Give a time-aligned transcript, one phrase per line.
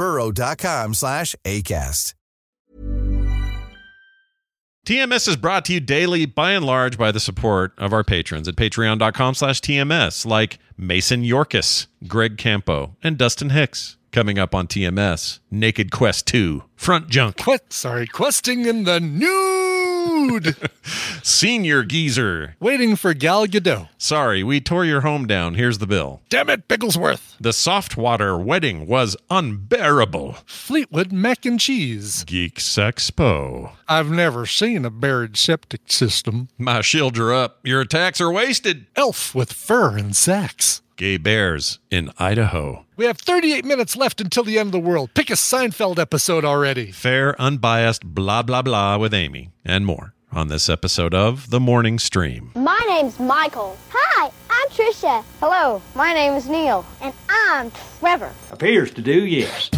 [0.00, 2.14] burrow.com slash ACAST.
[4.86, 8.48] TMS is brought to you daily by and large by the support of our patrons
[8.48, 13.98] at patreon.com slash TMS, like Mason Yorkis, Greg Campo, and Dustin Hicks.
[14.10, 18.98] Coming up on TMS, Naked Quest 2, Front Junk, Quest, sorry, questing in the
[20.06, 20.56] nude,
[21.22, 22.56] Senior Geezer.
[22.60, 23.88] waiting for Gal Gadot.
[23.98, 25.54] Sorry, we tore your home down.
[25.54, 26.20] Here's the bill.
[26.28, 27.36] Damn it, Bigglesworth.
[27.40, 30.36] The softwater wedding was unbearable.
[30.46, 32.24] Fleetwood mac and cheese.
[32.24, 33.72] Geeks Expo.
[33.88, 36.48] I've never seen a buried septic system.
[36.58, 37.58] My shields are up.
[37.64, 38.86] Your attacks are wasted.
[38.96, 40.82] Elf with fur and sacks.
[41.00, 42.84] Gay bears in Idaho.
[42.98, 45.14] We have 38 minutes left until the end of the world.
[45.14, 46.92] Pick a Seinfeld episode already.
[46.92, 51.98] Fair, unbiased, blah, blah, blah with Amy, and more on this episode of The Morning
[51.98, 52.50] Stream.
[52.54, 53.78] My name's Michael.
[53.88, 55.24] Hi, I'm Trisha.
[55.40, 56.84] Hello, my name is Neil.
[57.00, 58.34] And I'm Trevor.
[58.52, 59.70] Appears to do, yes.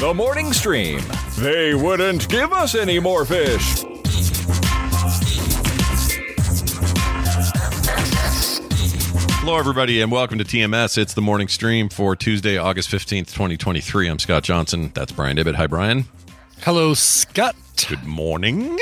[0.00, 1.00] The morning stream.
[1.38, 3.84] They wouldn't give us any more fish.
[9.40, 10.96] Hello, everybody, and welcome to TMS.
[10.96, 14.08] It's the morning stream for Tuesday, August 15th, 2023.
[14.08, 14.90] I'm Scott Johnson.
[14.94, 15.54] That's Brian Ibbett.
[15.56, 16.06] Hi, Brian.
[16.62, 17.54] Hello, Scott.
[17.86, 18.78] Good morning.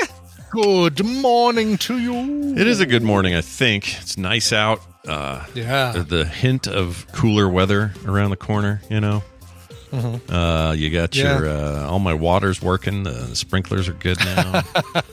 [0.51, 2.55] Good morning to you.
[2.55, 3.99] It is a good morning, I think.
[4.01, 4.81] It's nice out.
[5.05, 5.91] Uh, Yeah.
[6.07, 9.21] the hint of cooler weather around the corner, you know.
[9.93, 11.19] Uh, you got Mm-hmm.
[11.19, 11.39] Yeah.
[11.39, 13.03] your uh, all my water's working.
[13.03, 14.63] The sprinklers are good now.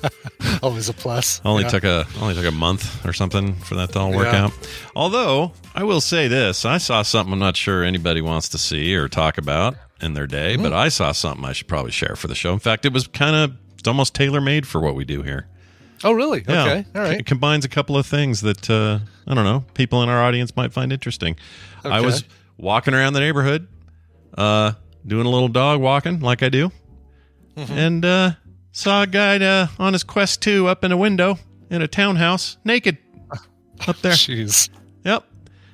[0.62, 1.40] Always a plus.
[1.44, 1.68] only Yeah.
[1.68, 4.44] took a only took a month or something for that to all work Yeah.
[4.46, 4.52] out.
[4.96, 8.94] Although I will say this, I saw something I'm not sure anybody wants to see
[8.94, 10.62] or talk about in their day, Hmm.
[10.62, 12.52] but I saw something I should probably share for the show.
[12.52, 15.46] In fact, it was kind of it's almost tailor made for what we do here.
[16.04, 16.42] Oh, really?
[16.48, 16.62] Yeah.
[16.64, 16.84] Okay.
[16.94, 17.20] All right.
[17.20, 20.56] It combines a couple of things that uh, I don't know people in our audience
[20.56, 21.36] might find interesting.
[21.84, 22.24] I was
[22.56, 23.68] walking around the neighborhood,
[24.36, 24.72] uh,
[25.06, 26.70] doing a little dog walking like I do,
[27.56, 27.72] Mm-hmm.
[27.72, 28.30] and uh,
[28.72, 31.38] saw a guy uh, on his Quest Two up in a window
[31.70, 32.96] in a townhouse, naked,
[33.86, 34.12] up there.
[34.12, 34.70] Jeez.
[35.04, 35.24] Yep,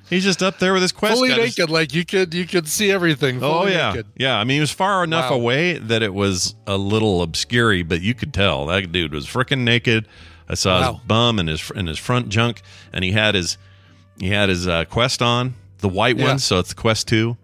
[0.09, 1.15] he's just up there with his Quest.
[1.15, 3.41] Fully got his- naked, like you could you could see everything.
[3.43, 4.07] Oh yeah, naked.
[4.17, 4.37] yeah.
[4.39, 5.37] I mean, he was far enough Wow.
[5.37, 9.59] away that it was a little obscure, but you could tell that dude was freaking
[9.59, 10.07] naked.
[10.49, 10.93] I saw Wow.
[10.93, 13.57] his bum and his and his front junk, and he had his
[14.19, 16.25] he had his uh, Quest on, the white Yeah.
[16.29, 17.37] one, so it's the Quest Two,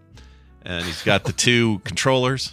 [0.66, 2.52] and he's got the two controllers,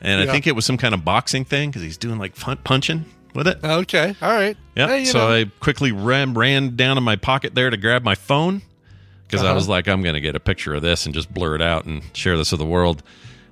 [0.00, 2.58] and I think it was some kind of boxing thing because he's doing like fun-
[2.64, 3.58] punching with it.
[3.64, 4.14] Okay.
[4.22, 4.56] All right.
[4.74, 4.88] Yeah.
[4.88, 5.32] Hey, so know.
[5.32, 8.62] I quickly ran ran down in my pocket there to grab my phone
[9.26, 9.54] because I Uh-huh.
[9.56, 11.84] was like, I'm going to get a picture of this and just blur it out
[11.84, 13.02] and share this with the world.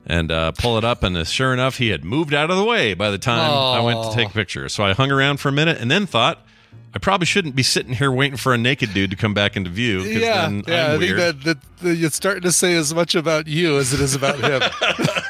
[0.06, 2.64] And uh, pull it up, and uh, sure enough, he had moved out of the
[2.64, 4.68] way by the time I went to take a picture.
[4.68, 6.46] So I hung around for a minute, and then thought
[6.94, 9.68] I probably shouldn't be sitting here waiting for a naked dude to come back into
[9.68, 10.00] view.
[10.02, 10.94] yeah, then yeah.
[10.94, 14.00] I think that, that, that it's starting to say as much about you as it
[14.00, 14.62] is about him.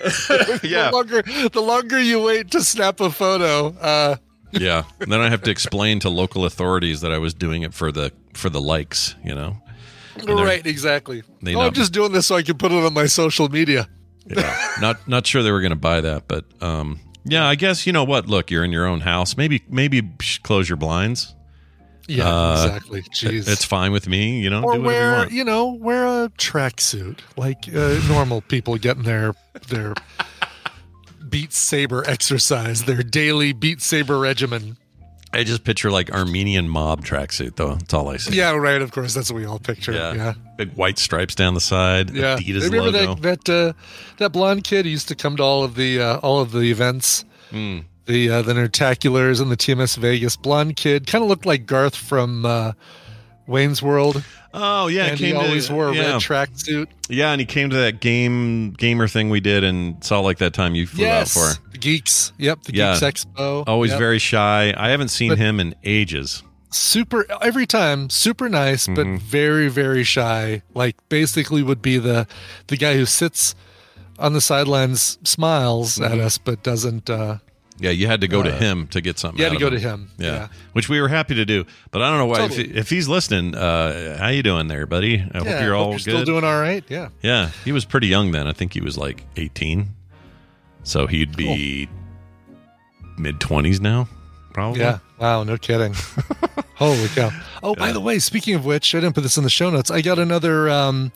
[0.62, 4.16] yeah, The longer the longer you wait to snap a photo, uh,
[4.52, 4.84] yeah.
[5.00, 7.92] And then I have to explain to local authorities that I was doing it for
[7.92, 9.14] the for the likes.
[9.22, 9.56] You know.
[10.26, 11.22] right, exactly.
[11.54, 13.88] oh, know- I'm just doing this so I can put it on my social media.
[14.26, 17.86] yeah not not sure they were going to buy that but um yeah i guess
[17.86, 20.02] you know what look you're in your own house maybe maybe
[20.42, 21.34] close your blinds
[22.08, 23.02] Yeah, Uh, exactly.
[23.02, 23.46] Jeez.
[23.48, 25.30] it's fine with me you know or you wear want.
[25.32, 29.34] you, know wear a tracksuit like uh, normal people getting their
[29.68, 29.94] their
[31.28, 34.76] Beat Saber exercise, their daily Beat Saber regimen.
[35.32, 38.82] I just picture like armenian mob tracksuit though that's all i see Yeah, right.
[38.82, 39.92] Of course, that's what we all picture.
[39.92, 42.36] yeah, Yeah, big white stripes down the side yeah.
[42.36, 43.72] adidas Remember logo that that uh,
[44.18, 47.24] that blonde kid used to come to all of the uh, all of the events,
[47.50, 47.78] Hmm.
[48.06, 50.36] the uh, the Nerdtaculars and the TMS Vegas.
[50.36, 52.72] Blonde kid, kind of looked like Garth from uh,
[53.50, 54.22] Wayne's World.
[54.54, 56.12] Oh yeah, and he came to- always wore a yeah.
[56.12, 56.86] red tracksuit.
[57.08, 60.54] Yeah, and he came to that game gamer thing we did and saw like that
[60.54, 61.70] time you flew Yes, out for.
[61.72, 62.32] the Geeks.
[62.38, 62.98] Yep, the Yeah.
[62.98, 63.64] Geeks Expo.
[63.66, 63.98] Always Yep.
[63.98, 64.72] very shy.
[64.76, 66.42] I haven't seen But- him in ages.
[66.72, 69.16] super every time super nice but Mm-hmm.
[69.26, 72.28] very very shy like basically would be the
[72.68, 73.56] the guy who sits
[74.20, 76.12] on the sidelines smiles Mm-hmm.
[76.12, 77.38] at us but doesn't uh
[77.80, 79.38] Yeah, you had to go to him to get something.
[79.38, 80.32] you had out to of go to him Yeah.
[80.32, 81.64] yeah, which we were happy to do.
[81.90, 82.42] But I don't know why.
[82.44, 82.76] If, Totally.
[82.76, 85.24] if he's listening, uh, how you doing there, buddy?
[85.34, 86.00] I hope you're all you're good.
[86.00, 88.46] still doing all right yeah yeah, he was pretty young then.
[88.46, 89.88] I think he was like 18,
[90.84, 91.88] so he'd be
[93.18, 94.08] mid 20s now,
[94.52, 94.80] probably.
[94.80, 95.94] yeah wow no kidding
[96.76, 97.30] holy cow
[97.62, 99.90] oh by the way speaking of which i didn't put this in the show notes
[99.90, 101.12] i got another um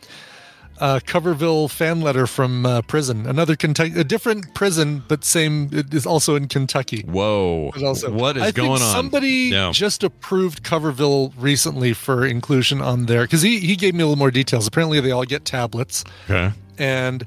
[0.81, 3.27] uh, Coverville fan letter from uh, prison.
[3.27, 5.69] Another Kentucky, a different prison, but same.
[5.73, 7.03] It is also in Kentucky.
[7.03, 7.71] Whoa.
[7.85, 8.93] Also, what is I think going on?
[8.93, 9.71] Somebody Yeah.
[9.73, 14.19] just approved Coverville recently for inclusion on there because he, he gave me a little
[14.19, 14.67] more details.
[14.67, 16.53] Apparently, they all get tablets Okay.
[16.79, 17.25] and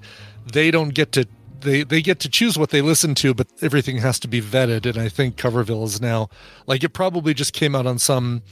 [0.52, 1.26] they don't get to
[1.62, 4.86] they they get to choose what they listen to, but everything has to be vetted.
[4.86, 6.30] And I think Coverville is now
[6.68, 8.44] like it probably just came out on some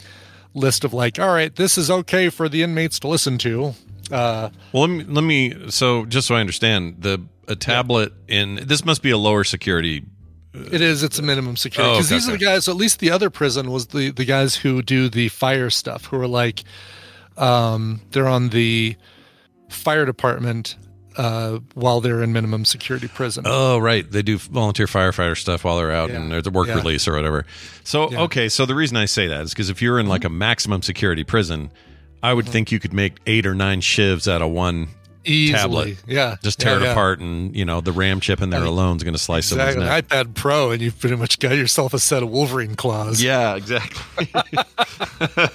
[0.56, 3.74] list of like, all right, this is okay for the inmates to listen to.
[4.12, 5.70] Uh, Well, let me, let me.
[5.72, 10.04] So, just so I understand, the a tablet in this must be a lower security.
[10.54, 11.04] It is.
[11.04, 12.66] It's a minimum security Oh, because okay, these are the guys.
[12.66, 16.06] So At least the other prison was the the guys who do the fire stuff.
[16.06, 16.64] Who are like,
[17.38, 18.96] um, they're on the
[19.70, 20.76] fire department
[21.18, 23.44] uh, while they're in minimum security prison.
[23.48, 24.10] Oh, right.
[24.10, 26.18] They do volunteer firefighter stuff while they're out Yeah.
[26.18, 26.76] and there's a work Yeah.
[26.76, 27.46] release or whatever.
[27.84, 28.22] So, Yeah.
[28.24, 28.50] okay.
[28.50, 31.24] So, the reason I say that is because if you're in like a maximum security
[31.24, 31.72] prison,
[32.26, 32.36] I Mm-hmm.
[32.38, 34.88] would think you could make eight or nine shivs out of one
[35.26, 35.58] Easily.
[35.96, 35.98] tablet.
[36.08, 36.36] Yeah.
[36.44, 36.92] Just tear Yeah, it yeah.
[36.92, 39.82] apart, and you know the RAM chip in there alone is going to slice Exactly.
[39.84, 40.08] someone's neck.
[40.28, 43.22] iPad Pro, and you've pretty much got yourself a set of Wolverine claws.
[43.24, 44.28] Yeah, exactly.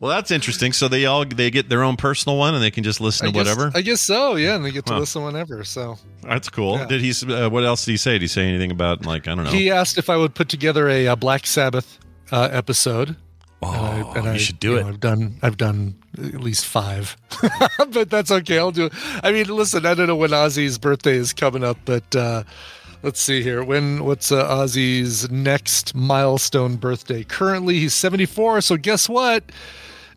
[0.00, 0.72] well, that's interesting.
[0.72, 3.30] So they all they get their own personal one, and they can just listen I
[3.30, 3.70] to guess, whatever.
[3.74, 4.36] I guess so.
[4.36, 5.00] Yeah, and they get to Huh.
[5.00, 5.62] listen whenever.
[5.64, 6.78] So that's cool.
[6.78, 6.86] Yeah.
[6.86, 7.12] Did he?
[7.32, 8.12] Uh, what else did he say?
[8.12, 9.50] Did he say anything about like I don't know?
[9.50, 11.98] he asked if I would put together a, uh Black Sabbath
[12.30, 13.16] uh, episode.
[13.62, 14.82] Oh, And I- and you I- should do you it.
[14.82, 17.16] know, I've done I've done at least five,
[17.90, 18.58] but that's okay.
[18.58, 18.92] I'll do it.
[19.22, 22.42] I mean, listen, I don't know when Ozzy's birthday is coming up, but uh,
[23.02, 23.62] let's see here.
[23.64, 27.24] When what's uh, Ozzy's next milestone birthday?
[27.24, 28.60] Currently, he's seventy four.
[28.60, 29.44] So guess what?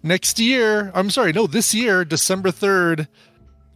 [0.04, 3.08] Next year, I'm sorry, no, this year, December third,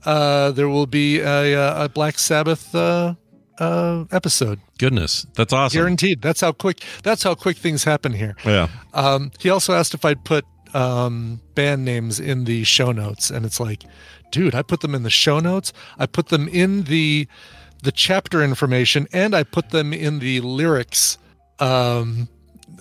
[0.05, 3.15] uh, there will be a, uh, a Black Sabbath uh,
[3.59, 5.77] uh, episode, Goodness, that's awesome.
[5.77, 6.21] guaranteed.
[6.21, 6.83] That's how quick.
[7.03, 8.35] That's how quick things happen here.
[8.45, 8.67] yeah.
[8.93, 13.45] Um, he also asked if I'd put um, band names in the show notes, and
[13.45, 13.83] it's like,
[14.31, 15.73] dude, I put them in the show notes.
[15.97, 17.27] I put them in the
[17.83, 21.17] the chapter information, and I put them in the lyrics
[21.59, 22.27] um,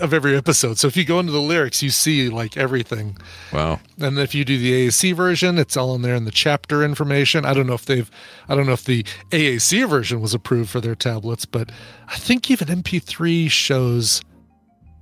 [0.01, 0.79] of every episode.
[0.79, 3.17] So if you go into the lyrics, you see like everything.
[3.53, 3.81] Wow.
[3.99, 7.45] And if you do the AAC version, it's all in there in the chapter information.
[7.45, 8.11] I don't know if they've,
[8.49, 11.71] I don't know if the AAC version was approved for their tablets, but
[12.09, 14.23] I think even MP3 shows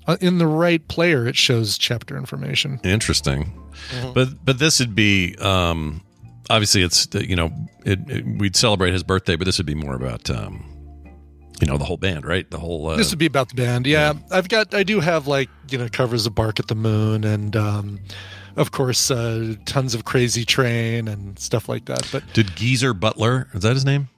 [0.07, 2.81] uh, in the right player, it shows chapter information.
[2.85, 3.53] Interesting.
[3.91, 4.13] Mm-hmm.
[4.13, 6.03] But but this would be um
[6.49, 7.51] obviously it's you know
[7.85, 10.65] it, it- we'd celebrate his birthday, but this would be more about um
[11.61, 12.51] you know the whole band, right?
[12.51, 13.87] The whole uh, this would be about the band.
[13.87, 17.25] Yeah, I've got, I do have like, you know, covers of Bark at the Moon
[17.25, 18.01] and, um,
[18.57, 22.09] of course, uh, tons of Crazy Train and stuff like that.
[22.13, 24.09] But Did Geezer Butler is that his name?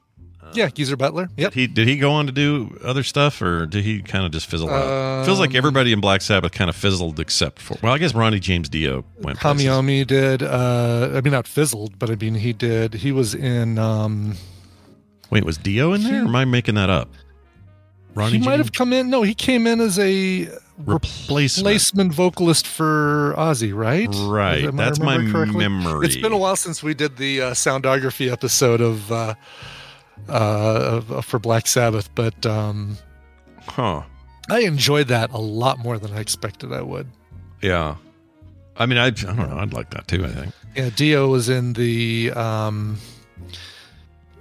[0.54, 1.28] yeah, Geezer Butler.
[1.36, 1.52] Yep.
[1.52, 4.46] He did he go on to do other stuff, or did he kind of just
[4.46, 5.26] fizzle out?
[5.26, 8.14] Feels Um, like everybody in Black Sabbath kind of fizzled, except for well, I guess
[8.14, 9.38] Ronnie James Dio went.
[9.38, 10.42] Kamiyami did.
[10.42, 12.94] Uh, I mean, not fizzled, but I mean, he did.
[12.94, 13.78] He was in.
[13.78, 14.36] Um,
[15.30, 16.22] Wait, was Dio in there?
[16.22, 17.10] Am I making that up?
[18.14, 19.10] Ronnie he might James have come in.
[19.10, 20.48] No, he came in as a
[20.78, 21.66] replacement.
[21.66, 24.08] replacement vocalist for Ozzy, right?
[24.26, 24.64] Right.
[24.64, 25.58] Am That's my correctly?
[25.68, 26.06] memory.
[26.06, 29.34] It's been a while since we did the uh, soundography episode of uh,
[30.28, 32.96] uh, of- for Black Sabbath, but um,
[33.66, 34.02] Huh.
[34.50, 37.06] I enjoyed that a lot more than I expected I would.
[37.60, 37.96] Yeah.
[38.76, 39.58] I mean, I, I don't know.
[39.58, 40.24] I'd like that too.
[40.24, 40.54] I think.
[40.74, 42.96] Yeah, Dio was in the um,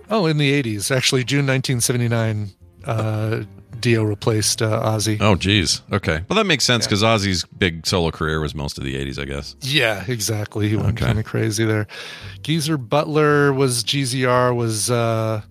[0.10, 2.52] oh, in the '80s, actually, June 1979.
[2.88, 3.44] Uh,
[3.80, 5.18] Dio replaced uh, Ozzy.
[5.22, 5.84] Oh, geez.
[5.92, 6.22] Okay.
[6.28, 9.26] Well, that makes sense because Ozzy's big solo career was most of the '80s, I
[9.26, 9.56] guess.
[9.62, 10.68] Yeah, exactly.
[10.68, 11.06] He went Okay.
[11.06, 11.86] kind of crazy there.
[12.42, 15.42] Geezer Butler was GZR was uh,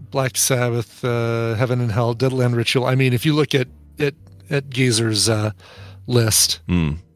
[0.00, 2.84] Black Sabbath, uh, Heaven and Hell, Deadland Ritual.
[2.86, 3.68] I mean, if you look at
[4.00, 4.14] at
[4.50, 5.52] at Geezer's uh,
[6.08, 6.60] list,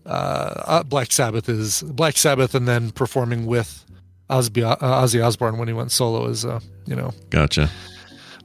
[0.07, 3.85] uh, Black Sabbath is Black Sabbath, and then performing with
[4.31, 7.69] Ozzy, uh, Ozzy Osbourne when he went solo is uh, you know Gotcha.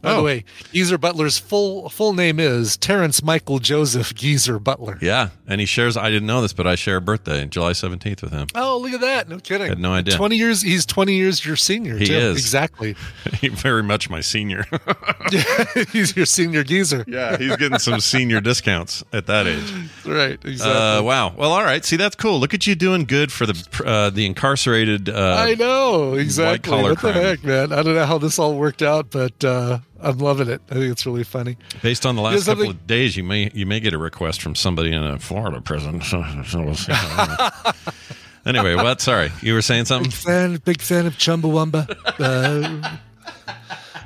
[0.02, 0.18] By Oh.
[0.18, 4.98] the way, Geezer Butler's full full name is Terrence Michael Joseph Geezer Butler.
[5.02, 5.98] Yeah, and he shares.
[5.98, 8.48] I didn't know this, but I share a birthday, July seventeenth, with him.
[8.56, 9.28] Oh, look at that!
[9.30, 9.68] No kidding.
[9.68, 10.16] Had no idea.
[10.16, 10.62] Twenty years.
[10.62, 11.98] He's twenty years your senior.
[11.98, 12.14] He too.
[12.14, 12.38] is.
[12.38, 12.96] exactly.
[13.40, 14.66] He very much my senior.
[15.92, 17.06] he's your senior geezer.
[17.08, 19.72] yeah, he's getting some senior discounts at that age.
[20.06, 20.40] Right.
[20.44, 20.72] Exactly.
[20.76, 21.34] Uh, wow.
[21.36, 21.84] Well, all right.
[21.86, 22.40] See, that's cool.
[22.40, 25.10] Look at you doing good for the uh, the incarcerated.
[25.10, 26.70] Uh, I know exactly.
[26.70, 27.24] collar What the crime.
[27.24, 27.72] heck, man?
[27.74, 30.62] I don't know how this all worked out, but uh, I'm loving it.
[30.70, 31.58] I think it's really funny.
[31.82, 34.42] Based on the last couple something- of days, you may you may get a request
[34.42, 36.02] from somebody in a Florida prison.
[36.10, 36.94] So, so we'll see.
[38.46, 39.02] anyway, what?
[39.02, 40.10] Sorry, you were saying something.
[40.10, 41.96] Big fan, big fan of Chumbawamba.
[42.20, 42.98] Uh,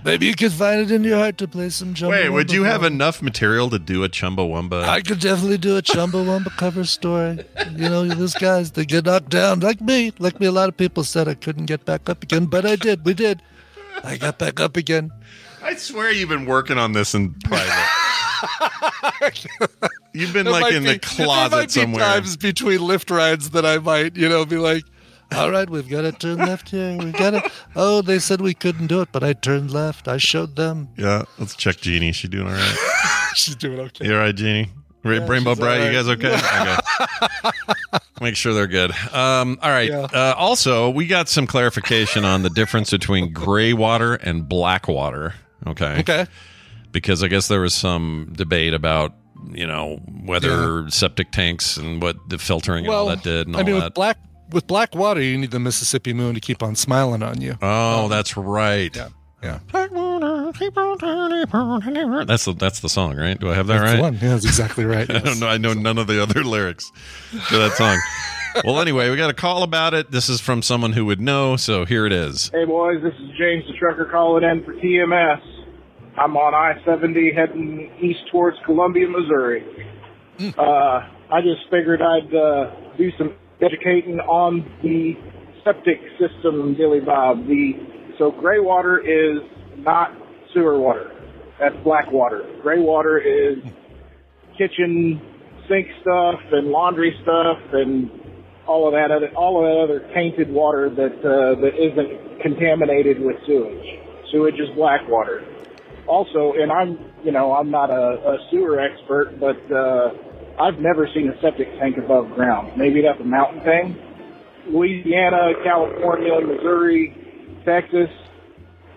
[0.03, 2.09] maybe you could find it in your heart to play some Chumbawamba.
[2.09, 4.83] Wait, would you have enough material to do a Chumbawamba?
[4.83, 7.45] I could definitely do a Chumbawamba cover story.
[7.71, 10.11] You know, those guys, they get knocked down like me.
[10.19, 12.75] Like me, a lot of people said I couldn't get back up again, but I
[12.75, 13.05] did.
[13.05, 13.41] We did.
[14.03, 15.11] I got back up again.
[15.63, 17.71] I swear you've been working on this in private.
[20.13, 22.03] you've been There like in be- the closet somewhere.
[22.03, 24.83] Times between lift rides that I might, you know, be like,
[25.33, 26.97] "All right, we've got to turn left here.
[26.97, 30.07] We got to." Oh, they said we couldn't do it, but I turned left.
[30.07, 30.89] I showed them.
[30.97, 32.11] Yeah, let's check Jeannie.
[32.11, 33.31] She doing all right?
[33.35, 34.05] She's doing okay.
[34.05, 34.69] You all right, Jeannie?
[35.03, 36.33] Ra- Rainbow Bright, all you guys okay?
[36.35, 37.51] okay.
[38.21, 38.91] Make sure they're good.
[39.13, 39.89] Um, all right.
[39.89, 40.07] Yeah.
[40.13, 45.33] Uh, also, we got some clarification on the difference between gray water and black water.
[45.67, 45.99] Okay.
[45.99, 46.25] Okay.
[46.91, 49.13] Because I guess there was some debate about,
[49.51, 53.61] you know, whether septic tanks and what the filtering and all that did and all
[53.61, 53.85] I mean, that.
[53.85, 54.17] with black
[54.51, 57.57] with black water, you need the Mississippi moon to keep on smiling on you.
[57.61, 58.95] oh, that's right.
[58.95, 59.09] Yeah.
[59.41, 59.59] Yeah.
[59.71, 62.27] Black water, keep on turning, keep on turning.
[62.27, 63.37] That's the that's the song, right?
[63.37, 63.95] Do I have that That's right?
[63.97, 64.13] the one.
[64.13, 65.09] Yeah, that's exactly right.
[65.13, 65.47] I don't know.
[65.47, 66.89] I know none of the other lyrics
[67.49, 67.99] to that song.
[68.63, 70.11] well, anyway, we got a call about it.
[70.11, 72.51] This is from someone who would know, so here it is.
[72.53, 75.41] Hey boys, this is James the trucker calling in for TMS.
[76.17, 79.65] I'm on I-70 heading east towards Columbia, Missouri.
[80.57, 80.99] Uh,
[81.31, 85.13] I just figured I'd uh, do some educating on the
[85.63, 87.45] septic system, Billy Bob.
[87.47, 87.73] The
[88.17, 89.41] so gray water is
[89.77, 90.11] not
[90.53, 91.09] sewer water.
[91.59, 92.41] That's black water.
[92.61, 93.63] Gray water is
[94.57, 95.21] kitchen
[95.69, 98.09] sink stuff and laundry stuff and
[98.67, 103.19] all of that other all of that other tainted water that uh, that isn't contaminated
[103.19, 103.85] with sewage.
[104.31, 105.41] Sewage is black water.
[106.13, 110.11] Also, and I'm you know I'm not a, a sewer expert, but uh,
[110.61, 112.77] I've never seen a septic tank above ground.
[112.77, 113.97] Maybe that's a mountain thing.
[114.67, 117.17] Louisiana, California, Missouri,
[117.65, 118.09] Texas,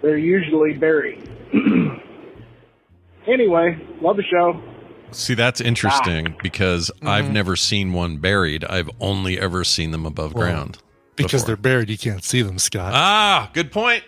[0.03, 1.27] they're usually buried.
[3.27, 4.61] anyway, love the show.
[5.11, 8.63] See, that's interesting because I've never seen one buried.
[8.63, 10.77] I've only ever seen them above ground.
[11.17, 11.47] because before.
[11.47, 12.93] they're buried, you can't see them, Scott.
[12.95, 14.05] Ah, good point.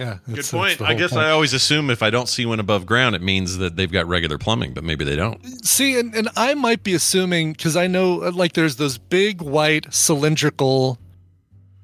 [0.00, 0.80] Yeah, Good point.
[0.80, 1.24] I guess point.
[1.24, 4.08] I always assume if I don't see one above ground, it means that they've got
[4.08, 5.38] regular plumbing, but maybe they don't.
[5.64, 9.42] See, and, and I might be assuming because I know uh, like there's those big
[9.42, 10.98] white cylindrical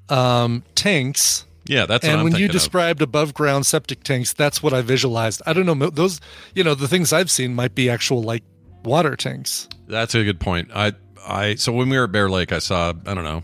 [0.09, 2.51] um, tanks, Yeah, that's what and when you thinking of.
[2.53, 5.41] described above ground septic tanks, that's what I visualized.
[5.45, 6.19] I don't know those.
[6.55, 8.43] You know, the things I've seen might be actual like
[8.83, 9.69] water tanks.
[9.87, 10.71] That's a good point.
[10.73, 10.93] I
[11.27, 13.43] I so when we were at Bear Lake, I saw I don't know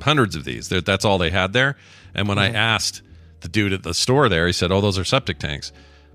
[0.00, 0.68] hundreds of these.
[0.68, 1.76] That's all they had there.
[2.14, 3.02] And when I asked
[3.46, 5.72] the dude at the store there, he said, "Oh, those are septic tanks."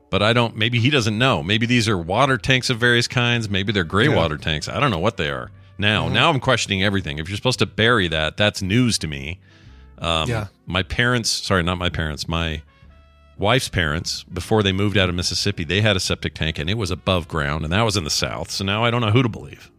[0.09, 0.57] But I don't.
[0.57, 1.41] Maybe he doesn't know.
[1.41, 3.49] Maybe these are water tanks of various kinds.
[3.49, 4.67] Maybe they're gray water tanks.
[4.67, 5.49] I don't know what they are.
[5.77, 7.17] Now, now I'm questioning everything.
[7.17, 9.39] If you're supposed to bury that, that's news to me.
[9.99, 10.47] Um, Yeah.
[10.65, 12.61] My parents, sorry, not my parents, my
[13.37, 16.77] wife's parents, before they moved out of Mississippi, they had a septic tank and it
[16.77, 18.51] was above ground, and that was in the South.
[18.51, 19.71] So now I don't know who to believe.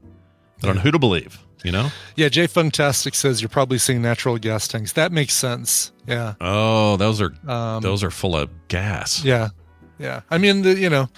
[0.63, 1.39] I don't know who to believe.
[1.65, 1.91] You know?
[2.17, 4.93] Yeah, Jay Funktastic says you're probably seeing natural gas tanks.
[4.95, 5.93] That makes sense.
[6.09, 9.25] Yeah, Oh, those are Um, those are full of gas.
[9.25, 9.51] yeah,
[9.99, 10.23] yeah.
[10.31, 11.09] I mean, the you know,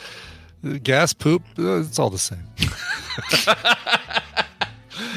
[0.63, 1.43] the gas poop.
[1.59, 2.45] uh, It's all the same.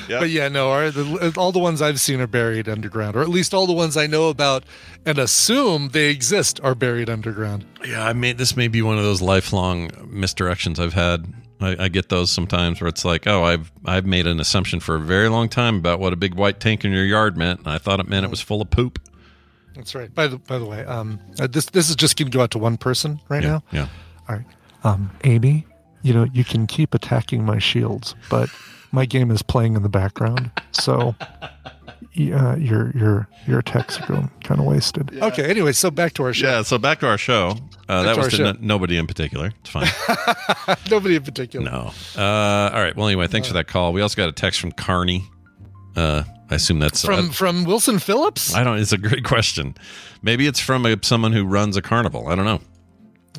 [0.09, 0.21] Yep.
[0.21, 3.27] But yeah, no, our, the, all the ones I've seen are buried underground, or at
[3.29, 4.63] least all the ones I know about
[5.05, 7.65] and assume they exist are buried underground.
[7.85, 11.25] Yeah, I mean, this may be one of those lifelong misdirections I've had.
[11.59, 14.95] I, I get those sometimes where it's like, oh, I've I've made an assumption for
[14.95, 17.67] a very long time about what a big white tank in your yard meant, and
[17.67, 18.99] I thought it meant it was full of poop.
[19.75, 20.13] That's right.
[20.13, 22.51] By the by the way, um, uh, this this is just going to go out
[22.51, 23.63] to one person right Yeah, now.
[23.71, 23.87] yeah.
[24.29, 24.45] All right,
[24.83, 25.65] um, Amy,
[26.01, 28.49] you know you can keep attacking my shields, but
[28.91, 31.15] my game is playing in the background, so
[32.13, 35.17] yeah, your your your attacks are going kind of wasted.
[35.21, 35.49] Okay.
[35.49, 36.47] Anyway, so back to our show.
[36.47, 36.61] Yeah.
[36.63, 37.55] So back to our show.
[37.89, 38.45] Uh, that to was our to show.
[38.47, 39.51] n- nobody in particular.
[39.61, 39.87] It's fine.
[40.91, 41.65] Nobody in particular.
[41.69, 41.91] no.
[42.17, 42.95] Uh, all right.
[42.95, 43.93] Well, anyway, thanks for that call.
[43.93, 45.23] We also got a text from Carney.
[45.95, 48.53] Uh, I assume that's From uh, from Wilson Phillips.
[48.53, 48.77] I don't.
[48.79, 49.75] It's a great question.
[50.21, 52.27] Maybe it's from a, someone who runs a carnival.
[52.27, 52.61] I don't know.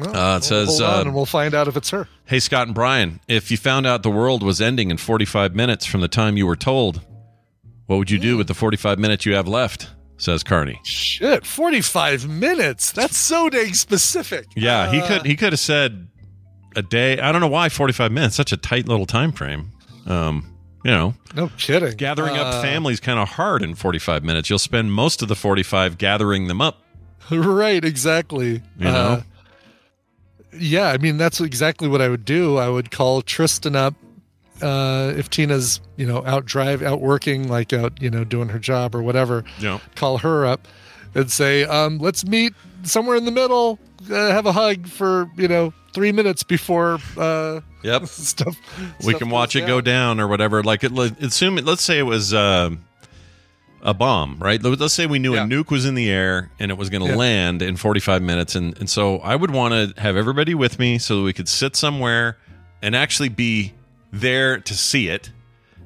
[0.01, 2.07] Well, Uh, it says, hold on uh, and we'll find out if it's her.
[2.25, 5.87] Hey, Scott and Brian, if you found out the world was ending in 45 minutes
[5.87, 7.01] from the time you were told,
[7.89, 9.91] what would you do with the 45 minutes you have left?
[10.17, 10.81] Says Carney.
[10.85, 12.91] Shit, 45 minutes.
[12.93, 14.47] That's so dang specific.
[14.57, 16.09] Yeah, he Uh, could he could have said
[16.77, 17.19] a day.
[17.21, 19.73] I don't know why 45 minutes, such a tight little time frame.
[20.07, 20.55] Um,
[20.85, 21.97] you know, No kidding.
[21.97, 24.49] gathering Uh, up families kind of hard in 45 minutes.
[24.49, 26.83] You'll spend most of the 45 gathering them up.
[27.31, 28.63] Right, exactly.
[28.79, 28.91] You know?
[28.91, 29.23] Uh,
[30.59, 32.57] yeah, I mean that's exactly what I would do.
[32.57, 33.95] I would call Tristan up
[34.63, 38.59] uh, if Tina's you know out drive out working, like out you know doing her
[38.59, 39.45] job or whatever.
[39.59, 39.79] Yeah.
[39.95, 40.67] Call her up
[41.15, 43.79] and say, um, "Let's meet somewhere in the middle.
[44.11, 48.07] Uh, have a hug for you know three minutes before uh, Yep.
[48.07, 48.57] stuff."
[49.05, 50.63] we stuff can watch goes it go down or whatever.
[50.63, 51.57] Like, it, assume.
[51.57, 52.71] Let's say it was uh,
[53.83, 54.63] a bomb, right?
[54.63, 55.45] Let- Let's say we knew Yeah.
[55.45, 57.17] a nuke was in the air and it was going to Yeah.
[57.17, 60.99] land in 45 minutes, and and so I would want to have everybody with me
[60.99, 62.37] so that we could sit somewhere
[62.83, 63.73] and actually be
[64.13, 65.31] there to see it.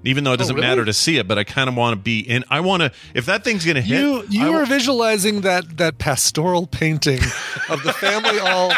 [0.05, 0.67] Even though it doesn't Oh, really?
[0.67, 2.43] matter to see it, but I kind of want to be in.
[2.51, 2.91] I want to.
[3.15, 6.67] If that thing's going to hit, You I you wa- were visualizing that that pastoral
[6.67, 7.21] painting
[7.69, 8.71] of the family all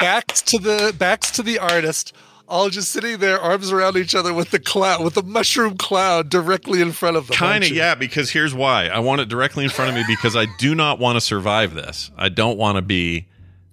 [0.00, 2.12] backs to the backs to the artist,
[2.48, 6.28] all just sitting there, arms around each other with the cloud with the mushroom cloud
[6.28, 7.36] directly in front of them.
[7.36, 8.88] Kind of, yeah, because here's why.
[8.88, 11.74] I want it directly in front of me because I do not want to survive
[11.74, 12.10] this.
[12.18, 13.28] I don't want to be,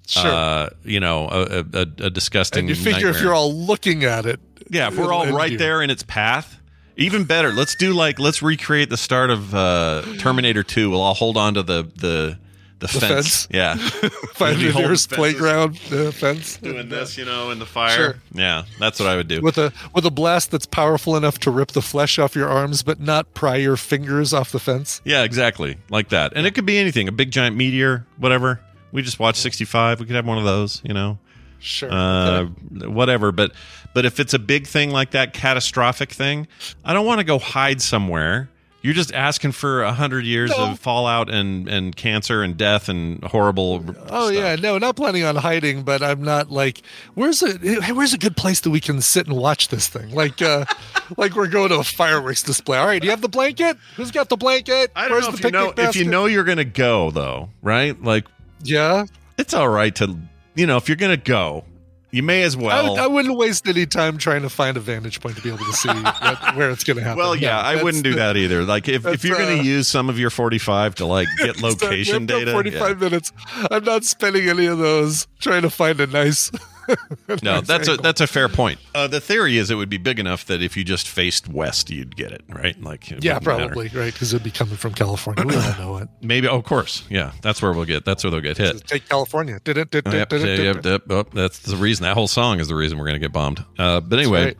[0.06, 0.32] Sure.
[0.32, 2.60] uh, you know, a, a, a disgusting.
[2.60, 4.40] and you figure if you're all looking at it,
[4.72, 5.58] yeah, if we're it'll all end right you.
[5.58, 6.60] there in its path,
[6.96, 7.52] even better.
[7.52, 10.90] Let's do like let's recreate the start of uh, Terminator Two.
[10.90, 12.40] We'll all hold on to the the
[12.80, 13.02] the, fence.
[13.02, 13.48] fence?
[13.52, 13.76] Yeah,
[14.34, 17.96] find Be the nearest playground uh, fence, doing this, you know, in the fire.
[17.96, 18.16] Sure.
[18.34, 19.42] Yeah, that's what I would do.
[19.42, 22.82] with a with a blast that's powerful enough to rip the flesh off your arms,
[22.82, 25.02] but not pry your fingers off the fence.
[25.06, 25.78] Yeah, exactly.
[25.90, 26.34] Like that.
[26.36, 28.60] And it could be anything a big giant meteor, whatever.
[28.92, 30.00] We just watched 65.
[30.00, 31.18] We could have one of those, you know,
[31.62, 31.90] Sure.
[31.92, 33.32] uh, whatever.
[33.32, 33.52] But
[33.94, 36.48] but if it's a big thing like that, catastrophic thing,
[36.84, 38.50] I don't want to go hide somewhere.
[38.84, 40.72] You're just asking for a hundred years No.
[40.72, 43.86] of fallout and, and cancer and death and horrible.
[44.10, 44.34] Oh stuff.
[44.34, 46.82] yeah, no, not planning on hiding, but I'm not like
[47.14, 50.16] where's a hey, where's a good place that we can sit and watch this thing?
[50.16, 50.66] Like uh
[51.18, 52.80] like we're going to a fireworks display.
[52.80, 53.78] All right, do you have the blanket?
[53.98, 54.92] Who's got the blanket?
[54.96, 57.12] I don't Where's know the if you know picnic if you know you're gonna go
[57.12, 58.02] though, right?
[58.02, 58.26] Like
[58.64, 59.06] Yeah.
[59.38, 60.18] it's all right to
[60.56, 61.66] you know if you're gonna go,
[62.12, 62.92] you may as well.
[62.92, 65.60] would, I wouldn't waste any time trying to find a vantage point to be able
[65.60, 67.18] to see what, where it's going to happen.
[67.18, 68.64] Well, yeah, I wouldn't do that either.
[68.64, 71.62] Like if, if you're going uh, to use some of your 45 to like get
[71.62, 73.32] location yeah, data, 45 minutes.
[73.72, 76.52] I'm not spending any of those trying to find a nice.
[77.44, 78.80] no, that's a that's a fair point.
[78.94, 81.90] Uh, the theory is it would be big enough that if you just faced west,
[81.90, 82.82] you'd get it right.
[82.82, 83.68] Like Yeah, wouldn't matter.
[83.68, 85.46] probably right because it'd be coming from California.
[85.46, 86.10] We all know it.
[86.22, 86.48] maybe.
[86.48, 87.32] Oh, of course, yeah.
[87.42, 88.06] That's where we'll get.
[88.06, 88.86] That's where they'll get hit.
[88.88, 89.60] Take California.
[89.64, 89.92] Did it?
[89.92, 91.34] Did it?
[91.34, 92.04] that's the reason.
[92.04, 93.64] That whole song is the reason we're going to get bombed.
[93.78, 94.58] Uh, but anyway, right.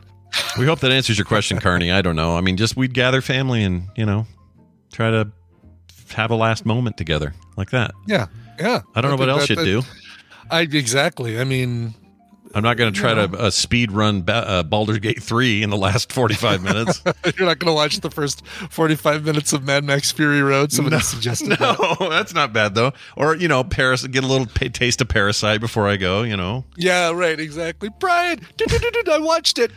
[0.58, 1.90] we hope that answers your question, Carney.
[1.90, 2.36] I don't know.
[2.36, 4.26] I mean, just we'd gather family and you know
[4.92, 5.30] try to
[6.14, 7.92] have a last moment together like that.
[8.06, 8.26] Yeah,
[8.58, 8.82] yeah.
[8.94, 9.82] I don't know what else you'd do.
[10.50, 11.40] I exactly.
[11.40, 11.94] I mean,
[12.54, 15.70] I'm not going to try to uh, speed run ba- uh, Baldur's Gate 3 in
[15.70, 17.02] the last 45 minutes.
[17.04, 20.72] you're not going to watch the first 45 minutes of Mad Max Fury Road.
[20.72, 22.06] Somebody suggested no, that.
[22.10, 22.92] that's not bad though.
[23.16, 26.64] Or, you know, Paris get a little taste of Parasite before I go, you know.
[26.76, 27.38] Yeah, right.
[27.38, 27.88] Exactly.
[27.98, 28.40] Brian,
[29.10, 29.72] I watched it.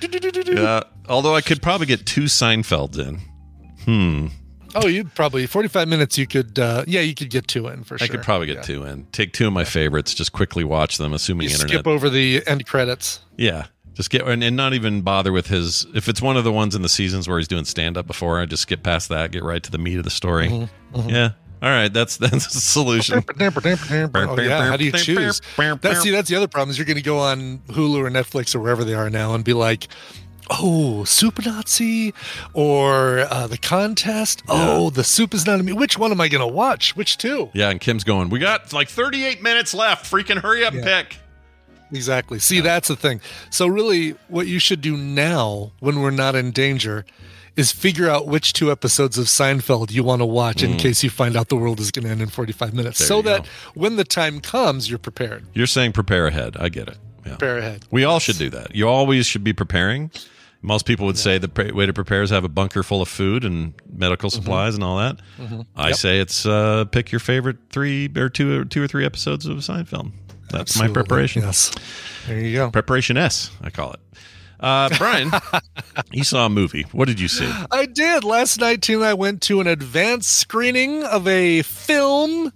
[0.47, 0.83] Yeah.
[1.07, 3.21] Although I could probably get two Seinfelds in.
[3.85, 4.27] Hmm.
[4.75, 6.17] Oh, you'd probably 45 minutes.
[6.17, 6.59] You could.
[6.59, 8.05] uh Yeah, you could get two in for sure.
[8.05, 8.61] I could probably get Yeah.
[8.63, 9.05] two in.
[9.11, 11.69] Take two of my favorites, just quickly watch them, assuming You internet.
[11.73, 13.19] skip over the end credits.
[13.38, 13.65] Yeah.
[13.93, 15.85] Just get and, and not even bother with his.
[15.95, 18.41] If it's one of the ones in the seasons where he's doing stand up before,
[18.41, 20.49] I just skip past that, get right to the meat of the story.
[20.49, 21.29] Mm-hmm, Yeah.
[21.61, 21.91] All right.
[21.91, 23.23] That's that's the solution.
[24.13, 24.65] Oh, yeah.
[24.67, 25.41] How do you choose?
[25.81, 28.53] That's see, that's the other problem is you're going to go on Hulu or Netflix
[28.53, 29.88] or wherever they are now and be like,
[30.49, 32.13] oh, Super Nazi
[32.53, 34.43] or uh, the contest.
[34.47, 35.73] Oh, the soup is not a me.
[35.73, 36.95] Which one am I going to watch?
[36.95, 37.49] Which two?
[37.53, 40.10] Yeah, and Kim's going, We got like 38 minutes left.
[40.12, 41.03] Freaking hurry up and Yeah.
[41.03, 41.17] pick.
[41.91, 42.39] Exactly.
[42.39, 43.21] See, that's the thing.
[43.51, 47.05] So, really, what you should do now when we're not in danger
[47.55, 51.10] is figure out which two episodes of Seinfeld you want to watch in case you
[51.10, 52.97] find out the world is going to end in 45 minutes.
[52.97, 52.99] Mm.
[52.99, 53.49] There so that go.
[53.75, 55.45] when the time comes, you're prepared.
[55.53, 56.58] You're saying prepare ahead.
[56.60, 56.97] I get it.
[57.23, 57.29] Yeah.
[57.38, 57.86] Prepare ahead.
[57.91, 58.75] We all should do that.
[58.75, 60.12] You always should be preparing.
[60.65, 63.08] Most people would say the pre- way to prepare is have a bunker full of
[63.08, 64.41] food and medical Mm-hmm.
[64.41, 65.19] supplies and all that.
[65.75, 69.45] I say it's uh, pick your favorite three or two or two or three episodes
[69.45, 70.12] of a Seinfeld.
[70.49, 71.41] That's my preparation.
[71.43, 71.71] Yes.
[72.28, 72.71] There you go.
[72.71, 73.99] Preparation S, I call it.
[74.60, 75.30] Uh, Brian,
[76.12, 76.84] you saw a movie.
[76.93, 77.51] What did you see?
[77.71, 78.23] I did.
[78.23, 82.51] Last night, and I went to an advanced screening of a film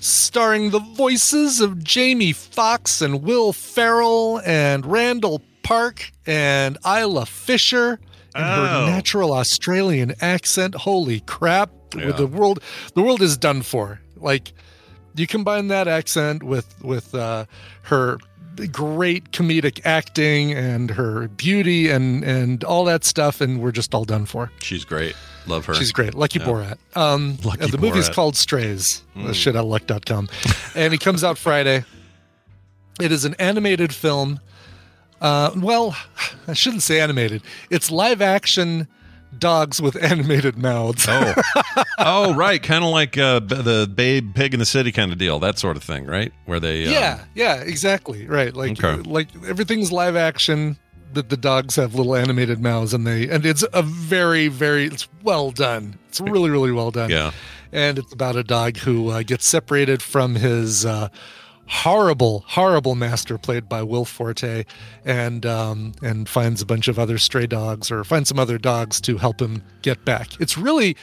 [0.00, 7.98] starring the voices of Jamie Foxx and Will Ferrell and Randall Park and Isla Fisher
[8.34, 8.86] and Oh.
[8.86, 10.74] her natural Australian accent.
[10.74, 11.70] Holy crap.
[11.96, 12.12] Yeah.
[12.12, 12.62] The world
[12.94, 14.00] the world is done for.
[14.16, 14.52] Like
[15.14, 17.44] you combine that accent with with uh,
[17.82, 18.18] her
[18.70, 24.04] great comedic acting and her beauty and and all that stuff and we're just all
[24.04, 24.50] done for.
[24.60, 25.14] She's great.
[25.46, 25.74] Love her.
[25.74, 26.14] She's great.
[26.14, 26.46] Lucky Yeah.
[26.46, 26.78] Borat.
[26.96, 28.14] Um, Lucky the movie's Borat.
[28.14, 29.02] called Strays.
[29.16, 29.34] Mm.
[29.34, 30.28] Shit out luck.com.
[30.74, 31.84] and it comes out Friday.
[33.00, 34.38] It is an animated film.
[35.22, 35.96] Uh, well,
[36.48, 37.42] I shouldn't say animated.
[37.70, 38.88] It's live action
[39.38, 41.06] dogs with animated mouths.
[41.08, 41.34] Oh,
[41.98, 42.62] oh, right.
[42.62, 45.38] Kind of like uh, the Babe Pig in the City kind of deal.
[45.38, 46.32] That sort of thing, right?
[46.44, 46.86] Where they.
[46.86, 48.26] um, yeah, yeah, exactly.
[48.26, 48.52] Right.
[48.54, 49.00] Like Okay.
[49.08, 50.76] like everything's live action.
[51.14, 55.06] That the dogs have little animated mouths and they and it's a very very it's
[55.22, 55.98] well done.
[56.08, 57.10] It's really really well done.
[57.10, 57.32] Yeah.
[57.70, 61.08] and it's about a dog who uh, gets separated from his uh,
[61.72, 64.64] horrible, horrible master, played by Will Forte,
[65.04, 69.00] and um, and finds a bunch of other stray dogs or finds some other dogs
[69.02, 70.28] to help him get back.
[70.40, 70.96] It's really,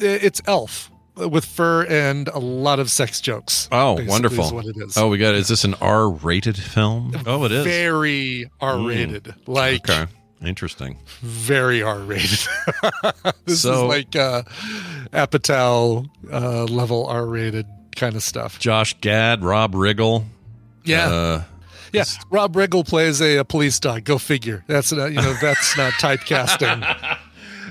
[0.00, 3.68] it's Elf with fur and a lot of sex jokes.
[3.70, 4.46] Oh, wonderful.
[4.46, 4.96] Is what it is.
[4.96, 5.34] Oh, we got.
[5.36, 7.14] Is this an R-rated film?
[7.26, 7.64] Oh, it is.
[7.64, 10.10] very R-rated, like Okay.
[10.44, 10.98] Interesting.
[11.22, 12.40] very R-rated.
[13.46, 14.42] this So- is like uh,
[15.12, 18.58] Apatow uh, level R-rated kind of stuff.
[18.58, 20.24] Josh Gad, Rob Riggle.
[20.84, 21.08] Yeah.
[21.08, 21.44] Uh,
[21.92, 24.04] Yeah, Rob Riggle plays a, a police dog.
[24.04, 24.64] Go figure.
[24.66, 26.82] That's not you know that's not typecasting.
[26.82, 27.18] I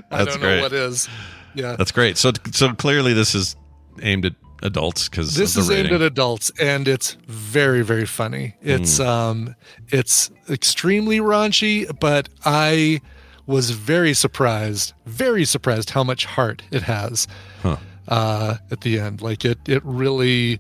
[0.10, 0.56] That's don't great.
[0.58, 1.10] know what is.
[1.56, 2.18] Yeah, that's great.
[2.18, 3.56] So, so clearly, this is
[4.02, 4.34] aimed at
[4.64, 8.56] adults because this is the aimed at adults, and it's very very funny.
[8.62, 9.04] It's Hmm.
[9.04, 9.56] um
[9.90, 13.02] it's extremely raunchy, but I
[13.46, 17.28] was very surprised, very surprised how much heart it has
[17.62, 17.76] Huh.
[18.08, 19.22] Uh, at the end.
[19.22, 20.60] Like it it really.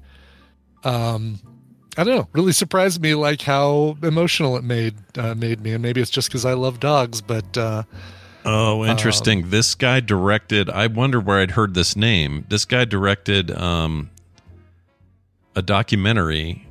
[0.84, 1.39] Um,
[1.95, 2.27] I don't know.
[2.34, 6.27] Really surprised me, like how emotional it made uh, made me, and maybe it's just
[6.29, 7.21] because I love dogs.
[7.21, 7.84] But uh,
[8.45, 9.43] Oh, interesting.
[9.43, 10.69] Um, this guy directed.
[10.69, 12.45] I wonder where I'd heard this name.
[12.49, 14.10] This guy directed um,
[15.56, 16.67] a documentary,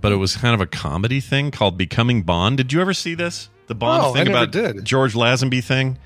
[0.00, 3.14] but it was kind of a comedy thing called "Becoming Bond." Did you ever see
[3.14, 3.48] this?
[3.66, 4.84] The Bond Oh, thing about did.
[4.84, 5.98] George Lazenby thing.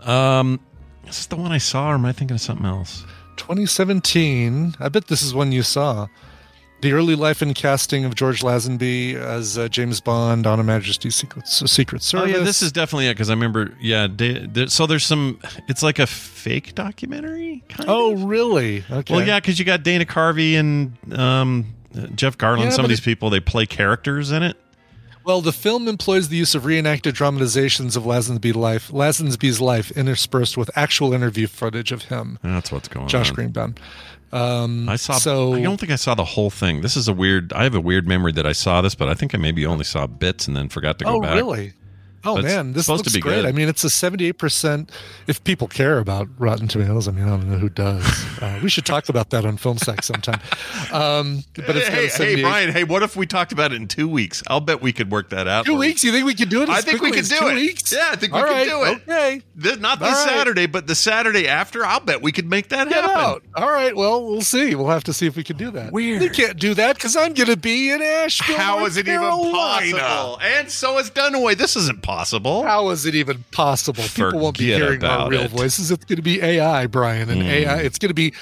[0.00, 0.58] Um,
[1.02, 3.04] is this the one I saw, or am I thinking of something else?
[3.40, 4.76] 2017.
[4.78, 6.06] I bet this is one you saw.
[6.82, 11.14] The early life and casting of George Lazenby as uh, James Bond on a Majesty's
[11.14, 13.76] Secret, Secret Oh yeah, this is definitely it because I remember.
[13.82, 15.38] Yeah, da- so there's some.
[15.68, 17.62] It's like a fake documentary.
[17.68, 18.24] Kind Oh, of.
[18.24, 18.82] really?
[18.90, 19.14] Okay.
[19.14, 21.66] Well, yeah, because you got Dana Carvey and um,
[22.14, 22.64] Jeff Garlin.
[22.64, 24.56] Yeah, some of these it- people they play characters in it.
[25.24, 30.56] Well, the film employs the use of reenacted dramatizations of Lazenby's life, Lazenby's life interspersed
[30.56, 33.24] with actual interview footage of him, That's what's going Josh on.
[33.24, 33.74] Josh Greenbaum.
[34.32, 35.14] Um, I saw.
[35.14, 36.82] So I don't think I saw the whole thing.
[36.82, 37.52] This is a weird.
[37.52, 39.84] I have a weird memory that I saw this, but I think I maybe only
[39.84, 41.34] saw bits and then forgot to go oh, back.
[41.34, 41.72] really?
[42.22, 43.36] Oh But man, this supposed to looks be great.
[43.36, 43.46] good.
[43.46, 44.90] I mean, it's a seventy-eight percent.
[45.26, 48.04] If people care about Rotten Tomatoes, I mean, I don't know who does.
[48.42, 50.38] Uh, we should talk about that on Film Sack sometime.
[50.92, 52.72] Um, but it's got hey, hey, Brian.
[52.72, 54.42] Hey, what if we talked about it in two weeks?
[54.48, 55.64] I'll bet we could work that out.
[55.64, 56.04] Two weeks?
[56.04, 56.68] You think we could do it?
[56.68, 57.54] As I think we quickly could as do two it.
[57.54, 57.92] Weeks?
[57.92, 59.02] Yeah, I think we All could do it.
[59.08, 60.28] Okay, This, not this All right.
[60.36, 61.86] Saturday, but the Saturday after.
[61.86, 63.16] I'll bet we could make that get happen.
[63.18, 63.42] out.
[63.56, 63.96] All right.
[63.96, 64.74] Well, we'll see.
[64.74, 65.92] We'll have to see if we can do that.
[65.92, 66.22] Weird.
[66.22, 68.56] You can't do that because I'm going to be in Asheville.
[68.58, 69.52] How North is it even Carolina.
[69.52, 70.40] possible?
[70.42, 71.56] And so is Dunaway.
[71.56, 72.09] This isn't possible.
[72.64, 74.02] How is it even possible?
[74.04, 75.50] People won't be hearing our real it.
[75.50, 75.90] voices.
[75.90, 77.78] It's going to be AI, Brian, and AI.
[77.78, 78.32] It's going to be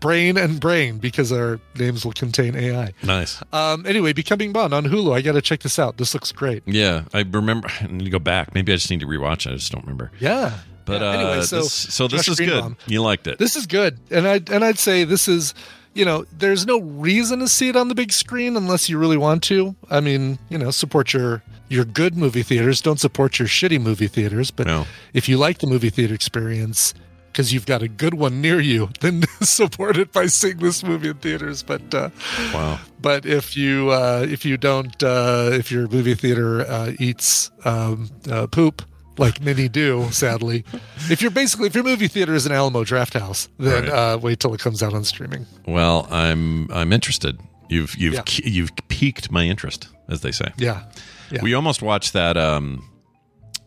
[0.00, 2.92] brain and brain because our names will contain AI.
[3.02, 3.42] Nice.
[3.52, 5.14] Um, anyway, Becoming Bond on Hulu.
[5.14, 5.96] I got to check this out.
[5.96, 6.62] This looks great.
[6.66, 7.68] Yeah, I remember.
[7.80, 8.54] I need to go back.
[8.54, 9.52] Maybe I just need to rewatch it.
[9.52, 10.10] I just don't remember.
[10.20, 10.58] Yeah.
[10.84, 12.76] But Yeah, uh, anyway, so this, so this Josh is good.
[12.86, 13.38] You liked it.
[13.38, 15.52] This is good, and I and I'd say this is,
[15.94, 19.16] you know, there's no reason to see it on the big screen unless you really
[19.16, 19.74] want to.
[19.90, 22.80] I mean, you know, support your your good movie theaters.
[22.80, 24.50] Don't support your shitty movie theaters.
[24.50, 24.86] But No.
[25.12, 26.94] if you like the movie theater experience
[27.32, 31.08] because you've got a good one near you, then support it by seeing this movie
[31.08, 31.62] in theaters.
[31.62, 32.10] But uh,
[32.54, 32.78] wow.
[33.00, 38.10] but if you uh, if you don't uh, if your movie theater uh, eats um,
[38.30, 38.82] uh, poop
[39.18, 40.62] like many do, sadly,
[41.10, 43.92] if you're basically if your movie theater is an Alamo Drafthouse, then Right.
[44.14, 45.46] uh, wait till it comes out on streaming.
[45.66, 47.38] Well, I'm I'm interested.
[47.68, 48.22] You've you've Yeah.
[48.44, 50.52] you've piqued my interest, as they say.
[50.56, 50.84] Yeah,
[51.30, 51.42] yeah.
[51.42, 52.88] We almost watched that um,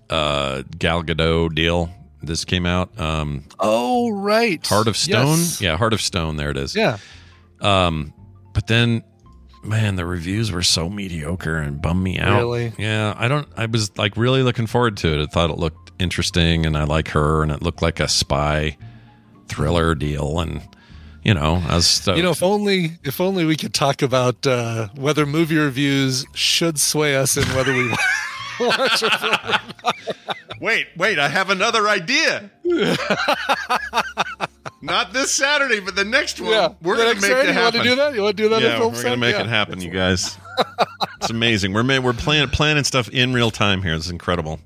[0.10, 1.90] uh, Gal Gadot deal.
[2.22, 3.00] This came out.
[3.00, 5.38] Um, oh right, Heart of Stone.
[5.38, 5.62] Yes.
[5.62, 6.38] Yeah, Heart of Stone.
[6.38, 6.76] There it is.
[6.76, 6.98] yeah.
[7.62, 8.14] Um,
[8.54, 9.04] but then
[9.64, 12.38] man, the reviews were so mediocre and bummed me out.
[12.38, 12.74] Really?
[12.78, 13.48] Yeah, I don't.
[13.58, 15.24] I was like really looking forward to it.
[15.24, 18.78] I thought it looked interesting, and I like her, and it looked like a spy
[19.48, 20.62] thriller deal, and
[21.24, 22.18] you know, I was stoked.
[22.18, 26.80] You know, if only if only we could talk about uh, whether movie reviews should
[26.80, 27.90] sway us in whether we
[28.60, 29.94] watch a film.
[30.62, 32.50] Wait, wait, I have another idea.
[34.82, 36.52] Not this Saturday, but the next one.
[36.52, 37.82] Yeah, We're going to make Saturday, it You want happen.
[37.84, 38.16] to do that?
[38.16, 38.62] You want to do that?
[38.62, 39.42] yeah, film we're going to make Yeah.
[39.42, 40.38] it happen, you guys.
[41.18, 41.74] it's amazing.
[41.74, 43.94] We're we're planning planning stuff in real time here.
[43.94, 44.60] It's incredible.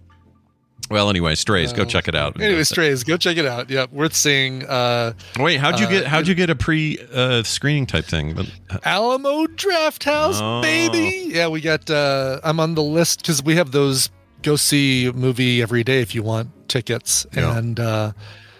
[0.93, 2.39] Well, anyway, Strays, go check it out.
[2.39, 3.67] Anyway, Strays, go check it out.
[3.69, 4.63] Yep, worth seeing.
[4.65, 8.33] Uh, Wait, how'd you uh, get how'd you get a pre uh, screening type thing?
[8.35, 8.45] But
[8.85, 10.61] Alamo Drafthouse, Oh.
[10.61, 11.31] baby.
[11.33, 11.89] Yeah, we got.
[11.89, 14.11] Uh, I'm on the list because we have those
[14.43, 17.57] go see movie every day if you want tickets, Yeah.
[17.57, 18.11] and uh,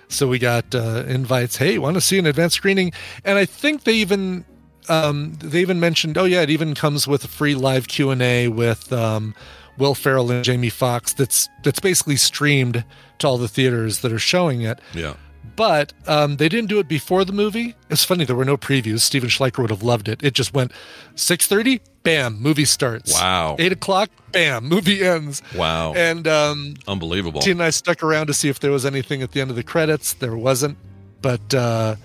[0.07, 1.57] so we got uh, invites.
[1.57, 2.93] Hey, want to see an advanced screening?
[3.23, 4.43] And I think they even
[4.89, 6.17] um, they even mentioned.
[6.17, 8.91] Oh yeah, it even comes with a free live Q and A with.
[8.91, 9.35] Um,
[9.77, 11.13] Will Ferrell and Jamie Foxx.
[11.13, 12.83] That's that's basically streamed
[13.19, 15.13] to all the theaters that are showing it yeah,
[15.55, 17.75] but um, they didn't do it before the movie.
[17.89, 19.01] It's funny there were no previews.
[19.01, 20.23] Steven Schleicher would have loved it.
[20.23, 20.71] It just went
[21.15, 23.13] six thirty, bam, movie starts.
[23.13, 23.55] Wow.
[23.59, 25.41] Eight o'clock, bam, movie ends.
[25.55, 27.41] wow, And um, unbelievable.
[27.41, 29.55] Tina and I stuck around to see if there was anything at the end of
[29.55, 30.13] the credits.
[30.13, 30.77] There wasn't,
[31.21, 31.95] but uh,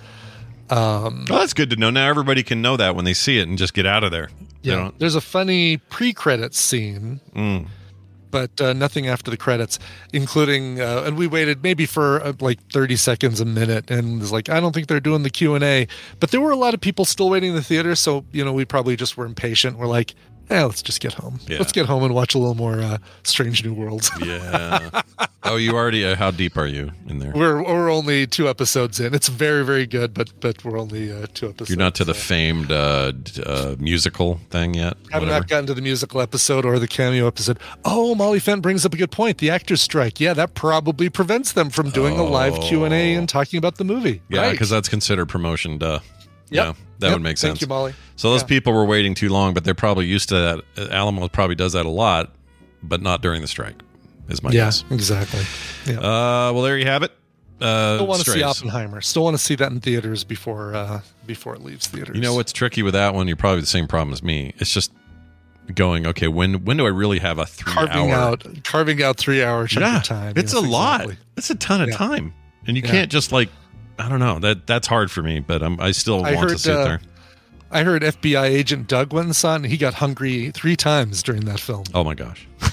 [0.70, 1.90] um, Well, that's good to know.
[1.90, 4.30] Now everybody can know that when they see it and just get out of there.
[4.62, 7.20] Yeah, there's a funny pre-credit scene.
[7.34, 7.68] Mm.
[8.30, 9.78] But uh, nothing after the credits,
[10.12, 14.30] including, uh, and we waited maybe for uh, like thirty seconds, a minute, and was
[14.30, 15.88] like, I don't think they're doing the Q and A.
[16.20, 18.52] But there were a lot of people still waiting in the theater, so you know
[18.52, 19.78] we probably just were impatient.
[19.78, 20.14] We're like,
[20.50, 21.38] eh, let's just get home.
[21.46, 21.58] Yeah.
[21.58, 24.10] Let's get home and watch a little more uh, Strange New Worlds.
[24.24, 25.02] Yeah.
[25.44, 26.04] oh, you already?
[26.04, 27.32] Uh, how deep are you in there?
[27.34, 29.14] we're we're only two episodes in.
[29.14, 31.70] It's very very good, but but we're only uh, two episodes.
[31.70, 32.20] You're not to the so.
[32.20, 34.96] famed uh, d- uh, musical thing yet.
[35.10, 35.26] I Have Whatever.
[35.40, 37.58] not gotten to the musical episode or the cameo episode.
[37.84, 39.38] Oh, Molly Fent brings up a good point.
[39.38, 40.20] The actors' strike.
[40.20, 43.76] Yeah, that probably prevents them from doing a live Q and A and talking about
[43.76, 44.20] the movie.
[44.28, 44.50] Yeah, Right.
[44.52, 45.78] because that's considered promotion.
[45.78, 46.00] Duh.
[46.50, 46.76] Yep.
[46.76, 47.16] Yeah, that Yep.
[47.16, 47.52] would make sense.
[47.52, 47.94] Thank you, Molly.
[48.16, 48.46] So those Yeah.
[48.48, 50.90] people were waiting too long, but they're probably used to that.
[50.92, 52.34] Alamo probably does that a lot,
[52.82, 53.76] but not during the strike.
[54.28, 54.84] Is my Yeah, guess.
[54.90, 55.40] exactly.
[55.86, 55.98] Yeah.
[56.00, 57.12] Uh, well, there you have it.
[57.60, 59.00] Uh, Still want to see Oppenheimer.
[59.00, 62.14] Still want to see that in theaters before uh, before it leaves theaters.
[62.14, 63.26] You know what's tricky with that one?
[63.26, 64.52] You're probably the same problem as me.
[64.58, 64.92] It's just
[65.74, 66.06] going.
[66.06, 68.32] Okay, when when do I really have a three carving hour?
[68.32, 70.32] out carving out three hour chunk yeah, of time.
[70.36, 71.08] it's Yes, a lot.
[71.36, 71.96] It's a ton of Yeah.
[71.96, 72.32] time,
[72.66, 72.90] and you Yeah.
[72.90, 73.48] can't just like.
[73.98, 74.38] I don't know.
[74.38, 76.76] That that's hard for me, but I'm, I still I want to heard, see it
[76.76, 77.00] uh, there.
[77.70, 81.22] I heard FBI agent Doug went and saw it, and he got hungry three times
[81.22, 81.84] during that film.
[81.94, 82.48] Oh my gosh.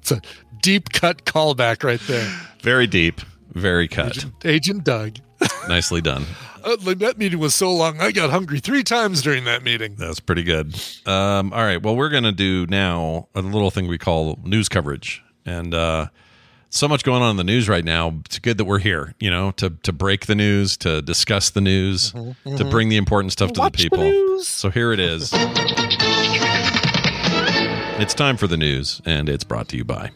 [0.00, 0.20] It's a
[0.62, 2.32] deep cut callback right there.
[2.62, 3.20] Very deep,
[3.52, 4.16] very cut.
[4.16, 5.16] Agent, agent Doug.
[5.68, 6.24] Nicely done.
[6.62, 9.94] Uh, like, that meeting was so long, I got hungry three times during that meeting.
[9.96, 10.74] That's pretty good.
[11.06, 11.82] Um, all right.
[11.82, 15.22] Well, we're going to do now a little thing we call news coverage.
[15.46, 16.08] And uh,
[16.70, 18.14] so much going on in the news right now.
[18.24, 21.60] It's good that we're here, you know, to, to break the news, to discuss the
[21.60, 24.04] news, to bring the important stuff to Watch the the people.
[24.04, 24.48] news.
[24.48, 25.30] So here it is.
[28.00, 30.10] it's time for the news, and it's brought to you by.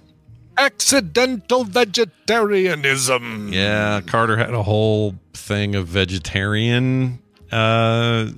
[0.56, 3.52] Accidental vegetarianism.
[3.52, 7.18] Yeah, Carter had a whole thing of vegetarian
[7.50, 8.30] uh,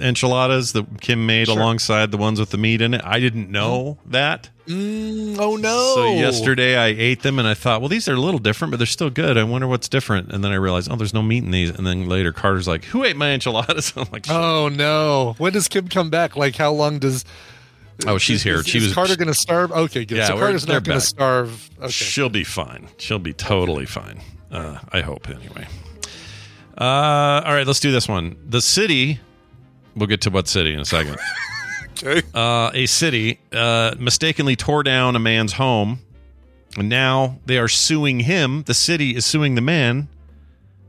[0.00, 1.58] enchiladas that Kim made Sure.
[1.58, 3.00] alongside the ones with the meat in it.
[3.04, 4.50] I didn't know that.
[4.66, 5.94] Mm, oh no!
[5.94, 8.76] So yesterday I ate them and I thought, well, these are a little different, but
[8.76, 9.38] they're still good.
[9.38, 10.30] I wonder what's different.
[10.30, 11.70] And then I realized, oh, there's no meat in these.
[11.70, 13.94] And then later Carter's like, who ate my enchiladas?
[13.96, 15.34] I'm like, Oh no!
[15.38, 16.36] When does Kim come back?
[16.36, 17.24] Like, how long does?
[18.06, 18.56] oh, she's here.
[18.56, 18.94] Is, she is was.
[18.94, 19.72] Carter going to starve?
[19.72, 20.18] Okay, good.
[20.18, 21.70] Yeah, so Carter's not going to starve.
[21.78, 21.88] Okay.
[21.88, 22.88] She'll be fine.
[22.98, 24.20] She'll be totally fine.
[24.52, 25.66] Uh, I hope anyway.
[26.80, 28.36] Uh, all right, let's do this one.
[28.46, 29.18] The city.
[29.98, 31.18] We'll get to what city in a second.
[32.00, 32.22] Okay.
[32.32, 35.98] uh, a city uh, mistakenly tore down a man's home,
[36.76, 38.62] and now they are suing him.
[38.62, 40.06] The city is suing the man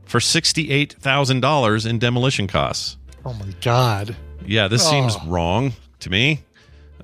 [0.04, 2.96] for sixty-eight thousand dollars in demolition costs.
[3.24, 4.14] Oh my God!
[4.46, 5.22] Yeah, this seems Oh.
[5.26, 6.44] wrong to me.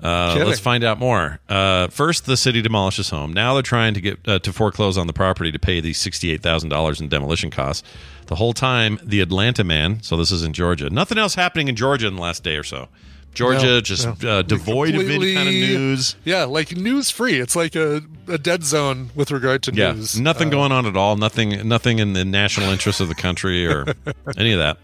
[0.03, 1.39] Uh, let's find out more.
[1.49, 3.33] Uh, first, the city demolishes home.
[3.33, 6.41] Now they're trying to get uh, to foreclose on the property to pay the sixty-eight
[6.41, 7.83] thousand dollars in demolition costs.
[8.27, 10.01] The whole time, the Atlanta man.
[10.03, 10.89] So this is in Georgia.
[10.89, 12.89] Nothing else happening in Georgia in the last day or so.
[13.33, 14.39] Georgia No, just no.
[14.39, 16.15] uh, devoid of any kind of news.
[16.25, 17.39] Yeah, like news free.
[17.39, 20.19] It's like a, a dead zone with regard to Yeah, news.
[20.19, 21.15] nothing Uh, going on at all.
[21.17, 23.85] Nothing, nothing in the national interest of the country or
[24.37, 24.77] any of that.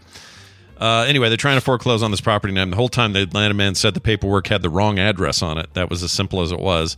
[0.80, 2.62] Uh, anyway, they're trying to foreclose on this property now.
[2.62, 5.58] And the whole time, the Atlanta man said the paperwork had the wrong address on
[5.58, 5.72] it.
[5.74, 6.96] That was as simple as it was.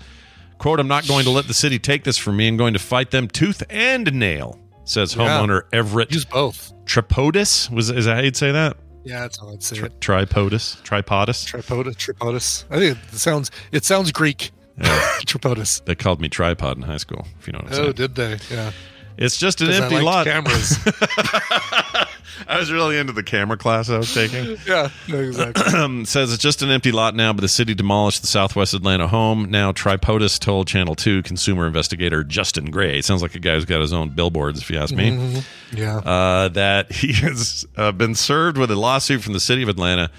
[0.59, 2.49] "Quote: I'm not going to let the city take this from me.
[2.49, 5.25] I'm going to fight them tooth and nail," says Yeah.
[5.29, 6.73] homeowner Everett Use both.
[6.87, 7.71] Tripodis.
[7.71, 8.77] Was is that how you'd say that?
[9.05, 10.01] Yeah, that's how I'd say Tri- it.
[10.01, 10.83] Tripodis?
[10.83, 11.47] Tripodis?
[11.47, 11.95] Tripodus.
[11.97, 12.65] Tripodus.
[12.71, 14.51] I think it sounds it sounds Greek.
[14.81, 15.85] Tripodis.
[15.85, 17.27] They called me tripod in high school.
[17.39, 17.93] If you know what I'm Oh, saying.
[17.93, 18.39] did they?
[18.51, 18.73] Yeah.
[19.19, 20.27] It's just an empty liked lot.
[20.27, 20.79] Cameras.
[22.49, 24.57] I was really into the camera class I was taking.
[24.67, 24.91] yeah.
[25.09, 25.79] Exactly.
[25.79, 29.09] um, says it's just an empty lot now, but the city demolished the Southwest Atlanta
[29.09, 29.51] home.
[29.51, 33.81] Now, Tripodus told Channel 2 consumer investigator Justin Gray, sounds like a guy who's got
[33.81, 35.97] his own billboards, if you ask me, Yeah.
[35.99, 40.11] uh, that he has uh, been served with a lawsuit from the city of Atlanta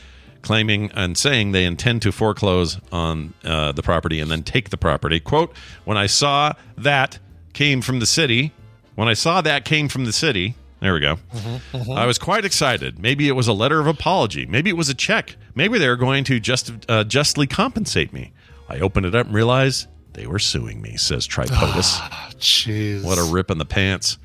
[0.42, 4.78] claiming and saying they intend to foreclose on uh, the property and then take the
[4.78, 5.20] property.
[5.20, 5.54] Quote,
[5.86, 7.20] when I saw that
[7.54, 8.54] came from the city,
[8.98, 11.20] when I saw that came from the city, there we go.
[11.96, 12.98] I was quite excited.
[12.98, 14.48] Maybe it was a letter of apology.
[14.48, 15.36] Maybe it was a check.
[15.54, 18.34] Maybe they were going to just uh, justly compensate me.
[18.68, 22.00] I opened it up and realized they were suing me, says Tripodus.
[22.40, 23.04] Jeez.
[23.04, 24.18] what a rip in the pants.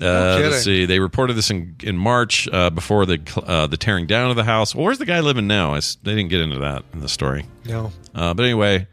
[0.00, 0.84] Uh, let's see.
[0.84, 4.42] They reported this in, in March uh, before the uh, the tearing down of the
[4.42, 4.74] house.
[4.74, 5.74] Well, where's the guy living now?
[5.74, 7.46] I they didn't get into that in the story.
[7.66, 7.92] No.
[8.12, 8.88] Uh, but anyway,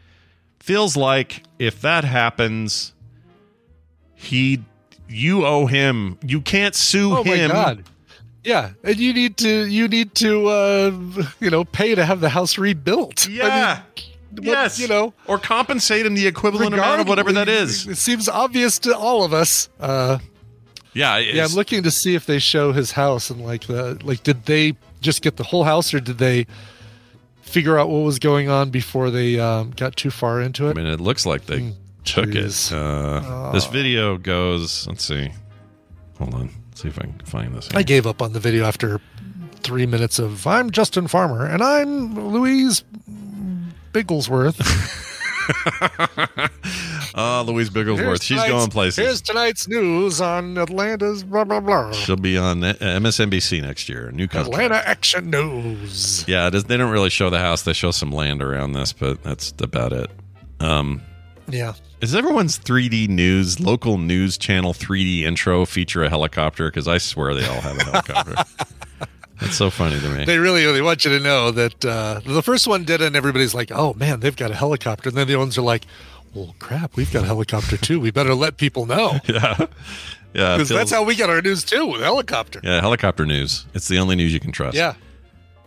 [0.59, 2.93] feels like if that happens,
[4.13, 4.63] he
[5.09, 6.17] you owe him.
[6.25, 7.49] You can't sue Oh him.
[7.49, 7.83] my god.
[8.43, 10.91] Yeah, and you need to you need to uh
[11.39, 13.27] you know pay to have the house rebuilt.
[13.27, 13.81] I Yeah.
[14.31, 14.79] what- yes.
[14.79, 17.85] you know, or compensate him the equivalent amount of whatever that is.
[17.87, 19.67] It seems obvious to all of us.
[19.79, 20.19] Uh
[20.93, 21.17] Yeah.
[21.17, 24.45] yeah, I'm looking to see if they show his house and like the like did
[24.45, 26.45] they just get the whole house or did they
[27.41, 30.71] figure out what was going on before they um, got too far into it?
[30.71, 31.73] I mean, it looks like they Mm,
[32.13, 32.71] took jeez.
[32.71, 32.77] it.
[32.77, 34.87] Uh, This video goes.
[34.87, 35.31] Let's see.
[36.17, 36.49] Hold on.
[36.69, 37.69] Let's see if I can find this.
[37.73, 38.99] I gave up on the video after
[39.61, 42.83] three minutes of I'm Justin Farmer and I'm Louise
[43.93, 44.59] Bigglesworth.
[47.15, 47.97] Oh, Louise Bigglesworth.
[47.97, 48.97] Here's She's going places.
[48.97, 51.91] Here's tonight's news on Atlanta's blah blah blah.
[51.91, 54.11] She'll be on uh, MSNBC next year.
[54.11, 54.53] New country.
[54.53, 56.25] Atlanta Action News.
[56.27, 57.63] Yeah, they don't really show the house.
[57.63, 60.09] They show some land around this, but that's about it.
[60.59, 61.01] Um,
[61.47, 61.73] Yeah.
[62.01, 66.69] Is everyone's 3D news, local news channel 3D intro feature a helicopter?
[66.69, 68.35] Because I swear they all have a helicopter.
[69.39, 70.25] That's so funny to me.
[70.25, 73.53] They really, really want you to know that uh, the first one did, and everybody's
[73.53, 75.85] like, "Oh man, they've got a helicopter." And then the ones are like,
[76.33, 78.01] "Well, crap, we've got a helicopter too.
[78.01, 79.55] We better let people know yeah,
[80.33, 80.57] yeah.
[80.57, 83.65] because that's how we get our news too with helicopter." Yeah, helicopter news.
[83.73, 84.75] It's the only news you can trust.
[84.75, 84.95] Yeah,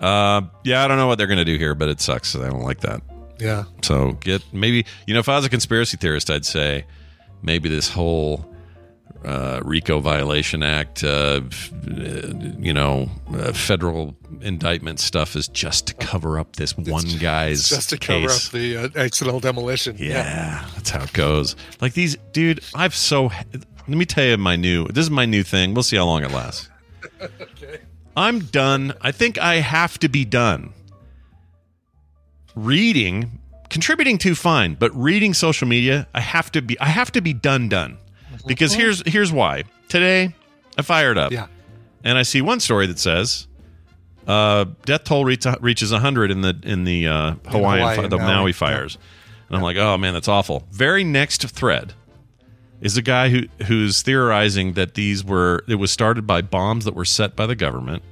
[0.02, 2.36] Uh, yeah, I don't know what they're going to do here, but it sucks.
[2.36, 3.00] I don't like that.
[3.42, 3.64] Yeah.
[3.82, 6.84] So get maybe you know if I was a conspiracy theorist, I'd say
[7.42, 8.46] maybe this whole
[9.24, 11.40] uh, RICO violation act, uh,
[12.58, 17.90] you know, uh, federal indictment stuff is just to cover up this one guy's Just
[17.90, 18.46] to cover case.
[18.46, 19.96] up the uh, accidental demolition.
[19.98, 21.56] Yeah, that's how it goes.
[21.80, 22.60] Like these, dude.
[22.74, 23.30] I've so.
[23.88, 24.86] Let me tell you my new.
[24.88, 25.74] This is my new thing.
[25.74, 26.70] We'll see how long it lasts.
[27.20, 27.80] okay.
[28.16, 28.94] I'm done.
[29.00, 30.72] I think I have to be done.
[32.54, 33.38] Reading,
[33.70, 36.78] contributing to fine, but reading social media, I have to be.
[36.80, 37.68] I have to be done.
[37.68, 37.96] Done.
[38.46, 39.64] Because here's here's why.
[39.88, 40.34] Today,
[40.76, 41.46] I fired up Yeah.
[42.04, 43.46] and I see one story that says
[44.26, 48.16] uh, death toll reach, reaches 100 in the in the uh, Hawaiian Hawaii, fi- the
[48.18, 48.26] Maui.
[48.34, 48.98] Maui fires,
[49.48, 50.66] and I'm like, oh man, that's awful.
[50.70, 51.94] Very next thread
[52.80, 56.94] is a guy who who's theorizing that these were it was started by bombs that
[56.94, 58.02] were set by the government.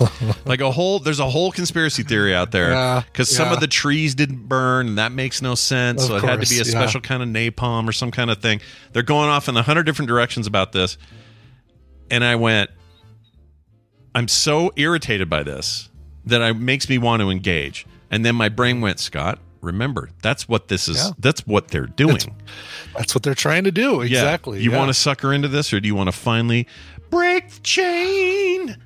[0.46, 3.54] like a whole there's a whole conspiracy theory out there Yeah, because some yeah.
[3.54, 6.48] of the trees didn't burn and that makes no sense Of so it had to
[6.48, 6.80] be a course, yeah.
[6.80, 8.60] special kind of napalm or some kind of thing
[8.92, 10.96] they're going off in a hundred different directions about this
[12.10, 12.70] and i went
[14.14, 15.88] i'm so irritated by this
[16.24, 20.48] that it makes me want to engage and then my brain went scott remember that's
[20.48, 21.10] what this is Yeah.
[21.18, 22.18] that's what they're doing
[22.96, 23.96] That's what they're trying to do.
[23.98, 24.04] Yeah.
[24.20, 24.62] Exactly.
[24.62, 24.78] you yeah.
[24.78, 26.66] want to sucker into this or do you want to finally
[27.10, 28.76] break the chain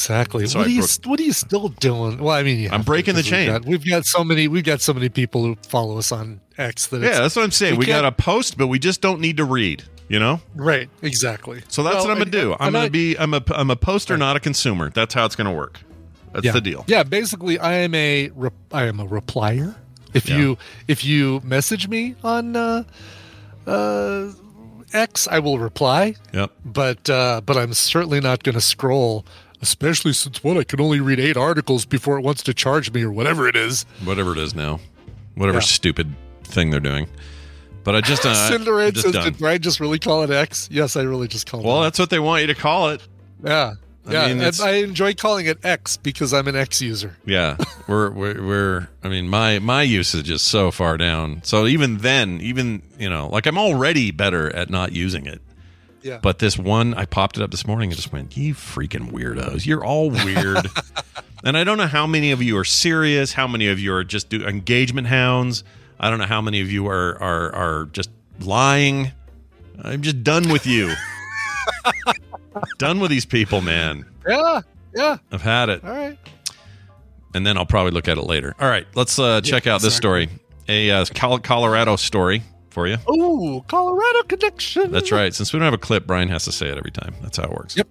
[0.00, 0.46] Exactly.
[0.46, 2.18] So what I are you broke- What are you still doing?
[2.18, 3.50] Well, I mean, I'm breaking the 'cause we've chain.
[3.50, 4.48] got- We've got so many.
[4.48, 7.50] We've got so many people who follow us on X that yeah that's what i'm
[7.50, 10.42] saying we we, got can't- post but we just don't need to read you know
[10.54, 10.90] right.
[11.00, 11.62] Exactly.
[11.68, 13.76] so that's Well, what i'm gonna do i'm gonna I- be i'm a i'm a
[13.76, 15.80] poster not a consumer that's how it's gonna work
[16.34, 16.52] that's yeah.
[16.52, 19.74] the deal Yeah, basically, I am a rep- I am a replier.
[20.12, 20.36] If Yeah.
[20.38, 22.82] you if you message me on uh,
[23.66, 24.26] uh,
[24.92, 26.14] X, I will reply.
[26.34, 29.24] yep But uh, but I'm certainly not going to scroll.
[29.62, 33.02] Especially since what I can only read eight articles before it wants to charge me
[33.02, 33.84] or whatever it is.
[34.04, 34.80] whatever it is now,
[35.34, 35.64] whatever Yeah.
[35.64, 37.06] stupid thing they're doing.
[37.84, 39.12] But I just, uh, I'm just.
[39.12, 41.76] "Did Brian just really call it X?" Yes, I really just called Well, it.
[41.76, 43.02] Well, that's what they want you to call it.
[43.44, 43.74] Yeah,
[44.06, 44.28] I yeah.
[44.28, 47.16] mean, and I enjoy calling it X because I'm an X user.
[47.26, 47.56] Yeah,
[47.86, 48.88] we're, we're we're.
[49.02, 51.42] I mean, my my usage is so far down.
[51.42, 55.40] So even then, even you know, like I'm already better at not using it.
[56.02, 56.18] Yeah.
[56.22, 59.66] But this one, I popped it up this morning and just went, "You freaking weirdos!
[59.66, 60.66] You're all weird."
[61.44, 64.04] and I don't know how many of you are serious, how many of you are
[64.04, 65.62] just do engagement hounds.
[65.98, 69.12] I don't know how many of you are are are just lying.
[69.82, 70.92] I'm just done with you.
[72.78, 74.06] done with these people, man.
[74.26, 74.60] Yeah.
[74.94, 75.18] Yeah.
[75.30, 75.84] I've had it.
[75.84, 76.18] All right.
[77.34, 78.54] and then I'll probably look at it later.
[78.58, 80.28] All right, let's uh, check out this story.
[80.68, 82.96] A uh, Colorado story for you.
[83.10, 84.90] Ooh, Colorado connection.
[84.90, 85.34] That's right.
[85.34, 87.14] Since we don't have a clip, Brian has to say it every time.
[87.22, 87.76] That's how it works.
[87.76, 87.88] Yep.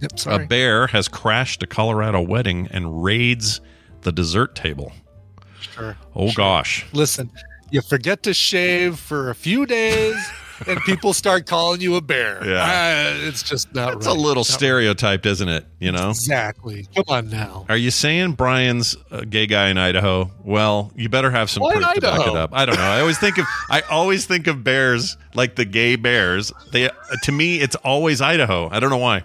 [0.00, 0.18] Yep.
[0.18, 0.44] Sorry.
[0.44, 3.60] A bear has crashed a Colorado wedding and raids
[4.02, 4.92] the dessert table.
[5.60, 5.96] Sure.
[6.14, 6.86] Oh gosh.
[6.92, 7.30] Listen,
[7.70, 10.16] you forget to shave for a few days,
[10.66, 12.44] and people start calling you a bear.
[12.46, 12.62] Yeah.
[13.14, 14.16] Uh, it's just not It's right.
[14.16, 15.66] a little Not stereotyped, isn't it?
[15.78, 16.10] You know?
[16.10, 16.86] Exactly.
[16.94, 17.66] Come on now.
[17.68, 20.30] Are you saying Brian's a gay guy in Idaho?
[20.44, 22.50] Well, you better have some Why proof to back it up.
[22.52, 22.82] I don't know.
[22.82, 26.52] I always think of I always think of bears like the gay bears.
[26.72, 26.90] They
[27.22, 28.68] to me it's always Idaho.
[28.70, 29.24] I don't know why.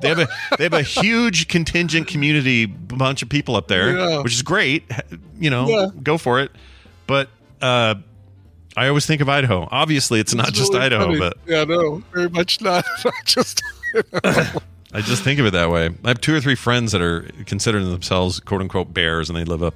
[0.00, 4.22] They have a they have a huge contingent community bunch of people up there, Yeah.
[4.22, 4.84] which is great.
[5.38, 5.86] You know, Yeah.
[6.02, 6.50] go for it.
[7.06, 7.28] But
[7.62, 7.96] uh
[8.76, 9.68] I always think of Idaho.
[9.70, 11.18] Obviously, it's not It's just really Idaho, funny.
[11.18, 12.84] but yeah, no, very much not.
[13.04, 13.62] not just.
[14.24, 15.90] I just think of it that way.
[16.04, 19.44] I have two or three friends that are considering themselves "quote unquote" bears, and they
[19.44, 19.74] live up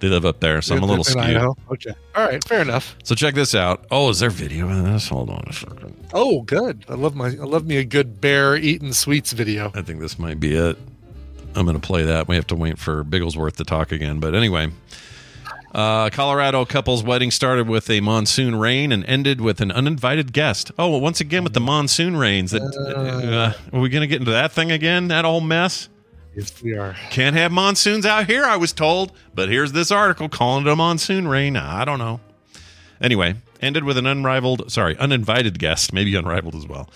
[0.00, 0.60] they live up there.
[0.62, 1.24] So I'm a little skewed.
[1.24, 1.56] Idaho.
[1.70, 1.92] Okay.
[2.16, 2.42] All right.
[2.42, 2.96] Fair enough.
[3.04, 3.84] So check this out.
[3.92, 5.08] Oh, is there video of this?
[5.08, 5.94] Hold on a second.
[6.12, 6.84] Oh, good.
[6.88, 7.26] I love my.
[7.28, 9.70] I love me a good bear eating sweets video.
[9.76, 10.76] I think this might be it.
[11.54, 12.26] I'm going to play that.
[12.28, 14.18] We have to wait for Bigglesworth to talk again.
[14.18, 14.70] But anyway,
[15.72, 20.70] uh, Colorado couple's wedding started with a monsoon rain and ended with an uninvited guest.
[20.78, 22.50] Oh, well, once again with the monsoon rains.
[22.50, 25.08] That uh, are we going to get into that thing again?
[25.08, 25.88] That whole mess.
[26.36, 26.94] Yes, we are.
[27.10, 29.12] Can't have monsoons out here, I was told.
[29.34, 31.56] But here's this article calling it a monsoon rain.
[31.56, 32.20] I don't know.
[33.00, 36.88] Anyway, ended with an unrivaled, sorry, uninvited guest, maybe unrivaled as well.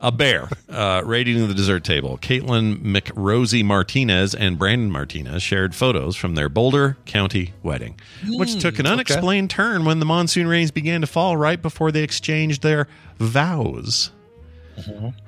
[0.00, 2.18] A bear uh, raiding the dessert table.
[2.18, 8.78] Caitlin McRosie Martinez and Brandon Martinez shared photos from their Boulder County wedding, which took
[8.78, 12.86] an unexplained turn when the monsoon rains began to fall right before they exchanged their
[13.18, 14.12] vows.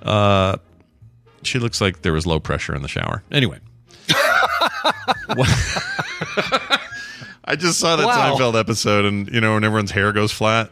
[0.03, 0.57] Uh,
[1.43, 3.25] she looks like there was low pressure in the shower.
[3.33, 3.59] Anyway.
[7.45, 8.37] I just saw that Wow.
[8.37, 10.71] Seinfeld episode, and you know when everyone's hair goes flat.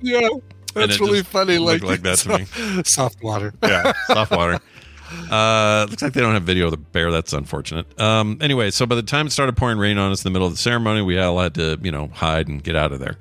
[0.00, 0.28] Yeah,
[0.74, 1.58] that's really funny.
[1.58, 2.82] Like, like that to me.
[2.84, 3.52] Soft water.
[3.62, 4.58] Yeah, soft water.
[5.30, 7.10] Uh, looks like they don't have video of the bear.
[7.10, 8.00] That's unfortunate.
[8.00, 10.46] Um, anyway, so by the time it started pouring rain on us in the middle
[10.46, 13.16] of the ceremony, we all had to, you know, hide and get out of there.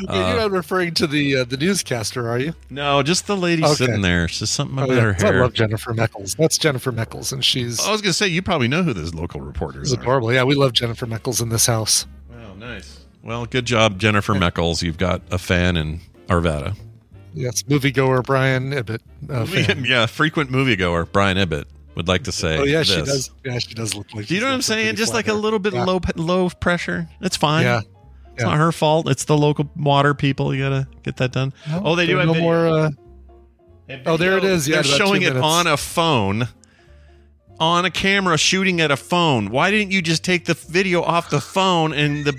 [0.00, 2.54] You're not referring to the uh, the newscaster, are you?
[2.70, 3.74] No, just the lady Okay.
[3.74, 4.24] sitting there.
[4.24, 6.36] It's just something Oh, about yeah, her 'cause I love Jennifer Meckles.
[6.36, 9.14] That's Jennifer Meckles, and she's I was going to say, you probably know who those
[9.14, 10.00] local reporters she's are.
[10.00, 10.32] adorable.
[10.32, 12.06] Yeah, we love Jennifer Meckles in this house.
[12.30, 13.00] Wow, nice.
[13.22, 14.82] Well, good job, Jennifer Meckles.
[14.82, 16.76] You've got a fan in Arvada.
[17.34, 19.00] Yes, moviegoer Brian Ibbott.
[19.28, 19.84] Uh, fan.
[19.88, 21.64] yeah, frequent moviegoer Brian Ibbott
[21.94, 22.58] would like to say.
[22.58, 22.88] Oh yeah, this.
[22.88, 23.30] she does.
[23.44, 24.26] Yeah, she does look like.
[24.26, 24.96] Do you know what I'm saying?
[24.96, 25.84] Just flat like a little bit Yeah.
[25.84, 27.08] low low pressure.
[27.20, 27.64] It's fine.
[27.64, 27.80] Yeah.
[28.34, 28.48] It's Yeah.
[28.50, 29.08] not her fault.
[29.08, 30.54] It's the local water people.
[30.54, 31.52] You gotta get that done.
[31.70, 32.44] oh, they do have no video.
[32.46, 32.66] more.
[32.68, 32.90] Uh,
[33.88, 34.68] They Oh, there it is.
[34.68, 36.48] Yeah, they're showing it on a phone,
[37.58, 39.50] on a camera, shooting at a phone.
[39.50, 42.32] Why didn't you just take the video off the phone and the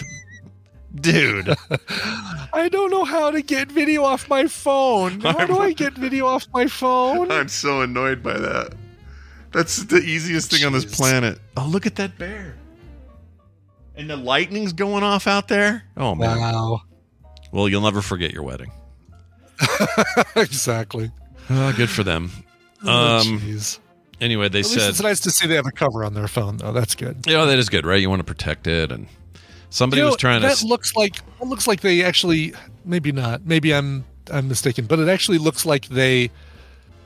[0.95, 1.55] dude?
[2.53, 5.19] I don't know how to get video off my phone.
[5.21, 7.31] How do I get video off my phone?
[7.31, 8.73] I'm so annoyed by that.
[9.51, 11.39] That's the easiest thing on this planet.
[11.57, 12.55] Oh, look at that bear.
[13.95, 15.83] And the lightning's going off out there.
[15.97, 16.39] Oh man.
[16.39, 16.81] Wow.
[17.51, 18.71] Well, you'll never forget your wedding.
[20.35, 21.11] exactly.
[21.49, 22.31] Oh, good for them.
[22.83, 23.79] Oh, Um, jeez.
[24.21, 26.57] Anyway, they At said, it's nice to see they have a cover on their phone,
[26.57, 26.71] though.
[26.71, 27.17] That's good.
[27.27, 27.99] "Yeah, that is good, right?
[27.99, 29.07] You want to protect it." And
[29.73, 30.47] somebody You know, was trying to.
[30.47, 32.53] That looks like it looks like they actually
[32.85, 33.45] maybe not.
[33.45, 36.29] Maybe I'm I'm mistaken, but it actually looks like they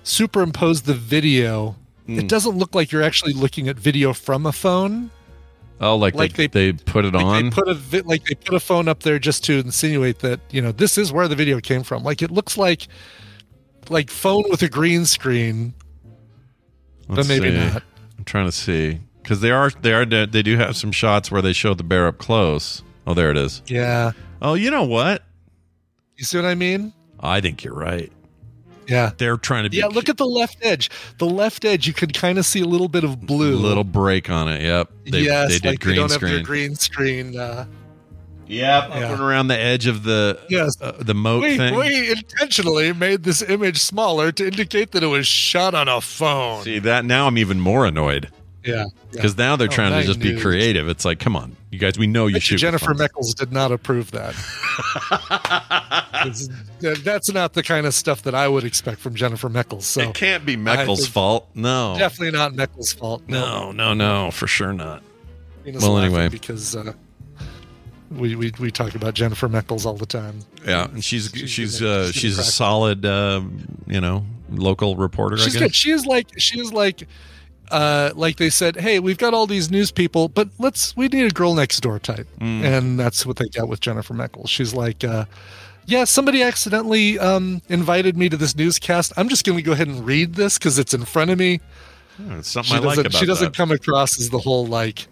[0.03, 1.75] superimposed the video.
[2.05, 2.19] Hmm.
[2.19, 5.09] It doesn't look like you're actually looking at video from a phone.
[5.81, 7.43] oh, like, like they, they- they put it Like on.
[7.45, 10.39] they put a vi- like they put a phone up there just to insinuate that
[10.51, 12.03] you know this is where the video came from.
[12.03, 12.87] Like it looks like
[13.89, 15.73] like phone with a green screen,
[17.07, 17.57] Let's but maybe see.
[17.73, 17.83] not.
[18.17, 21.41] I'm trying to see because they are they are they do have some shots where
[21.41, 22.81] they show the bear up close.
[23.05, 23.61] Oh, there it is.
[23.67, 25.21] Yeah, Oh, you know what?
[26.15, 26.93] you see what I mean?
[27.19, 28.09] I think you're right.
[28.87, 29.11] Yeah.
[29.17, 30.89] They're trying to be Yeah, look at the left edge.
[31.17, 33.57] The left edge, you can kind of see a little bit of blue.
[33.57, 34.61] little break on it.
[34.61, 34.91] Yep.
[35.11, 36.31] They, yes, they did like green they don't screen.
[36.31, 37.37] have their green screen.
[37.37, 37.65] Uh,
[38.49, 38.89] Yep.
[38.89, 38.95] Yeah.
[38.95, 41.75] Up and around the edge of the yes, uh, the moat we, thing.
[41.75, 46.63] we intentionally made this image smaller to indicate that it was shot on a phone.
[46.63, 48.29] See that now I'm even more annoyed.
[48.67, 48.85] Yeah.
[49.11, 50.87] Because now they're Oh, trying to nine just be creative.
[50.89, 52.57] It's like, come on, you guys, we know you Bet shoot.
[52.57, 54.35] Jennifer with Meckles did not approve that.
[56.81, 59.83] That's not the kind of stuff that I would expect from Jennifer Meckles.
[59.83, 61.49] So It can't be I Meckles' think- fault.
[61.55, 61.95] No.
[61.97, 63.23] definitely not Meckles' fault.
[63.27, 65.03] No, no, no, for sure not.
[65.63, 66.29] Tina's Well, anyway.
[66.29, 66.93] because uh,
[68.11, 70.39] we, we we talk about Jennifer Meckles all the time.
[70.65, 73.41] Yeah, and she's She's she's gonna- uh, she's she's a solid, uh,
[73.85, 75.37] you know, local reporter.
[75.37, 75.75] She's I good.
[75.75, 77.05] She is like she is like
[77.71, 81.25] uh like they said, hey, we've got all these news people, but let's we need
[81.25, 82.63] a girl next door type, Mm.
[82.63, 84.49] and that's what they got with Jennifer Meckles.
[84.49, 85.03] She's like.
[85.03, 85.25] uh
[85.89, 89.13] yeah, somebody accidentally um, invited me to this newscast.
[89.15, 91.61] I'm just going to go ahead and read this because it's in front of me.
[92.31, 93.55] It's something She I like about she doesn't that.
[93.55, 95.07] come across as the whole like.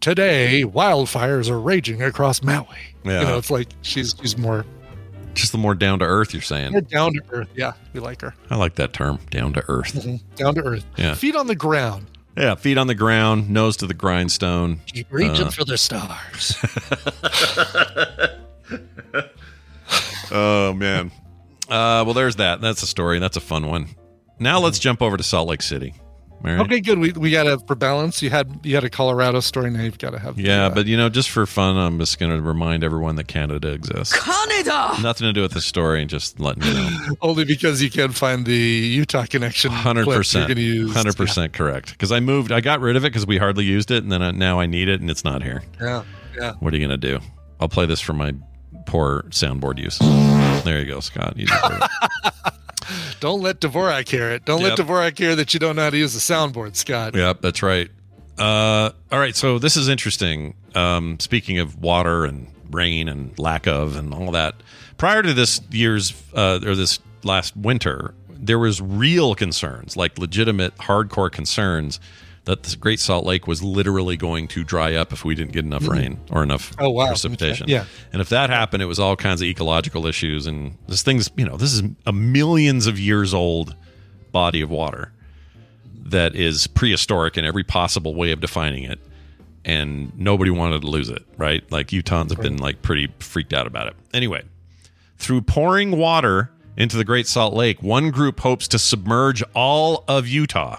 [0.00, 2.66] Today, wildfires are raging across Maui.
[3.04, 3.20] Yeah.
[3.20, 4.64] You know, it's like she's she's more
[5.34, 6.32] Just the more down to earth.
[6.34, 6.72] You're saying.
[6.72, 7.48] more down to earth.
[7.54, 8.34] Yeah, we like her.
[8.50, 9.92] I like that term, down to earth.
[10.36, 10.84] Down to earth.
[10.96, 11.14] Yeah.
[11.14, 12.06] Feet on the ground.
[12.36, 14.80] Yeah, feet on the ground, nose to the grindstone.
[14.86, 15.50] Keep reaching Uh.
[15.50, 16.56] for the stars.
[20.32, 21.10] Oh man.
[21.68, 22.60] Uh, well, there's that.
[22.60, 23.18] That's a story.
[23.18, 23.88] That's a fun one.
[24.38, 25.92] Now let's jump over to Salt Lake City.
[26.42, 26.60] All right?
[26.60, 26.98] Okay, good.
[26.98, 28.22] We we got to for balance.
[28.22, 29.70] You had you had a Colorado story.
[29.70, 31.98] Now you've got to have the, Yeah, uh, but you know, just for fun, I'm
[31.98, 34.18] just going to remind everyone that Canada exists.
[34.18, 34.94] Canada.
[35.02, 36.04] Nothing to do with the story.
[36.06, 36.98] Just letting you know.
[37.20, 39.70] only because you can't find the Utah connection.
[39.70, 40.48] Hundred percent.
[40.48, 41.90] You're going to use Hundred percent correct.
[41.90, 42.52] Because I moved.
[42.52, 44.66] I got rid of it because we hardly used it, and then I, now I
[44.66, 45.62] need it, and it's not here.
[45.80, 46.04] Yeah,
[46.36, 46.54] yeah.
[46.60, 47.20] What are you going to do?
[47.60, 48.32] I'll play this for my
[48.86, 49.98] poor soundboard use.
[50.64, 51.36] There you go, Scott.
[51.36, 52.44] You deserve it.
[53.20, 54.44] Don't let Dvorak hear it.
[54.44, 54.78] Don't Yep.
[54.78, 57.14] let Dvorak hear that you don't know how to use the soundboard, Scott.
[57.14, 57.90] Yep, that's right.
[58.38, 60.54] Uh, all right, so this is interesting.
[60.74, 64.54] Um, speaking of water and rain and lack of and all that,
[64.96, 70.74] prior to this year's uh, or this last winter, there was real concerns, like legitimate,
[70.78, 72.00] hardcore concerns,
[72.44, 75.64] that the Great Salt Lake was literally going to dry up if we didn't get
[75.64, 75.92] enough mm-hmm.
[75.92, 77.08] rain or enough Oh, wow.
[77.08, 77.64] precipitation.
[77.64, 77.72] Okay.
[77.72, 77.84] Yeah.
[78.12, 80.46] And if that happened, it was all kinds of ecological issues.
[80.46, 83.74] And this thing's, you know, this is a millions of years old
[84.32, 85.12] body of water
[85.94, 88.98] that is prehistoric in every possible way of defining it.
[89.64, 91.62] And nobody wanted to lose it, right?
[91.70, 93.94] Like Utahns have been like pretty freaked out about it.
[94.14, 94.42] Anyway,
[95.18, 100.26] through pouring water into the Great Salt Lake, one group hopes to submerge all of
[100.26, 100.78] Utah.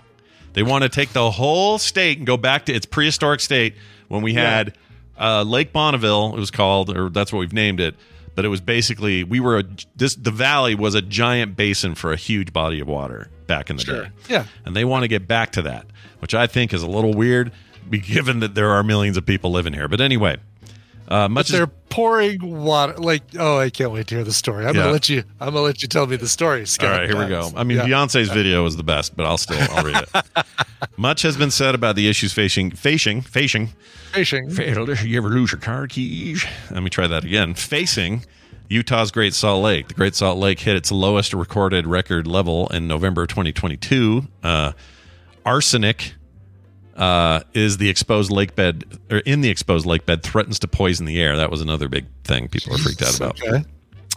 [0.53, 3.75] They want to take the whole state and go back to its prehistoric state
[4.07, 4.75] when we had
[5.19, 6.35] uh, Lake Bonneville.
[6.35, 7.95] It was called, or that's what we've named it.
[8.35, 9.63] But it was basically we were a,
[9.95, 10.15] this.
[10.15, 13.83] The valley was a giant basin for a huge body of water back in the
[13.83, 14.09] day.
[14.29, 14.45] Yeah.
[14.65, 15.85] and they want to get back to that,
[16.19, 17.51] which I think is a little weird,
[17.89, 19.89] be- given that there are millions of people living here.
[19.89, 20.37] But anyway,
[21.09, 22.93] uh, much as They're pouring water.
[22.97, 24.65] Like, oh, I can't wait to hear the story.
[24.65, 24.81] I'm Yeah.
[24.83, 25.23] gonna let you.
[25.39, 26.91] I'm gonna let you tell me the story, Scott.
[26.93, 27.51] All right, here we go.
[27.55, 27.85] I mean, Yeah.
[27.85, 30.45] Beyonce's video is the best, but I'll still I'll read it.
[30.97, 33.67] Much has been said about the issues facing facing facing.
[34.13, 34.49] fishing.
[35.05, 36.43] You ever lose your car keys?
[36.71, 37.53] Let me try that again.
[37.53, 38.25] Facing
[38.69, 39.89] Utah's Great Salt Lake.
[39.89, 44.27] The Great Salt Lake hit its lowest recorded record level in November 2022.
[44.43, 44.71] Uh,
[45.45, 46.13] arsenic
[46.95, 51.05] uh, is the exposed lake bed, or in the exposed lake bed, threatens to poison
[51.05, 51.37] the air.
[51.37, 53.41] That was another big thing people are freaked out about.
[53.41, 53.63] Okay.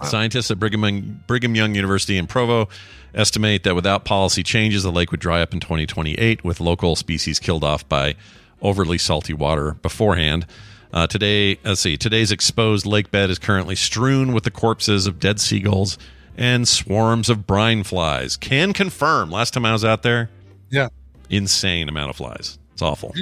[0.02, 2.68] Scientists at Brigham Young, Brigham Young University in Provo
[3.14, 7.38] estimate that without policy changes, the lake would dry up in 2028, with local species
[7.38, 8.16] killed off by
[8.60, 10.46] overly salty water beforehand.
[10.92, 15.20] Uh, today, let's see, today's exposed lake bed is currently strewn with the corpses of
[15.20, 15.96] dead seagulls
[16.36, 18.36] and swarms of brine flies.
[18.36, 19.30] Can confirm.
[19.30, 20.28] Last time I was out there,
[20.70, 20.88] Yeah.
[21.30, 22.58] insane amount of flies.
[22.84, 23.14] Awful.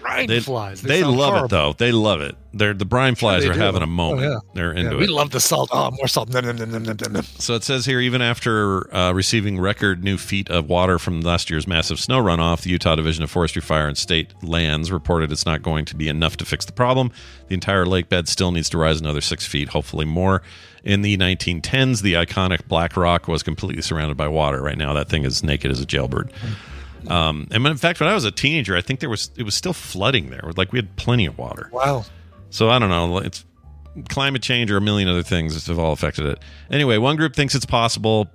[0.00, 0.80] Brine They, flies.
[0.80, 1.44] they sound love horrible.
[1.46, 1.72] it though.
[1.74, 2.34] They love it.
[2.54, 3.58] They're the brine flies they are do.
[3.60, 4.22] having a Oh, moment.
[4.22, 4.38] yeah.
[4.54, 5.06] They're Yeah, into we it.
[5.08, 5.68] We love the salt.
[5.72, 6.30] Oh, more salt.
[6.30, 7.22] Nom, nom, nom.
[7.38, 11.50] So it says here, even after uh, receiving record new feet of water from last
[11.50, 15.44] year's massive snow runoff, the Utah Division of Forestry, Fire, and State Lands reported it's
[15.46, 17.12] not going to be enough to fix the problem.
[17.48, 20.40] The entire lake bed still needs to rise another six feet, hopefully more.
[20.82, 24.62] In the 1910s, the iconic Black Rock was completely surrounded by water.
[24.62, 26.32] Right now, that thing is naked as a jailbird.
[27.08, 29.54] Um, and in fact, when I was a teenager, I think there was it was
[29.54, 30.50] still flooding there.
[30.56, 31.68] Like we had plenty of water.
[31.72, 32.04] Wow.
[32.50, 33.18] So I don't know.
[33.18, 33.44] It's
[34.08, 36.38] climate change or a million other things have all affected it.
[36.70, 38.28] Anyway, one group thinks it's possible,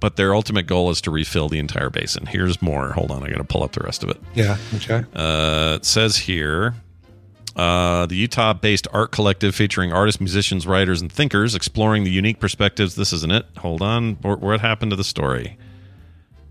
[0.00, 2.26] but their ultimate goal is to refill the entire basin.
[2.26, 2.92] Here's more.
[2.92, 4.20] Hold on, I got to pull up the rest of it.
[4.34, 4.56] Yeah.
[4.74, 5.04] Okay.
[5.14, 6.74] Uh, it says here.
[7.54, 12.38] Uh, the Utah based art collective featuring artists, musicians, writers, and thinkers exploring the unique
[12.38, 12.96] perspectives.
[12.96, 13.46] This isn't it.
[13.56, 14.16] Hold on.
[14.20, 15.56] What, what happened to the story?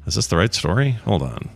[0.05, 0.91] Is this the right story?
[0.91, 1.49] Hold on.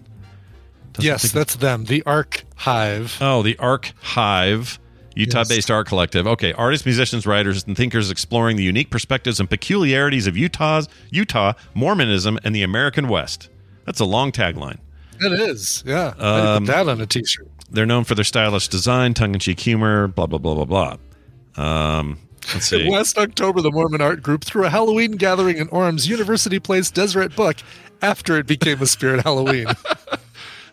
[0.93, 1.85] Doesn't yes, that's them.
[1.85, 3.17] The Archive.
[3.21, 4.79] Oh, the Archive,
[5.15, 6.25] Utah based art collective.
[6.25, 11.53] Okay, artists, musicians, writers, and thinkers exploring the unique perspectives and peculiarities of Utah's Utah,
[11.73, 13.49] Mormonism, and the American West.
[13.85, 14.79] That's a long tagline.
[15.19, 15.83] It is.
[15.85, 16.13] Yeah.
[16.17, 17.47] Um, put that on a t-shirt.
[17.69, 20.97] They're known for their stylish design, tongue-in-cheek humor, blah blah blah blah
[21.55, 21.63] blah.
[21.63, 22.17] Um,
[22.53, 22.89] let's see.
[22.89, 27.35] Last October, the Mormon art group threw a Halloween gathering in Orem's University Place Deseret
[27.35, 27.57] Book
[28.01, 29.67] after it became a spirit Halloween.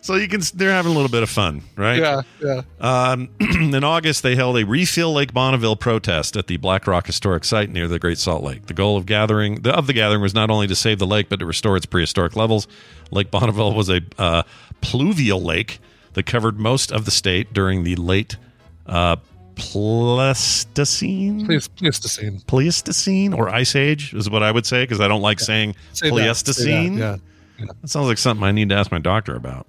[0.07, 1.99] So you can they're having a little bit of fun, right?
[1.99, 2.61] yeah, yeah.
[2.79, 7.43] Um, in August, they held a refill Lake Bonneville protest at the Black Rock Historic
[7.43, 8.67] Site near the Great Salt Lake.
[8.67, 11.27] The goal of gathering the, of the gathering was not only to save the lake,
[11.27, 12.69] but to restore its prehistoric levels.
[13.11, 14.43] Lake Bonneville was a uh,
[14.79, 15.79] pluvial lake
[16.13, 18.37] that covered most of the state during the late
[18.85, 19.17] uh,
[19.57, 21.45] Pleistocene.
[21.45, 22.41] Please, Pleistocene.
[22.47, 26.09] Pleistocene or Ice Age is what I would say because I don't like saying Say
[26.09, 26.95] that, say Pleistocene.
[26.99, 27.19] that,
[27.59, 27.65] Yeah.
[27.81, 29.65] That sounds like something I need to ask my doctor about.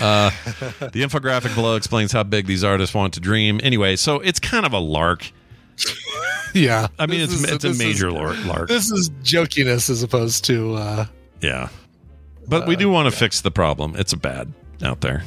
[0.00, 0.30] Uh,
[0.80, 3.60] the infographic below explains how big these artists want to dream.
[3.62, 5.30] Anyway, so it's kind of a lark.
[6.54, 6.86] Yeah.
[6.98, 8.42] I mean, it's is- it's a this is- major lark.
[8.46, 8.68] lark.
[8.68, 11.06] This is jokiness as opposed to uh,
[11.42, 11.68] Yeah,
[12.48, 13.94] but we do want to fix the problem.
[13.94, 14.50] It's a bad
[14.82, 15.22] out there,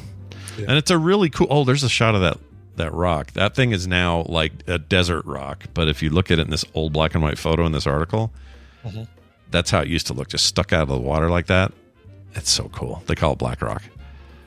[0.58, 1.46] and it's a really cool.
[1.48, 2.38] Oh, there's a shot of that
[2.80, 3.32] that rock.
[3.32, 5.64] That thing is now like a desert rock.
[5.74, 7.86] But if you look at it in this old black and white photo in this
[7.86, 8.32] article,
[8.84, 9.02] Mm-hmm.
[9.50, 11.72] that's how it used to look, just stuck out of the water like that.
[12.34, 13.02] It's so cool.
[13.06, 13.82] They call it black rock.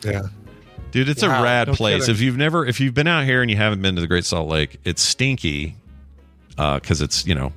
[0.03, 0.23] yeah.
[0.91, 2.01] Dude, it's Wow, a rad no place.
[2.03, 2.15] kidding.
[2.15, 4.25] If you've never, if you've been out here and you haven't been to the Great
[4.25, 5.75] Salt Lake, it's stinky
[6.55, 7.51] because it's you know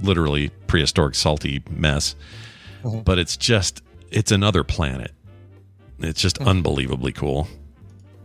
[0.00, 2.14] literally prehistoric salty mess.
[2.84, 3.00] Mm-hmm.
[3.00, 5.10] But it's just it's another planet.
[5.98, 7.46] It's just unbelievably cool.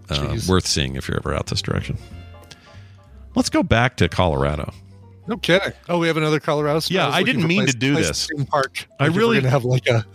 [0.09, 0.37] Uh.
[0.47, 1.97] Worth seeing if you're ever out this direction.
[3.35, 4.73] Let's go back to Colorado.
[5.27, 5.73] No kidding.
[5.89, 6.79] Oh, we have another Colorado.
[6.87, 8.29] Yeah, was I didn't mean place- to do this.
[8.49, 8.87] Park.
[8.99, 10.05] I if we're really- gonna have like a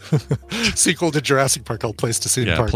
[0.74, 2.70] sequel to Jurassic Park called Place to Yeah, Park.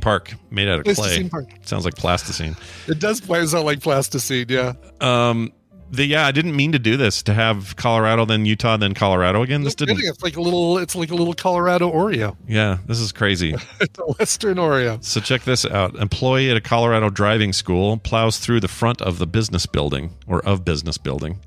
[0.00, 1.28] Park, made out of clay.
[1.30, 1.46] Park.
[1.64, 2.56] Sounds like plasticine.
[2.88, 4.46] It does play sound like plasticine.
[4.50, 4.74] Yeah.
[5.00, 5.50] Um,
[5.90, 9.42] the yeah, I didn't mean to do this to have Colorado, then Utah, then Colorado
[9.42, 9.62] again.
[9.62, 9.98] This didn't.
[10.00, 10.78] It's like a little.
[10.78, 12.36] It's like a little Colorado Oreo.
[12.46, 13.54] Yeah, this is crazy.
[13.80, 15.02] It's a Western Oreo.
[15.04, 15.94] So check this out.
[15.96, 20.44] Employee at a Colorado driving school plows through the front of the business building or
[20.44, 21.38] of business building.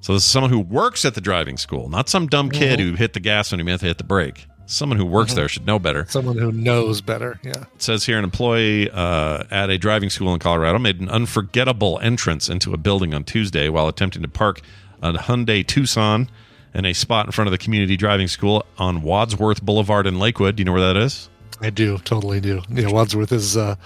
[0.00, 2.90] So this is someone who works at the driving school, not some dumb kid mm-hmm.
[2.90, 4.46] who hit the gas when he meant to hit the brake.
[4.66, 6.06] Someone who works there should know better.
[6.08, 7.38] Someone who knows better.
[7.42, 7.52] Yeah.
[7.74, 11.98] It says here an employee uh, at a driving school in Colorado made an unforgettable
[12.00, 14.60] entrance into a building on Tuesday while attempting to park
[15.02, 16.30] a Hyundai Tucson
[16.74, 20.56] in a spot in front of the community driving school on Wadsworth Boulevard in Lakewood.
[20.56, 21.28] Do you know where that is?
[21.60, 21.98] I do.
[21.98, 22.62] Totally do.
[22.68, 22.90] Yeah.
[22.90, 23.76] Wadsworth is uh,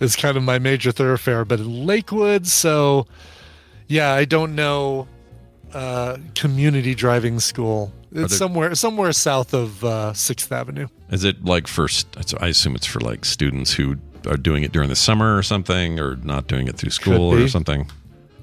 [0.00, 2.46] is kind of my major thoroughfare, but in Lakewood.
[2.46, 3.06] So,
[3.86, 5.08] yeah, I don't know.
[5.72, 7.92] Uh, community driving school.
[8.10, 10.88] It's there- somewhere somewhere south of uh, Sixth Avenue.
[11.10, 11.88] Is it like for?
[11.88, 13.96] st- I assume it's for like students who
[14.26, 17.48] are doing it during the summer or something, or not doing it through school or
[17.48, 17.82] something.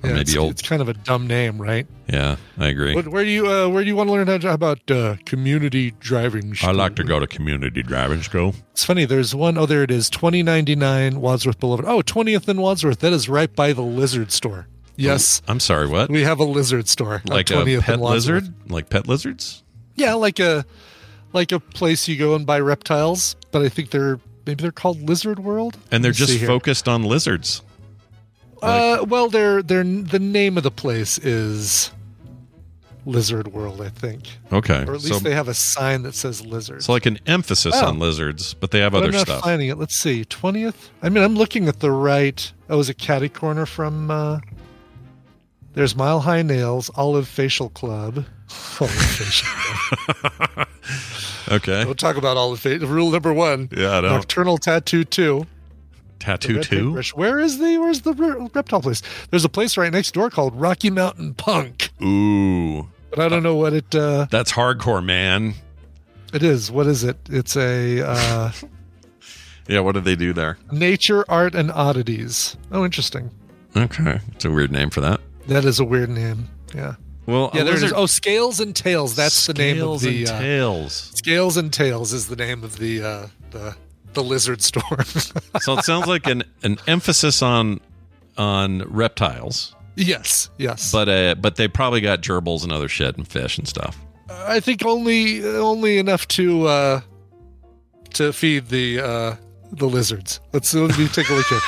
[0.04, 0.52] Or Yeah, maybe it's, old.
[0.52, 1.88] it's kind of a dumb name, right?
[2.08, 2.94] Yeah, I agree.
[2.94, 5.16] What, where do you uh, where do you want to learn how to, about uh,
[5.26, 6.54] community driving?
[6.54, 6.70] School?
[6.70, 8.54] I like to go to community driving school.
[8.72, 9.06] It's funny.
[9.06, 10.10] There's one oh there it is.
[10.10, 11.88] Twenty ninety nine Wadsworth Boulevard.
[11.90, 13.00] Oh, 20th and Wadsworth.
[13.00, 14.68] That is right by the Lizard Store.
[14.98, 16.10] Yes, I'm sorry, what?
[16.10, 17.22] we have a lizard store.
[17.26, 18.54] Like a pet lizard?
[18.70, 19.64] Like pet lizards?
[19.96, 20.66] Yeah, like a
[21.34, 25.02] like a place you go and buy reptiles, but I think they're maybe they're called
[25.02, 25.78] Lizard World.
[25.92, 27.62] And they're just focused on lizards.
[28.62, 31.92] Uh, well, they're they're the name of the place is
[33.06, 34.84] Lizard World, I think, Okay.
[34.86, 36.82] or at least so, they have a sign that says lizard.
[36.84, 37.88] so like an emphasis Oh.
[37.90, 39.44] on lizards, but they have But other I'm not stuff.
[39.44, 39.78] finding it.
[39.78, 40.90] Let's see, twentieth.
[41.04, 42.52] I mean, I'm looking at the right.
[42.70, 44.10] Oh, is it Catty Corner from?
[44.10, 44.40] Uh,
[45.76, 48.26] there's Mile High Nails, Olive Facial Club.
[48.80, 49.48] Olive Facial.
[49.48, 50.68] Club.
[51.52, 51.86] Okay.
[51.86, 52.88] We'll talk about Olive Facial.
[52.88, 54.02] Rule number one: Yeah, I.
[54.02, 55.46] Nocturnal Tattoo Two.
[56.18, 57.02] Tattoo 2?
[57.14, 58.14] Where is the Where's the
[58.54, 59.04] reptile place?
[59.30, 62.90] There's a place right next door called Rocky Mountain Punk, Ooh.
[63.12, 65.54] but I don't know what it uh, That's hardcore, man.
[66.34, 66.72] it is.
[66.72, 67.18] What is it?
[67.30, 68.52] It's a uh,
[69.68, 70.58] Yeah, what do they do there?
[70.72, 72.56] nature, art, and oddities.
[72.72, 73.30] Oh, interesting.
[73.76, 74.20] Okay.
[74.32, 75.20] It's a weird name for that.
[75.48, 76.50] That is a weird name.
[76.74, 76.96] Yeah.
[77.28, 77.82] Well, Yeah, a there it is.
[77.84, 79.16] lizard- Oh, Scales and Tails.
[79.16, 81.12] That's the name of Scales the and uh, tails.
[81.16, 83.76] Scales and Tails is the name of the uh, the
[84.14, 85.04] the lizard store.
[85.62, 87.80] so it sounds like an, an emphasis on
[88.38, 90.92] on reptiles, yes, yes.
[90.92, 93.98] but uh, but they probably got gerbils and other shit and fish and stuff.
[94.30, 97.02] I think only only enough to uh,
[98.14, 99.36] to feed the uh,
[99.72, 100.40] the lizards.
[100.54, 101.60] Let's let me take a look here.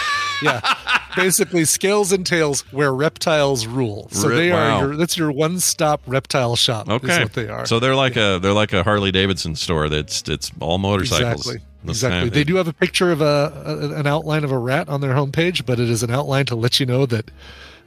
[0.43, 0.61] Yeah,
[1.17, 4.07] basically scales and tails where reptiles rule.
[4.11, 4.79] So they wow.
[4.79, 6.87] are your that's your one stop reptile shop.
[6.87, 7.65] Okay, is what they are.
[7.65, 9.89] So they're like a they're like a Harley Davidson store.
[9.89, 11.47] That's it's all motorcycles.
[11.47, 11.67] Exactly.
[11.87, 12.29] Exactly.
[12.29, 15.13] They do have a picture of a, a an outline of a rat on their
[15.13, 17.31] homepage, but it is an outline to let you know that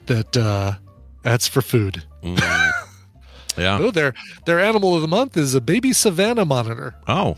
[0.07, 0.75] that uh,
[1.23, 2.05] that's for food.
[2.23, 2.41] Mm.
[3.59, 3.79] yeah.
[3.81, 4.15] Oh, their
[4.47, 6.95] their animal of the month is a baby savannah monitor.
[7.07, 7.37] Oh.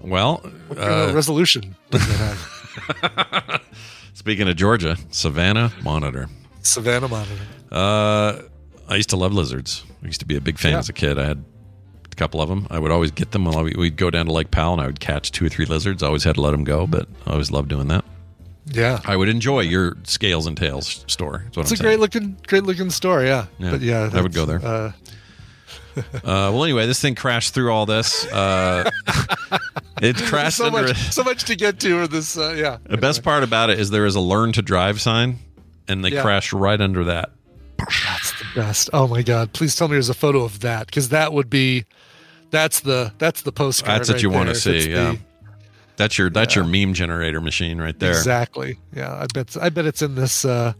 [0.00, 0.36] Well,
[0.68, 3.62] What kind of uh, resolution does it have?
[4.14, 6.28] speaking of Georgia, Savannah monitor.
[6.62, 7.34] Savannah monitor.
[7.70, 8.42] Uh,
[8.88, 9.84] I used to love lizards.
[10.02, 10.78] I used to be a big fan Yeah.
[10.78, 11.18] as a kid.
[11.18, 11.44] I had
[12.10, 12.66] a couple of them.
[12.70, 13.44] I would always get them.
[13.44, 16.02] While we'd go down to Lake Powell and I would catch two or three lizards.
[16.02, 18.04] I always had to let them go, but I always loved doing that.
[18.66, 19.00] Yeah.
[19.04, 21.32] I would enjoy your scales and tails store.
[21.32, 21.82] What It's I'm a saying.
[21.82, 23.22] great looking, great looking store.
[23.22, 23.46] Yeah.
[23.58, 24.64] Yeah, But yeah, I would go there.
[24.64, 24.92] Uh,
[26.14, 28.26] Uh, well, anyway, this thing crashed through all this.
[28.32, 28.90] Uh,
[30.02, 30.82] it crashed so under.
[30.82, 32.36] much, a- so much to get to this.
[32.36, 32.78] Uh, yeah.
[32.84, 35.38] the best part about it is there is a learn to drive sign,
[35.88, 36.22] and they Yeah.
[36.22, 37.30] crashed right under that.
[37.78, 38.90] That's the best.
[38.92, 39.52] Oh my god!
[39.52, 41.84] Please tell me there's a photo of that because that would be,
[42.50, 44.00] that's the that's the postcard.
[44.00, 44.84] That's what right you want to see.
[44.84, 45.14] the- Yeah,
[45.96, 48.10] that's your that's your meme generator machine right there.
[48.12, 48.78] Exactly.
[48.96, 49.12] Yeah.
[49.14, 49.56] I bet.
[49.60, 50.72] I bet it's in this uh,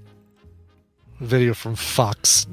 [1.20, 2.46] video from Fox.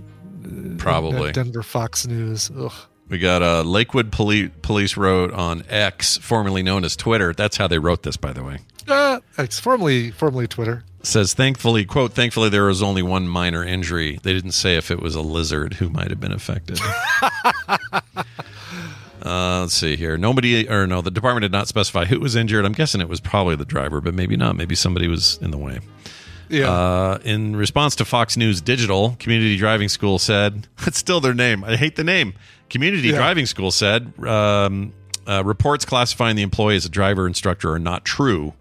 [0.77, 1.31] Probably.
[1.31, 2.51] Denver Fox News.
[2.57, 2.73] Ugh.
[3.11, 7.33] We got uh, Lakewood Police Police wrote on X, formerly known as Twitter.
[7.33, 8.59] That's how they wrote this, by the way.
[8.87, 10.85] Uh, it's formerly formerly Twitter.
[11.03, 14.19] Says thankfully, quote, thankfully there was only one minor injury.
[14.23, 16.79] They didn't say if it was a lizard who might have been affected.
[17.67, 20.15] uh, let's see here.
[20.15, 22.65] Nobody, or no, the department did not specify who was injured.
[22.65, 24.55] I'm guessing it was probably the driver, but maybe not.
[24.55, 25.79] Maybe somebody was in the way.
[26.51, 26.69] Yeah.
[26.69, 31.63] Uh, in response to Fox News Digital, Community Driving School said, it's still their name.
[31.63, 32.33] I hate the name.
[32.69, 33.17] Community Yeah.
[33.17, 34.93] Driving School said, um,
[35.27, 38.53] uh, reports classifying the employee as a driver instructor are not true.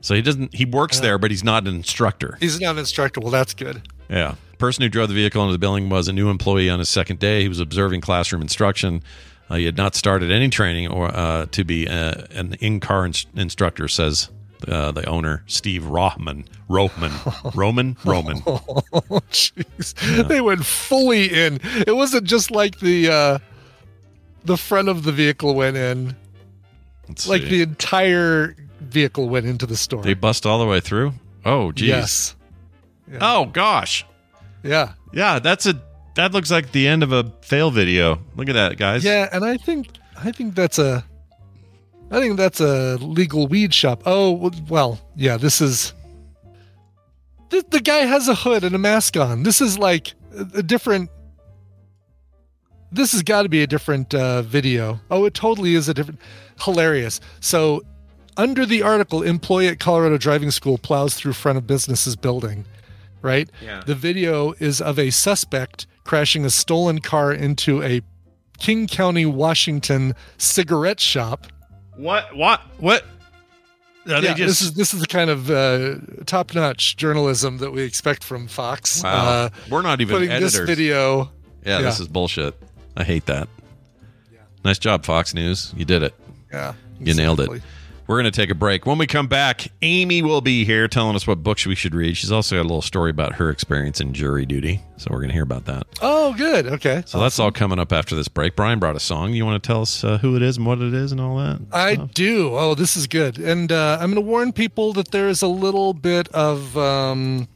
[0.00, 2.36] So he doesn't, he works there, but he's not an instructor.
[2.40, 3.20] He's not an instructor.
[3.20, 3.82] Well, that's good.
[4.08, 4.36] Yeah.
[4.58, 7.18] Person who drove the vehicle into the building was a new employee on his second
[7.18, 7.42] day.
[7.42, 9.02] He was observing classroom instruction.
[9.50, 13.26] Uh, he had not started any training or uh, to be uh, an in-car ins-
[13.34, 14.30] instructor, says
[14.66, 17.54] uh, the owner, Steve Rothman, Rohman.
[17.54, 17.96] Roman?
[18.04, 18.42] Roman.
[18.46, 18.60] Oh,
[19.30, 19.94] jeez.
[20.28, 21.60] They went fully in.
[21.86, 23.38] It wasn't just like the uh
[24.44, 26.16] the front of the vehicle went in.
[27.08, 27.48] Let's Like see.
[27.48, 30.02] the entire vehicle went into the store.
[30.02, 31.12] They bust all the way through?
[31.44, 31.88] Oh, geez.
[31.88, 32.36] Yes.
[33.20, 34.04] Oh, gosh.
[34.62, 34.92] Yeah.
[35.12, 35.80] Yeah, that's a
[36.16, 38.20] that looks like the end of a fail video.
[38.36, 39.04] Look at that, guys.
[39.04, 39.88] Yeah, and I think
[40.22, 41.04] I think that's a
[42.10, 44.02] I think that's a legal weed shop.
[44.06, 45.92] Oh, well, yeah, this is
[47.50, 49.42] the, the guy has a hood and a mask on.
[49.42, 51.10] This is like a, a different
[52.90, 55.00] this has got to be a different uh, video.
[55.10, 56.20] Oh, it totally is a different.
[56.60, 57.20] Hilarious.
[57.40, 57.82] So,
[58.36, 62.64] under the article, employee at Colorado Driving School plows through front of business's building.
[63.20, 63.50] Right.
[63.62, 63.82] Yeah.
[63.84, 68.00] The video is of a suspect crashing a stolen car into a
[68.58, 71.46] King County, Washington cigarette shop.
[71.98, 72.34] What?
[72.36, 72.60] What?
[72.78, 73.04] What?
[74.06, 77.72] Are they yeah, just this is this is the kind of uh, top-notch journalism that
[77.72, 79.02] we expect from Fox.
[79.02, 79.28] Wow.
[79.28, 80.54] Uh, We're not even putting editors.
[80.54, 81.30] this video.
[81.66, 82.54] Yeah, this is bullshit.
[82.96, 83.48] I hate that.
[84.32, 84.38] Yeah.
[84.64, 85.74] Nice job, Fox News.
[85.76, 86.14] You did it.
[86.50, 87.62] Yeah, You nailed it.
[88.08, 88.86] We're going to take a break.
[88.86, 92.16] When we come back, Amy will be here telling us what books we should read.
[92.16, 94.80] She's also got a little story about her experience in jury duty.
[94.96, 95.86] So we're going to hear about that.
[96.00, 96.66] Oh, good.
[96.68, 97.02] Okay.
[97.04, 98.56] So that's all coming up after this break.
[98.56, 99.34] Brian brought a song.
[99.34, 101.36] You want to tell us uh, who it is and what it is and all
[101.36, 101.60] that?
[101.70, 102.14] I stuff?
[102.14, 102.56] do.
[102.56, 103.38] Oh, this is good.
[103.38, 107.46] And uh, I'm going to warn people that there is a little bit of um,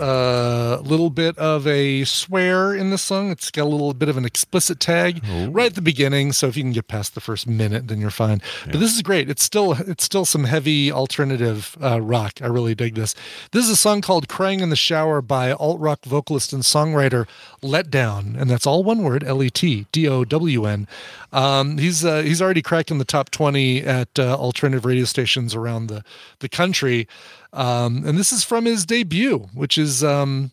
[0.00, 3.30] a little bit of a swear in the song.
[3.30, 6.32] It's got a little bit of an explicit tag right at the beginning.
[6.32, 8.40] So if you can get past the first minute, then you're fine.
[8.64, 9.28] But this is great.
[9.30, 12.40] It's still it's still some heavy alternative uh, rock.
[12.42, 13.14] I really dig this.
[13.52, 17.26] This is a song called "Crying in the Shower" by alt rock vocalist and songwriter
[17.62, 20.88] Letdown, and that's all one word: L E T D O W N.
[21.32, 25.86] Um, he's uh, he's already cracking the top twenty at uh, alternative radio stations around
[25.86, 26.04] the
[26.40, 27.08] the country.
[27.52, 30.52] Um, and this is from his debut, which is um,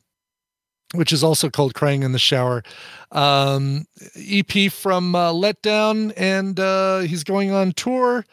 [0.94, 2.64] which is also called "Crying in the Shower."
[3.12, 3.86] Um,
[4.16, 8.26] EP from uh, Letdown, and uh, he's going on tour.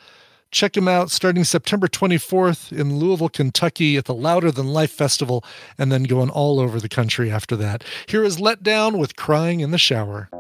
[0.53, 5.45] Check him out starting September 24th in Louisville, Kentucky at the Louder Than Life Festival,
[5.77, 7.85] and then going all over the country after that.
[8.07, 10.31] Here is Letdown with Crying in the Shower.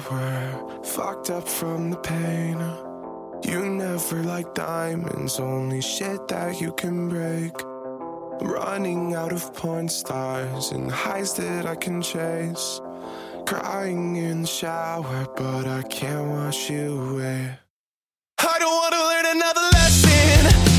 [0.00, 2.58] Shower, fucked up from the pain.
[3.44, 7.52] You never like diamonds, only shit that you can break.
[8.40, 12.80] Running out of porn stars and highs that I can chase.
[13.46, 17.58] Crying in the shower, but I can't wash you away.
[18.38, 20.75] I don't wanna learn another lesson.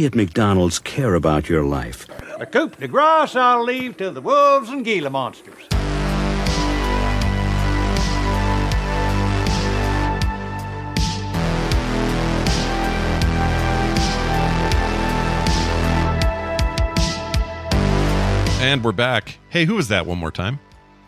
[0.00, 2.06] We at McDonald's care about your life.
[2.38, 5.68] The coupe de grace I'll leave to the wolves and Gila monsters.
[18.58, 19.36] And we're back.
[19.50, 20.60] Hey, who was that one more time?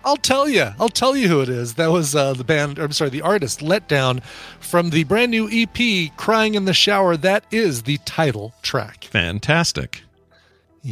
[0.05, 0.69] I'll tell you.
[0.79, 1.75] I'll tell you who it is.
[1.75, 2.79] That was uh, the band.
[2.79, 4.23] I'm sorry, the artist Letdown
[4.61, 9.05] from the brand new EP "Crying in the Shower." That is the title track.
[9.05, 10.03] Fantastic.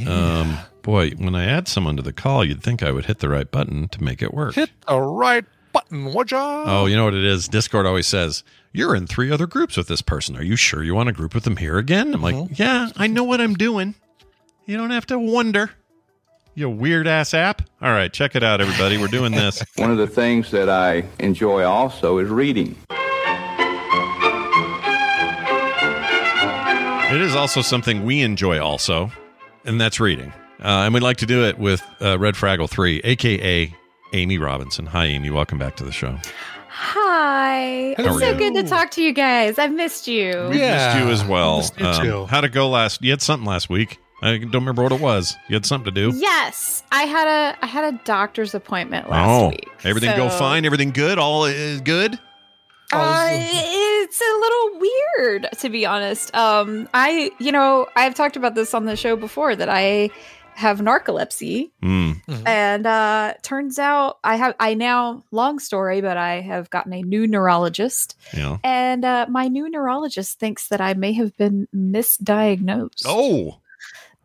[0.07, 3.29] Um, boy, when I add someone to the call, you'd think I would hit the
[3.29, 4.55] right button to make it work.
[4.55, 6.65] Hit the right button, would ya?
[6.67, 7.49] Oh, you know what it is?
[7.49, 10.37] Discord always says, You're in three other groups with this person.
[10.37, 12.15] Are you sure you want to group with them here again?
[12.15, 13.95] I'm like, Yeah, I know what I'm doing.
[14.67, 15.71] You don't have to wonder.
[16.55, 17.63] You weird ass app.
[17.81, 18.99] All right, check it out, everybody.
[18.99, 19.63] We're doing this.
[19.77, 22.77] One of the things that I enjoy also is reading.
[27.13, 29.11] It is also something we enjoy, also,
[29.65, 30.33] and that's reading.
[30.63, 33.75] Uh, and we'd like to do it with uh, Red Fraggle 3, aka
[34.13, 34.87] Amy Robinson.
[34.87, 35.31] Hi, Amy.
[35.31, 36.17] Welcome back to the show.
[36.69, 37.95] Hi.
[37.97, 38.39] How It's are so you?
[38.39, 39.59] good to talk to you guys.
[39.59, 40.31] I've missed you.
[40.51, 41.59] We missed you as well.
[41.59, 42.27] missed you Um, too.
[42.27, 43.03] how'd it go last?
[43.03, 43.99] You had something last week.
[44.23, 45.37] I don't remember what it was.
[45.49, 46.17] You had something to do.
[46.17, 49.69] Yes, I had a I had a doctor's appointment last oh, week.
[49.85, 50.65] everything go fine.
[50.67, 51.19] Everything good.
[51.19, 52.19] All is good.
[52.93, 56.35] Uh, it's a little weird to be honest.
[56.35, 60.11] Um, I you know I've talked about this on the show before that I
[60.55, 62.21] have narcolepsy, Mm.
[62.47, 67.03] and uh, turns out I have I now long story, but I have gotten a
[67.03, 68.59] new neurologist, Yeah.
[68.65, 73.03] and uh, my new neurologist thinks that I may have been misdiagnosed.
[73.07, 73.59] Oh.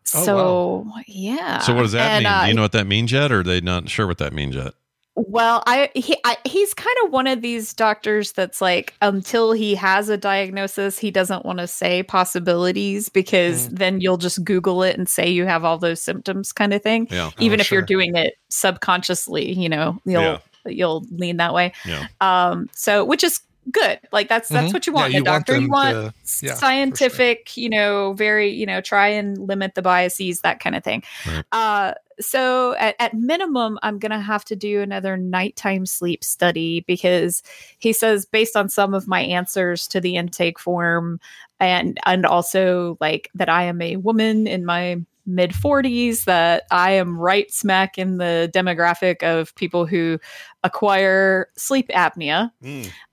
[0.06, 1.60] So yeah.
[1.60, 2.34] So what does that And, mean?
[2.34, 4.34] uh, Do you know what that means yet, or are they not sure what that
[4.34, 4.74] means yet?
[5.18, 9.74] Well, I, he, I he's kind of one of these doctors that's like until he
[9.76, 13.78] has a diagnosis, he doesn't want to say possibilities because Mm.
[13.78, 17.08] then you'll just Google it and say you have all those symptoms, kind of thing.
[17.10, 17.32] Yeah.
[17.40, 20.38] Even Oh, if you're doing it subconsciously, you know, you'll Yeah.
[20.66, 21.72] you'll lean that way.
[21.86, 22.08] Yeah.
[22.20, 22.70] Um.
[22.74, 23.40] So, which is
[23.72, 24.00] good.
[24.12, 24.74] Like that's that's Mhm.
[24.74, 25.62] what you want in you a want doctor.
[25.62, 30.42] you want to- yeah, scientific, you know, very, you know, try and limit the biases,
[30.42, 31.04] that kind of thing.
[31.26, 31.44] Right.
[31.52, 36.82] Uh, so at, at minimum, I'm going to have to do another nighttime sleep study
[36.88, 37.44] because
[37.80, 41.20] he says, based on some of my answers to the intake form
[41.60, 46.92] and, and also like that I am a woman in my mid 40s, that I
[46.92, 50.20] am right smack in the demographic of people who
[50.64, 52.52] acquire sleep apnea.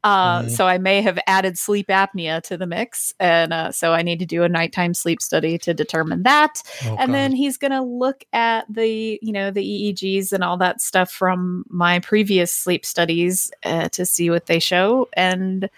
[0.05, 0.51] Uh, Mhm.
[0.51, 3.13] So I may have added sleep apnea to the mix.
[3.21, 6.63] And uh, so I need to do a nighttime sleep study to determine that.
[6.87, 10.57] Oh, and then he's going to look at the, you know, the EEGs and all
[10.59, 15.09] that stuff from my previous sleep studies uh, to see what they show.
[15.13, 15.69] And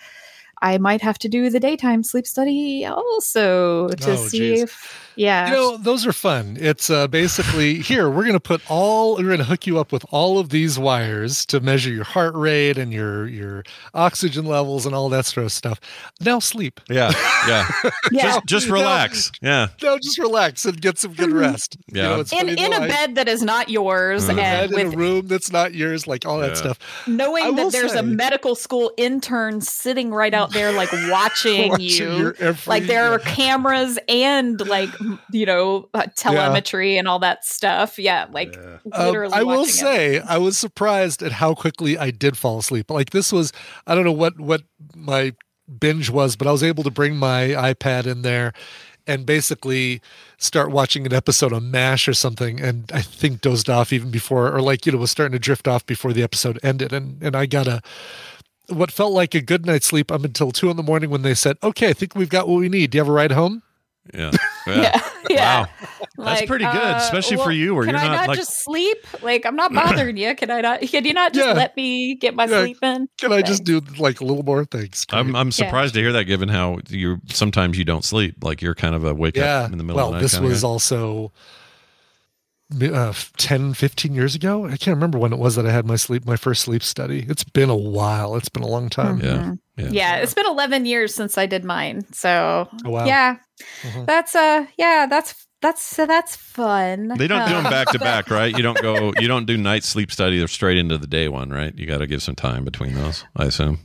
[0.62, 4.62] I might have to do the daytime sleep study also to Oh, see geez.
[4.62, 5.48] if, yeah.
[5.48, 6.56] You know, those are fun.
[6.60, 9.92] It's uh, basically here, we're going to put all, we're going to hook you up
[9.92, 14.86] with all of these wires to measure your heart rate and your, your oxygen levels
[14.86, 15.80] and all that sort of stuff.
[16.20, 16.80] Now sleep.
[16.88, 17.12] Yeah.
[17.48, 17.66] Yeah.
[18.12, 18.22] Yeah.
[18.22, 19.32] Just, just Now- relax.
[19.40, 19.68] Yeah.
[19.82, 21.76] No, just relax and get some good rest.
[21.86, 22.08] You Yeah.
[22.08, 24.42] know, it's in, funny, in though, a I- bed that is not yours in a
[24.42, 26.78] and bed in with a room that's not yours, like all that stuff.
[27.06, 31.80] knowing that there's say- a medical school intern sitting right out there like watching Watching
[32.20, 34.90] you every- like there are cameras and like
[35.32, 37.98] you know, uh, telemetry and all that stuff.
[37.98, 39.34] Yeah, like Um, literally.
[39.34, 39.78] I will watching it.
[39.78, 42.90] say, I was surprised at how quickly I did fall asleep.
[42.90, 43.52] Like this was,
[43.86, 44.62] I don't know what what
[44.94, 45.34] my
[45.80, 48.52] binge was, but I was able to bring my iPad in there
[49.07, 50.00] and basically
[50.38, 52.61] start watching an episode of MASH or something.
[52.61, 55.68] And I think dozed off even before, or like you know, was starting to drift
[55.68, 56.92] off before the episode ended.
[56.92, 57.82] And and I got a
[58.68, 61.34] what felt like a good night's sleep up until two in the morning when they
[61.34, 62.90] said, "Okay, I think we've got what we need.
[62.92, 63.62] Do you have a ride home?"
[64.12, 64.30] Yeah.
[64.66, 64.98] Yeah.
[65.28, 65.66] Yeah.
[66.16, 66.24] Wow.
[66.24, 68.64] That's pretty good, uh, especially for you where can you're I not, not like just
[68.64, 68.96] sleep?
[69.22, 70.34] Like I'm not bothering you.
[70.34, 70.80] Can I not?
[70.80, 71.52] Can you not just Yeah.
[71.52, 72.62] let me get my Yeah.
[72.62, 73.07] sleep in?
[73.20, 75.05] Can I just do like a little more things?
[75.11, 78.42] I'm I'm surprised to hear that given how you sometimes you don't sleep.
[78.42, 80.22] Like you're kind of a wake yeah up in the middle well of the night.
[80.22, 80.68] this was guy.
[80.68, 81.32] also
[82.82, 85.96] uh, 10 15 years ago i can't remember when it was that i had my
[85.96, 89.59] sleep my first sleep study it's been a while it's been a long time Mhm.
[89.77, 90.16] Yeah.
[90.16, 92.05] it's been 11 years since I did mine.
[92.12, 93.05] So Oh, wow.
[93.07, 93.37] yeah,
[93.83, 94.07] Mhm.
[94.07, 97.09] that's uh, yeah, that's that's uh, that's fun.
[97.16, 98.55] They don't do them back to back, right?
[98.55, 99.12] You don't go.
[99.20, 101.75] You don't do night sleep study or straight into the day one, right?
[101.75, 103.25] You got to give some time between those.
[103.37, 103.81] I assume.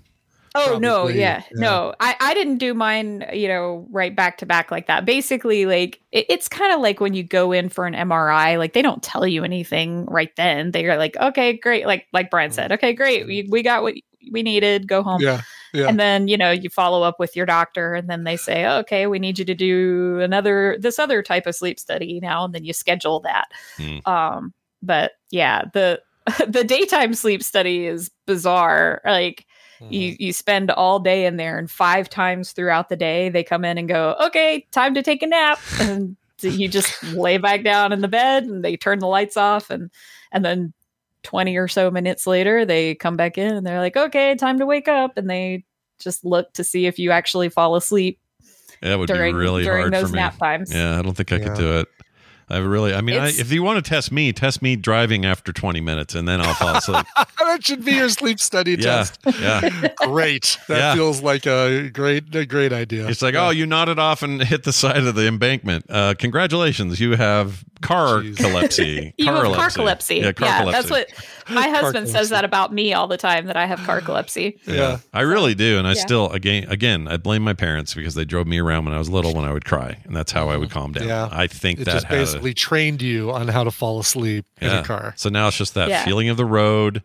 [0.55, 1.43] Oh no, yeah, yeah.
[1.53, 1.93] no.
[1.99, 5.05] I I didn't do mine, you know, right back to back like that.
[5.05, 8.73] Basically, like it, it's kind of like when you go in for an MRI, like
[8.73, 10.71] they don't tell you anything right then.
[10.71, 13.93] They're like, okay, great, like like Brian said, okay, great, we we got what
[14.31, 15.21] we needed, go home.
[15.21, 15.41] yeah
[15.73, 18.67] yeah And then, you know, you follow up with your doctor and then they say,
[18.67, 22.45] okay, we need you to do another, this other type of sleep study now.
[22.45, 23.47] And then you schedule that.
[23.77, 23.97] Hmm.
[24.05, 26.01] Um, but yeah, the,
[26.47, 29.01] the daytime sleep study is bizarre.
[29.05, 29.45] Like
[29.89, 33.63] you, you spend all day in there and five times throughout the day, they come
[33.63, 35.59] in and go, okay, time to take a nap.
[35.79, 39.69] And you just lay back down in the bed and they turn the lights off
[39.69, 39.89] and,
[40.31, 40.73] and then
[41.23, 44.65] 20 or so minutes later, they come back in and they're like, okay, time to
[44.65, 45.17] wake up.
[45.17, 45.63] And they
[45.99, 48.19] just look to see if you actually fall asleep.
[48.81, 50.19] That would During- be really during hard those for me.
[50.21, 50.73] nap times.
[50.73, 51.43] Yeah, I don't think I Yeah.
[51.49, 51.87] could do it.
[52.49, 52.93] I really.
[52.93, 56.15] I mean, I, if you want to test me, test me driving after 20 minutes,
[56.15, 57.05] and then I'll fall asleep.
[57.39, 59.87] that should be your sleep study yeah, test yeah.
[59.97, 60.95] great that Yeah.
[60.95, 63.47] feels like a great a great idea It's like, Yeah.
[63.47, 65.85] oh, you nodded off and hit the side of the embankment.
[65.89, 68.35] Uh, congratulations, you have car Jeez.
[68.37, 69.13] calypsy.
[69.17, 69.55] You have Carlypsy.
[69.55, 70.21] carcolepsy.
[70.21, 71.07] Yeah, Yeah, that's what
[71.49, 72.11] my husband Carcolepsy.
[72.11, 74.57] says that about me all the time that I have carcolepsy.
[74.65, 76.01] Yeah, I really do, and I Yeah.
[76.01, 79.09] still again again I blame my parents because they drove me around when I was
[79.09, 81.07] little when I would cry, and that's how I would calm down.
[81.07, 81.29] Yeah.
[81.31, 84.45] I think it that just had a- basically trained you on how to fall asleep
[84.61, 86.05] in a car So now it's just that Yeah.
[86.05, 87.03] feeling of the road.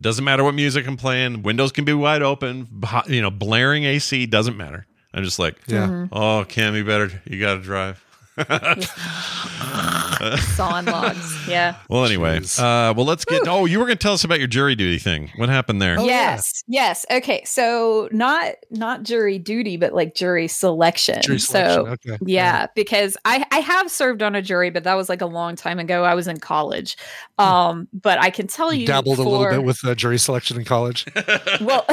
[0.00, 1.42] Doesn't matter what music I'm playing.
[1.42, 2.66] Windows can be wide open.
[3.06, 4.86] You know, blaring AC doesn't matter.
[5.14, 5.86] I'm just like, Yeah.
[5.86, 6.14] Mm-hmm.
[6.14, 7.22] oh, Cammy, better.
[7.24, 8.02] You got to drive.
[10.54, 11.48] Sawing logs.
[11.48, 11.76] Yeah.
[11.88, 13.46] Well, anyway, uh, well, let's get.
[13.46, 15.30] Oh, you were going to tell us about your jury duty thing.
[15.36, 15.98] What happened there?
[15.98, 16.34] Oh, yeah.
[16.34, 16.64] yes.
[16.66, 17.04] Yes.
[17.10, 17.42] Okay.
[17.44, 21.20] So not not jury duty, but like jury selection.
[21.22, 22.18] Jury So okay.
[22.24, 25.56] yeah, because I I have served on a jury, but that was like a long
[25.56, 26.04] time ago.
[26.04, 26.96] I was in college.
[27.38, 30.64] Um, but I can tell you dabbled a little bit with uh, jury selection in
[30.64, 31.06] college
[31.60, 31.84] well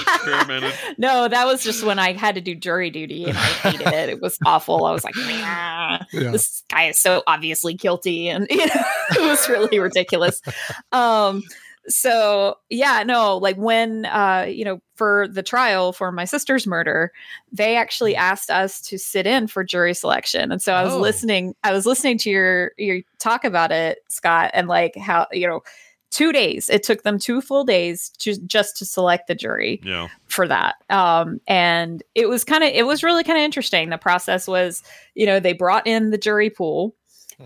[0.00, 0.72] Experimented.
[0.98, 4.08] no that was just when i had to do jury duty and i hated it
[4.08, 6.30] it was awful i was like "Ah, Yeah.
[6.30, 10.40] this guy is so obviously guilty and you know it was really ridiculous
[10.92, 11.42] um
[11.86, 17.12] so yeah no like when uh you know for the trial for my sister's murder
[17.52, 21.00] they actually asked us to sit in for jury selection and so i was Oh.
[21.00, 25.46] listening i was listening to your your talk about it scott and like how you
[25.46, 25.60] know
[26.14, 26.70] two days.
[26.70, 30.08] It took them two full days to just to select the jury Yeah.
[30.26, 30.76] for that.
[30.88, 33.90] Um and it was kind of it was really kind of interesting.
[33.90, 34.82] The process was
[35.14, 36.94] you know they brought in the jury pool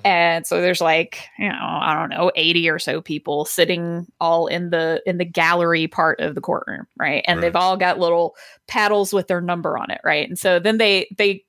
[0.05, 4.47] and so there's like you know i don't know 80 or so people sitting all
[4.47, 7.25] in the in the gallery part of the courtroom right?
[7.27, 7.47] And Right.
[7.47, 10.29] they've all got little paddles with their number on it right?
[10.29, 11.43] And so then they they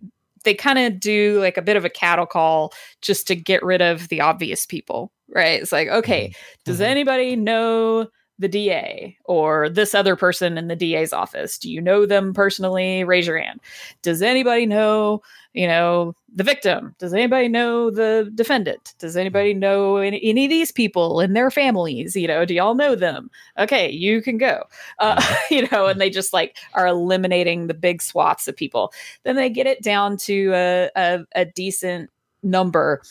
[0.45, 3.81] they kind of do like a bit of a cattle call just to get rid
[3.81, 6.33] of the obvious people right it's like okay
[6.65, 6.83] does Mhm.
[6.85, 8.07] anybody know
[8.41, 11.57] the DA or this other person in the DA's office?
[11.57, 13.03] Do you know them personally?
[13.03, 13.59] Raise your hand.
[14.01, 15.21] Does anybody know,
[15.51, 16.95] you know, the victim?
[16.99, 18.93] Does anybody know the defendant?
[18.97, 22.15] Does anybody know any, any of these people and their families?
[22.15, 23.29] You know, do y'all know them?
[23.57, 24.63] Okay, you can go.
[24.99, 25.21] Uh,
[25.51, 28.93] you know, and they just like are eliminating the big swaths of people.
[29.23, 32.09] Then they get it down to a, a, a decent
[32.41, 33.01] number.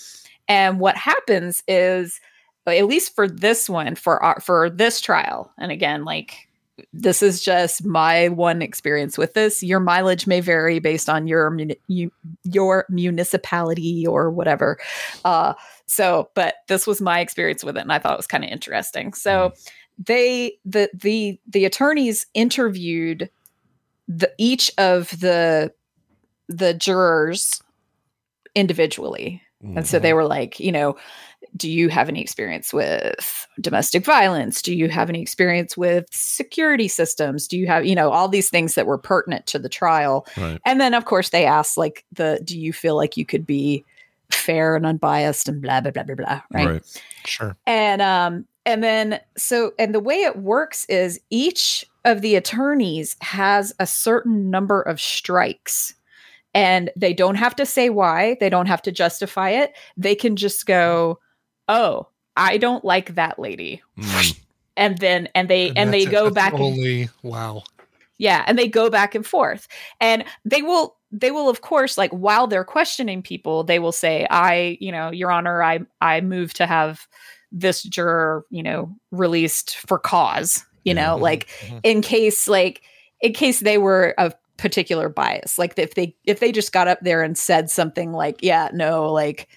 [0.49, 2.21] And what happens is,
[2.67, 6.49] at least for this one, for our, for this trial, and again, like
[6.93, 9.63] this is just my one experience with this.
[9.63, 12.13] Your mileage may vary based on your muni- you,
[12.45, 14.79] your municipality or whatever.
[15.25, 15.55] Uh,
[15.87, 18.51] so, but this was my experience with it, and I thought it was kind of
[18.51, 19.13] interesting.
[19.13, 19.53] So,
[19.99, 23.31] they the the the attorneys interviewed
[24.07, 25.73] the each of the
[26.49, 27.61] the jurors
[28.55, 29.43] individually.
[29.61, 30.97] And so they were like, you know,
[31.57, 34.63] do you have any experience with domestic violence?
[34.63, 37.49] Do you have any experience with security systems?
[37.49, 40.27] Do you have, you know, all these things that were pertinent to the trial?
[40.37, 40.61] Right.
[40.65, 43.85] And then, of course, they asked, like, the do you feel like you could be
[44.31, 46.41] fair and unbiased and blah, blah, blah, blah, blah.
[46.53, 47.01] Right.
[47.25, 47.57] Sure.
[47.67, 53.17] And um and then so and the way it works is each of the attorneys
[53.21, 55.95] has a certain number of strikes
[56.59, 59.75] and they don't have to say why, they don't have to justify it.
[59.97, 61.75] They can just go, mm.
[61.75, 64.39] "Oh, I don't like that lady." Mm.
[64.77, 66.17] And then and they and, they that's it.
[66.17, 67.65] go That's back and wow.
[68.17, 69.67] yeah, and they go back and forth.
[70.01, 74.25] And they will they will of course like while they're questioning people, they will say,
[74.31, 77.09] "I, you know, your honor, I I move to have
[77.51, 81.25] this juror, you know, released for cause." You know, mm-hmm.
[81.25, 81.79] like mm-hmm.
[81.83, 82.83] in case like
[83.21, 85.59] in case they were of particular bias.
[85.59, 89.11] Like if they if they just got up there and said something like, "Yeah, no,
[89.11, 89.49] like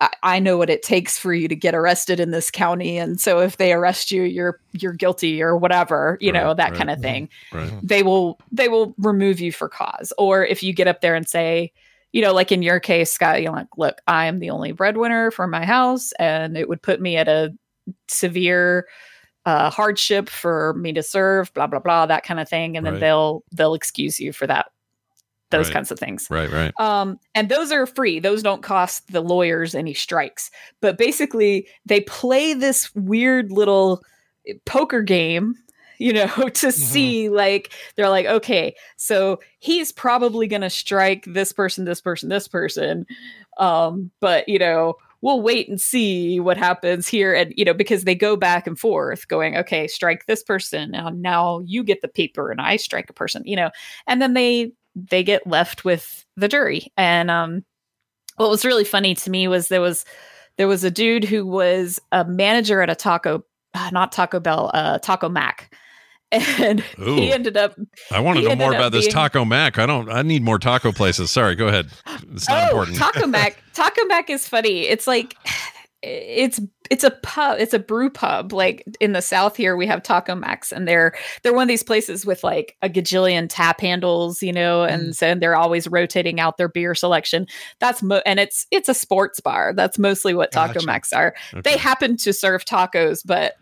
[0.00, 3.20] I, I know what it takes for you to get arrested in this county, and
[3.20, 6.78] so if they arrest you, you're you're guilty or whatever, you know, that right.
[6.78, 7.72] kind of thing." Right.
[7.82, 11.28] they will they will remove you for cause or if you get up there and
[11.28, 11.72] say
[12.12, 15.30] you know like in your case scott you're like look i am the only breadwinner
[15.30, 17.52] for my house and it would put me at a
[18.08, 18.86] severe
[19.46, 22.94] uh, hardship for me to serve blah blah blah that kind of thing and then
[22.94, 23.00] Right.
[23.00, 24.66] they'll they'll excuse you for that
[25.50, 25.74] those Right.
[25.74, 26.50] kinds of things Right.
[26.50, 26.72] Right.
[26.80, 28.18] um, and those are free.
[28.18, 30.50] Those don't cost the lawyers any strikes.
[30.80, 34.02] But basically, they play this weird little
[34.48, 35.54] eh, poker game,
[35.98, 41.52] you know, to see like they're like, okay, so he's probably going to strike this
[41.52, 43.06] person, this person, this person.
[43.58, 48.04] Um, but you know, we'll wait and see what happens here, and you know, because
[48.04, 50.90] they go back and forth, going, okay, strike this person.
[50.90, 53.70] Now, now you get the paper, and I strike a person, you know,
[54.06, 56.92] and then they they get left with the jury.
[56.98, 57.64] And um,
[58.36, 60.04] what was really funny to me was there was
[60.58, 64.70] there was a dude who was a manager at a taco, uh, not Taco Bell,
[64.74, 65.74] uh, Taco Mac,
[66.42, 67.16] and Ooh.
[67.16, 67.78] he ended up.
[68.10, 69.78] I want to know more about this taco mac.
[69.78, 70.10] I don't.
[70.10, 71.30] I need more taco places.
[71.30, 71.54] Sorry.
[71.54, 71.90] Go ahead.
[72.32, 72.96] It's not oh, important.
[72.96, 73.62] Taco Mac.
[73.74, 74.82] Taco Mac is funny.
[74.82, 75.36] It's like
[76.06, 77.58] it's it's a pub.
[77.58, 78.52] It's a brew pub.
[78.52, 81.82] Like in the South here, we have Taco Macs, and they're they're one of these
[81.82, 86.40] places with like a gajillion tap handles, you know, and so and they're always rotating
[86.40, 87.46] out their beer selection.
[87.80, 89.72] That's mo- and it's it's a sports bar.
[89.72, 90.86] That's mostly what Taco Gotcha.
[90.86, 91.34] Macs are.
[91.62, 93.54] They happen to serve tacos, but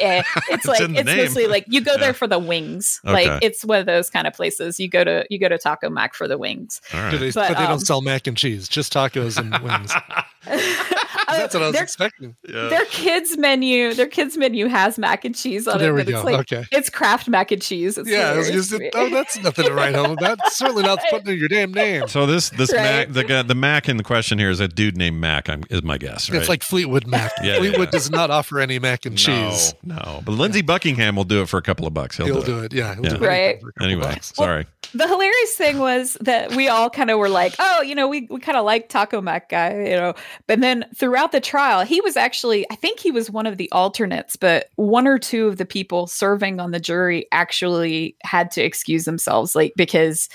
[0.00, 1.18] eh, it's It's like in it's name.
[1.18, 1.98] mostly like you go Yeah.
[1.98, 3.00] there for the wings.
[3.04, 3.30] Okay.
[3.30, 4.80] Like it's one of those kind of places.
[4.80, 6.80] You go to you go to Taco Mac for the wings.
[6.92, 7.12] Right.
[7.12, 9.92] they, But, but, they um, don't sell mac and cheese, just tacos and wings.
[11.28, 12.36] That's what I was Their- expecting.
[12.48, 12.68] Yeah.
[12.68, 16.08] their kids menu their kids menu has mac and cheese on There it we but
[16.12, 16.24] it's go.
[16.30, 16.64] like Okay.
[16.72, 20.12] it's kraft mac and cheese it's Yeah, I just, oh, that's nothing to write home
[20.12, 20.38] about.
[20.52, 22.08] Certainly not putting in your damn name.
[22.08, 23.08] So this this Right.
[23.08, 25.48] Mac the guy, the Mac in the question here is a dude named Mac.
[25.48, 26.30] I'm, is my guess.
[26.30, 26.38] Right?
[26.38, 27.32] It's like Fleetwood Mac.
[27.42, 27.90] Yeah, Fleetwood yeah.
[27.90, 29.74] does not offer any mac and cheese.
[29.82, 30.22] No, no.
[30.24, 32.16] But Lindsey Buckingham will do it for a couple of bucks.
[32.16, 32.72] He'll, He'll do, do it.
[32.72, 33.14] Yeah, he'll Yeah.
[33.16, 33.60] do Right.
[33.60, 34.32] for a Anyway, bucks.
[34.34, 34.66] sorry.
[34.94, 38.28] the hilarious thing was that we all kind of were like oh you know we,
[38.30, 40.14] we kind of like taco mac guy you know
[40.46, 40.84] but then
[41.16, 44.68] throughout the trial he was actually i think he was one of the alternates but
[44.76, 49.56] one or two of the people serving on the jury actually had to excuse themselves
[49.56, 50.28] like because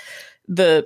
[0.47, 0.83] the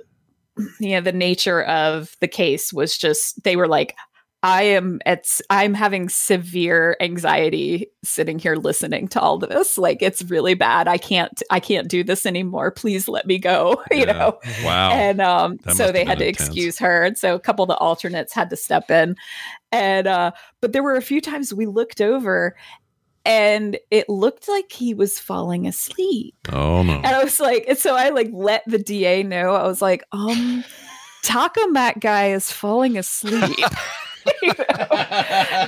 [0.80, 3.96] you know the nature of the case was just they were like
[4.42, 9.76] I am at I'm having severe anxiety sitting here listening to all this.
[9.76, 10.86] Like it's really bad.
[10.86, 12.70] I can't I can't do this anymore.
[12.70, 13.82] Please let me go.
[13.90, 14.12] You Yeah.
[14.12, 14.38] know.
[14.62, 14.90] Wow.
[14.92, 16.48] And um That so they had to intense.
[16.48, 17.02] excuse her.
[17.02, 19.16] And so a couple of the alternates had to step in.
[19.72, 20.30] And uh
[20.60, 22.54] but there were a few times we looked over
[23.24, 26.36] and it looked like he was falling asleep.
[26.52, 26.92] oh no.
[26.96, 29.54] And I was like, and so I like let the DA know.
[29.56, 30.62] I was like, um,
[31.24, 33.56] Taco Mac guy is falling asleep.
[34.42, 34.86] You know?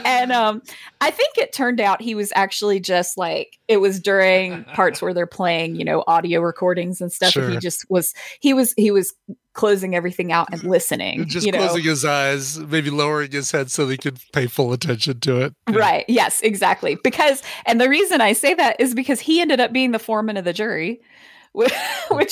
[0.04, 0.62] and um,
[1.00, 5.14] I think it turned out he was actually just like it was during parts where
[5.14, 7.36] they're playing, you know, audio recordings and stuff.
[7.36, 9.14] And he just was he was he was
[9.54, 11.26] closing everything out and listening.
[11.26, 11.58] Just you know?
[11.58, 15.54] closing his eyes, maybe lowering his head so he could pay full attention to it.
[15.68, 16.04] Right.
[16.06, 16.96] Yes, exactly.
[17.02, 20.36] Because, and the reason I say that is because he ended up being the foreman
[20.36, 21.00] of the jury,
[21.52, 21.72] which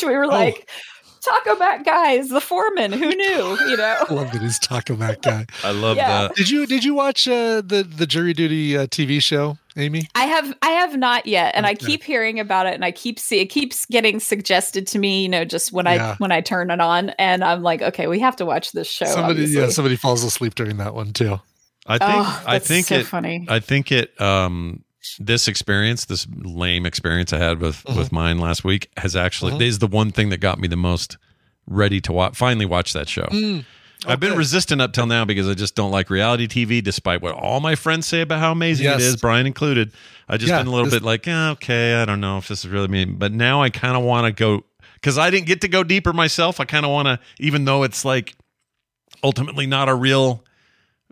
[0.05, 0.19] we Oh.
[0.19, 0.71] were like,
[1.27, 2.93] Taco Mac guy is the foreman.
[2.93, 3.59] Who knew?
[3.69, 4.05] You know?
[4.09, 5.47] I love that he's Taco Mac guy.
[5.65, 6.29] I love Yeah.
[6.29, 6.35] that.
[6.37, 10.09] Did you did you watch uh, the the jury duty uh, TV show, Amy?
[10.15, 13.19] I have I have not yet, and I keep hearing about it, and I keep
[13.19, 15.23] see it keeps getting suggested to me.
[15.23, 18.21] You know, just when I when I turn it on, and I'm like, okay, we
[18.21, 19.07] have to watch this show.
[19.07, 21.41] somebody yeah, somebody falls asleep during that one too.
[21.89, 23.47] I think Oh, I think so it funny.
[23.49, 24.83] I think it um
[25.19, 27.99] this experience, this lame experience I had with Mm-hmm.
[27.99, 31.17] with mine last week has actually is the one thing that got me the most
[31.69, 33.27] ready to watch finally watch that show.
[33.27, 33.65] Mm.
[34.07, 37.35] I've been resistant up till now because I just don't like reality TV, despite what
[37.35, 39.01] all my friends say about how amazing Yes.
[39.01, 39.91] it is, Brian included.
[40.29, 42.47] I just Yeah, been a little this- bit like, eh, okay, I don't know if
[42.47, 43.05] this is really me.
[43.07, 44.65] But now I kind of want to go
[44.95, 46.61] because I didn't get to go deeper myself.
[46.61, 48.37] I kind of want to, even though it's like
[49.25, 50.43] ultimately not a real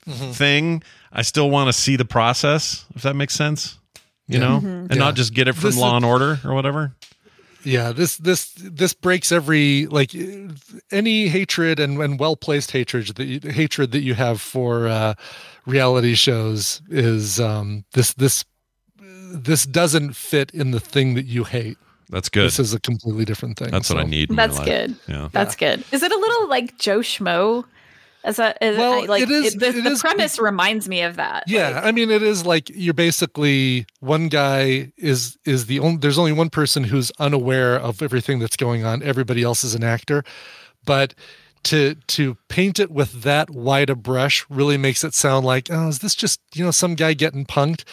[0.06, 0.32] Mm-hmm.
[0.32, 0.82] thing,
[1.14, 2.84] I still want to see the process.
[2.94, 3.78] If that makes sense,
[4.26, 4.48] you Yeah.
[4.48, 4.66] know, Mm-hmm.
[4.66, 4.98] and Yeah.
[4.98, 6.92] not just get it from This is- Law and Order or whatever.
[7.66, 10.14] Yeah, this this this breaks every like
[10.90, 15.14] any hatred and, and well placed hatred that you, hatred that you have for uh,
[15.64, 18.44] reality shows is um, this this
[18.98, 21.78] this doesn't fit in the thing that you hate.
[22.10, 22.44] That's good.
[22.44, 23.70] This is a completely different thing.
[23.70, 24.28] That's what I need.
[24.28, 24.66] In That's my life.
[24.66, 24.96] good.
[25.08, 25.28] Yeah.
[25.32, 25.82] That's good.
[25.90, 27.64] Is it a little like Joe Schmo?
[28.24, 31.02] Is that is Well, I- like it is- the, it the is- premise reminds me
[31.02, 31.44] of that.
[31.46, 35.98] Yeah, I mean, it is like you're basically one guy is is the only.
[35.98, 39.02] There's only one person who's unaware of everything that's going on.
[39.02, 40.24] Everybody else is an actor,
[40.86, 41.14] but
[41.64, 45.88] to to paint it with that wide a brush really makes it sound like oh,
[45.88, 47.84] is this just you know some guy getting punked?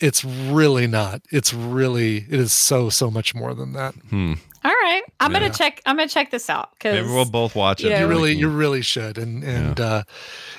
[0.00, 1.22] It's really not.
[1.32, 3.94] It's really it is so so much more than that.
[4.10, 4.34] Hmm.
[4.64, 5.40] All right, I'm Yeah.
[5.40, 5.80] gonna check.
[5.86, 7.90] I'm gonna check this out because Maybe we'll both watch you it.
[7.90, 8.08] know- you Yeah.
[8.10, 10.02] really you really should and and uh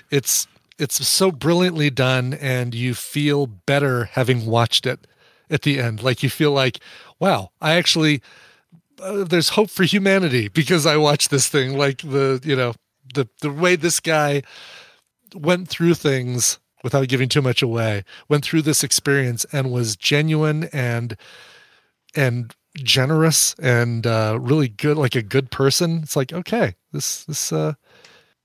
[0.09, 0.47] it's
[0.77, 5.05] it's so brilliantly done and you feel better having watched it
[5.49, 6.79] at the end like you feel like
[7.19, 8.21] wow i actually
[9.01, 12.73] uh, there's hope for humanity because i watched this thing like the you know
[13.13, 14.41] the the way this guy
[15.35, 20.69] went through things without giving too much away went through this experience and was genuine
[20.71, 21.17] and
[22.15, 27.51] and generous and uh really good like a good person it's like okay this this
[27.53, 27.73] uh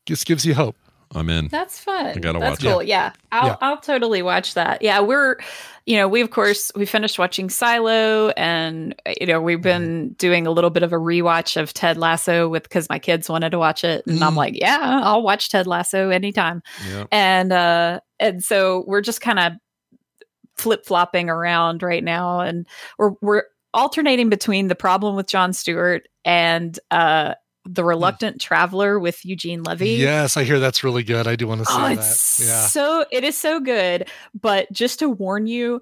[0.06, 0.76] this gives you hope
[1.16, 1.46] I'm in.
[1.46, 2.06] That's fun.
[2.06, 2.68] I gotta That's watch it.
[2.72, 2.82] cool.
[2.82, 3.12] Yeah.
[3.30, 3.56] I'll Yeah.
[3.60, 4.82] I'll totally watch that.
[4.82, 5.36] Yeah, we're
[5.86, 10.44] you know, we of course we finished watching Silo and you know, we've been doing
[10.44, 13.60] a little bit of a rewatch of Ted Lasso with cuz my kids wanted to
[13.60, 14.36] watch it and I'm Mm.
[14.38, 16.62] like, yeah, I'll watch Ted Lasso anytime.
[16.90, 17.04] Yeah.
[17.12, 19.52] And uh and so we're just kind of
[20.56, 22.66] flip-flopping around right now and
[22.98, 23.44] we're we're
[23.74, 27.34] alternating between the problem with Jon Stewart and uh
[27.66, 29.90] the reluctant traveler with Eugene Levy.
[29.92, 31.96] yes i hear that's really good i do want to see Oh, that
[32.46, 34.08] yeah so it is so good.
[34.38, 35.80] But just to warn you,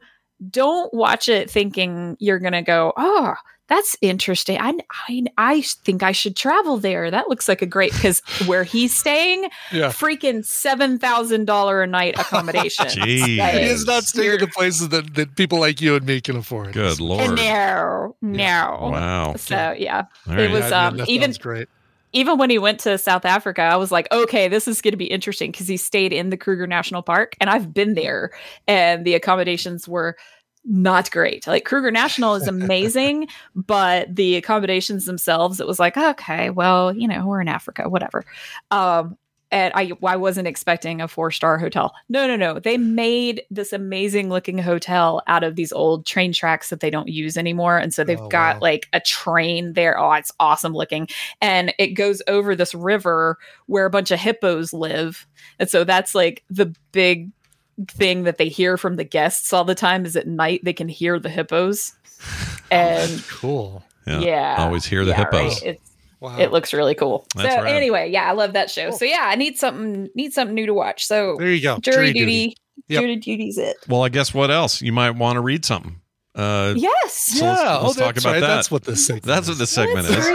[0.51, 3.35] don't watch it thinking you're gonna go, oh,
[3.73, 4.59] that's interesting.
[4.61, 4.75] I
[5.09, 7.11] I, I think I should travel there.
[7.11, 11.87] That looks like a great because where he's staying, yeah freaking seven thousand dollar a
[11.87, 12.87] night accommodation.
[12.89, 13.39] Jeez.
[13.39, 16.21] Like, he is not staying in the places that, that people like you and me
[16.21, 17.37] can afford Good lord.
[17.37, 18.91] No, no.
[18.93, 19.35] Wow.
[19.37, 21.69] So yeah, All it was Yeah, um that even great
[22.13, 24.99] even when he went to South Africa, I was like, okay, this is going to
[24.99, 28.33] be interesting because he stayed in the Kruger National Park, and I've been there,
[28.69, 30.17] and the accommodations were
[30.65, 31.47] not great.
[31.47, 37.09] Like Kruger National is amazing, but the accommodations themselves, it was like, okay, well, you
[37.09, 38.25] know, we're in Africa, whatever.
[38.71, 39.17] Um,
[39.51, 41.93] and I, I wasn't expecting a four star hotel.
[42.09, 42.59] No, no, no.
[42.59, 47.09] They made this amazing looking hotel out of these old train tracks that they don't
[47.09, 47.77] use anymore.
[47.77, 48.61] And so they've Oh, got wow.
[48.63, 49.99] like a train there.
[49.99, 51.07] Oh, it's awesome looking.
[51.43, 53.37] And it goes over this river
[53.67, 55.27] where a bunch of hippos live.
[55.59, 57.31] And so that's like the big
[57.89, 60.89] thing that they hear from the guests all the time is at night they can
[60.89, 61.93] hear the hippos.
[62.71, 64.21] And cool Yeah.
[64.21, 64.57] yeah.
[64.59, 65.63] Always hear the yeah, hippos.
[65.63, 65.63] right.
[65.75, 65.91] It's
[66.21, 67.27] wow it looks really cool.
[67.37, 67.75] That's so rad.
[67.75, 68.91] anyway, yeah, I love that show.
[68.93, 71.05] So yeah, I need something need something new to watch.
[71.05, 72.57] So there you go jury, duty,
[72.89, 73.01] Yep.
[73.03, 73.77] jury duty's it.
[73.89, 74.81] Well, I guess what else?
[74.81, 76.01] You might want to read something.
[76.35, 77.39] Uh, Yes.
[77.39, 78.41] So let's- yeah let's oh, talk about right.
[78.41, 78.47] that.
[78.47, 80.29] that's what this segment That's what this segment Let's is.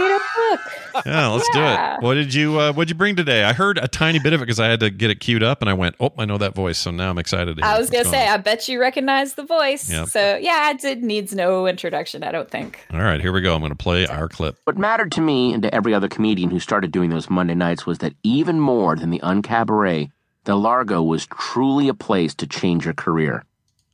[1.04, 1.14] Read a book.
[1.14, 1.96] Yeah, let's Yeah.
[1.96, 2.06] do it.
[2.06, 3.44] What did you uh, What'd you bring today?
[3.44, 5.60] I heard a tiny bit of it because I had to get it queued up,
[5.60, 7.56] and I went, "Oh, I know that voice." So now I'm excited.
[7.56, 8.34] To hear I was gonna going say, on.
[8.34, 9.90] I bet you recognize the voice.
[9.90, 10.08] Yep.
[10.08, 12.86] So yeah, it did, needs no introduction, I don't think.
[12.92, 13.54] All right, here we go.
[13.54, 14.56] I'm going to play our clip.
[14.64, 17.86] What mattered to me and to every other comedian who started doing those Monday nights
[17.86, 20.10] was that even more than the Uncabaret,
[20.44, 23.44] the Largo was truly a place to change your career.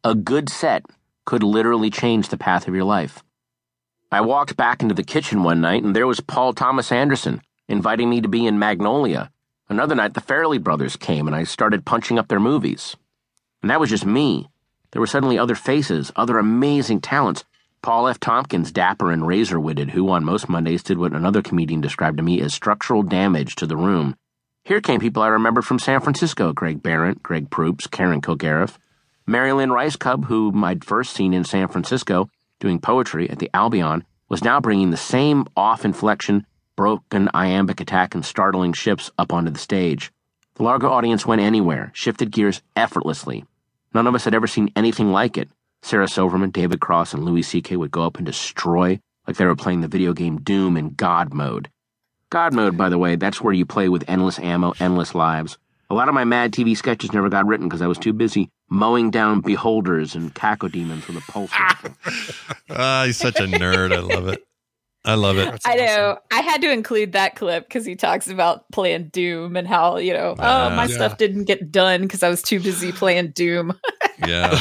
[0.05, 0.85] A good set
[1.25, 3.23] could literally change the path of your life.
[4.15, 8.09] I walked back into the kitchen one night and there was Paul Thomas Anderson inviting
[8.09, 9.33] me to be in Magnolia.
[9.69, 12.95] Another night, the Farrelly brothers came and I started punching up their movies.
[13.61, 14.51] And that was just me.
[14.93, 17.43] There were suddenly other faces, other amazing talents.
[17.83, 18.21] Paul F.
[18.21, 22.23] Tompkins, dapper and razor witted, who on most Mondays did what another comedian described to
[22.23, 24.15] me as structural damage to the room.
[24.63, 28.79] Here came people I remembered from San Francisco Greg Behrendt, Greg Proops, Karen Kilgariff.
[29.27, 34.05] Mary Lynn Rajskub, whom I'd first seen in San Francisco doing poetry at the Albion,
[34.29, 39.51] was now bringing the same off inflection, broken iambic attack, and startling shifts up onto
[39.51, 40.11] the stage.
[40.55, 43.45] The Largo audience went anywhere, shifted gears effortlessly.
[43.93, 45.49] None of us had ever seen anything like it.
[45.83, 47.77] Sarah Silverman, David Cross, and Louis C.K.
[47.77, 51.33] would go up and destroy like they were playing the video game Doom in God
[51.33, 51.71] mode.
[52.31, 55.59] God mode, by the way, that's where you play with endless ammo, endless lives.
[55.91, 58.49] A lot of my Mad TV sketches never got written because I was too busy
[58.71, 61.95] mowing down beholders and cacodemons with a pulse rifle.
[62.71, 63.93] Ah, he's such a nerd.
[63.93, 64.43] I love it.
[65.05, 65.61] I love it.
[65.67, 66.19] I know.
[66.33, 70.15] I had to include that clip because he talks about playing Doom and how, you
[70.15, 70.95] know, oh, my Yeah.
[70.95, 73.79] stuff didn't get done because I was too busy playing Doom.
[74.27, 74.59] Yeah.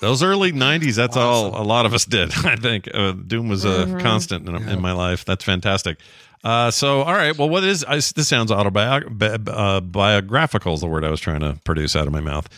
[0.00, 2.88] Those early 90s, that's all a lot of us did, I think.
[2.94, 4.00] Uh, Doom was a Mhm.
[4.00, 5.24] constant in, in my life.
[5.24, 5.98] That's fantastic.
[6.44, 7.36] Uh, so, all right.
[7.36, 8.28] Well, what is I, this?
[8.28, 9.54] Sounds autobiographical.
[9.54, 12.48] Uh, biographical is the word I was trying to produce out of my mouth.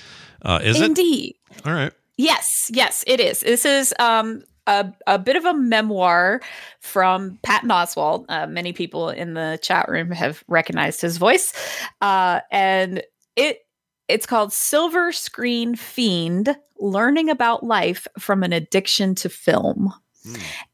[0.43, 0.87] Uh, is it?
[0.87, 1.37] Indeed.
[1.65, 1.93] All right.
[2.17, 3.41] Yes, yes, it is.
[3.41, 6.41] This is um a, a bit of a memoir
[6.81, 8.25] from Patton Oswalt.
[8.29, 11.53] Uh, many people in the chat room have recognized his voice,
[12.01, 13.03] uh, and
[13.37, 13.61] it
[14.09, 19.93] it's called Silver Screen Fiend: Learning About Life from an Addiction to Film.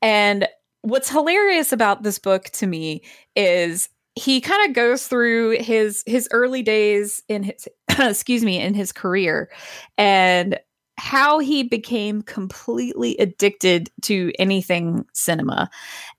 [0.00, 0.48] And
[0.82, 3.02] what's hilarious about this book to me
[3.34, 7.68] is he kind of goes through his his early days in his
[7.98, 9.50] excuse me in his career
[9.96, 10.58] and
[10.98, 15.70] how he became completely addicted to anything cinema.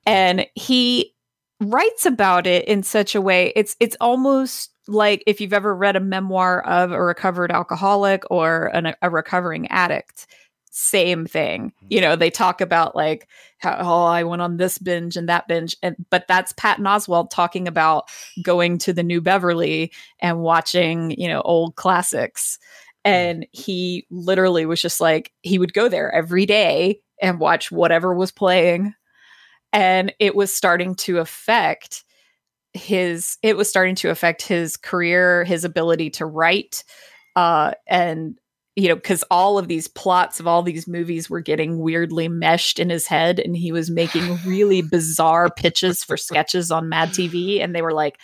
[0.06, 1.14] And he
[1.62, 5.96] writes about it in such a way it's it's almost like if you've ever read
[5.96, 10.28] a memoir of a recovered alcoholic or an, a recovering addict
[10.76, 11.72] same thing.
[11.88, 13.28] You know they talk about like
[13.60, 17.30] how oh i went on this binge and that binge and but that's patton oswalt
[17.30, 18.10] talking about
[18.42, 22.58] going to the new beverly and watching you know old classics.
[23.06, 28.16] And he literally was just like he would go there every day and watch whatever
[28.16, 28.96] was playing.
[29.74, 32.04] And it was starting to affect
[32.74, 36.84] his it was starting to affect his career his ability to write
[37.36, 38.40] uh and
[38.76, 42.80] you know because all of these plots of all these movies were getting weirdly meshed
[42.80, 47.62] in his head and he was making really bizarre pitches for sketches on mad tv
[47.62, 48.18] and they were like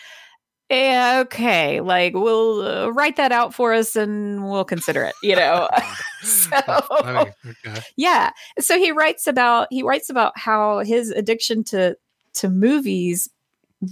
[0.69, 5.35] yeah, okay, like we'll uh, write that out for us and we'll consider it, you
[5.35, 5.67] know.
[6.21, 6.57] so.
[7.01, 7.81] Okay.
[7.95, 11.95] yeah so he writes about he writes about how his addiction to
[12.33, 13.29] to movies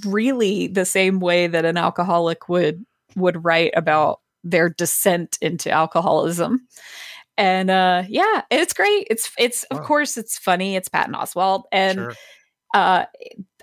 [0.05, 2.85] really the same way that an alcoholic would
[3.15, 6.67] would write about their descent into alcoholism.
[7.37, 9.07] And uh yeah it's great.
[9.09, 10.75] It's it's of course it's funny.
[10.75, 12.13] It's patton oswalt and Sure.
[12.73, 13.05] uh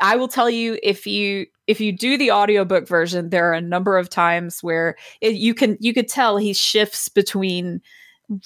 [0.00, 3.60] i will tell you if you if you do the audiobook version there are a
[3.60, 7.80] number of times where it, you can you could tell he shifts between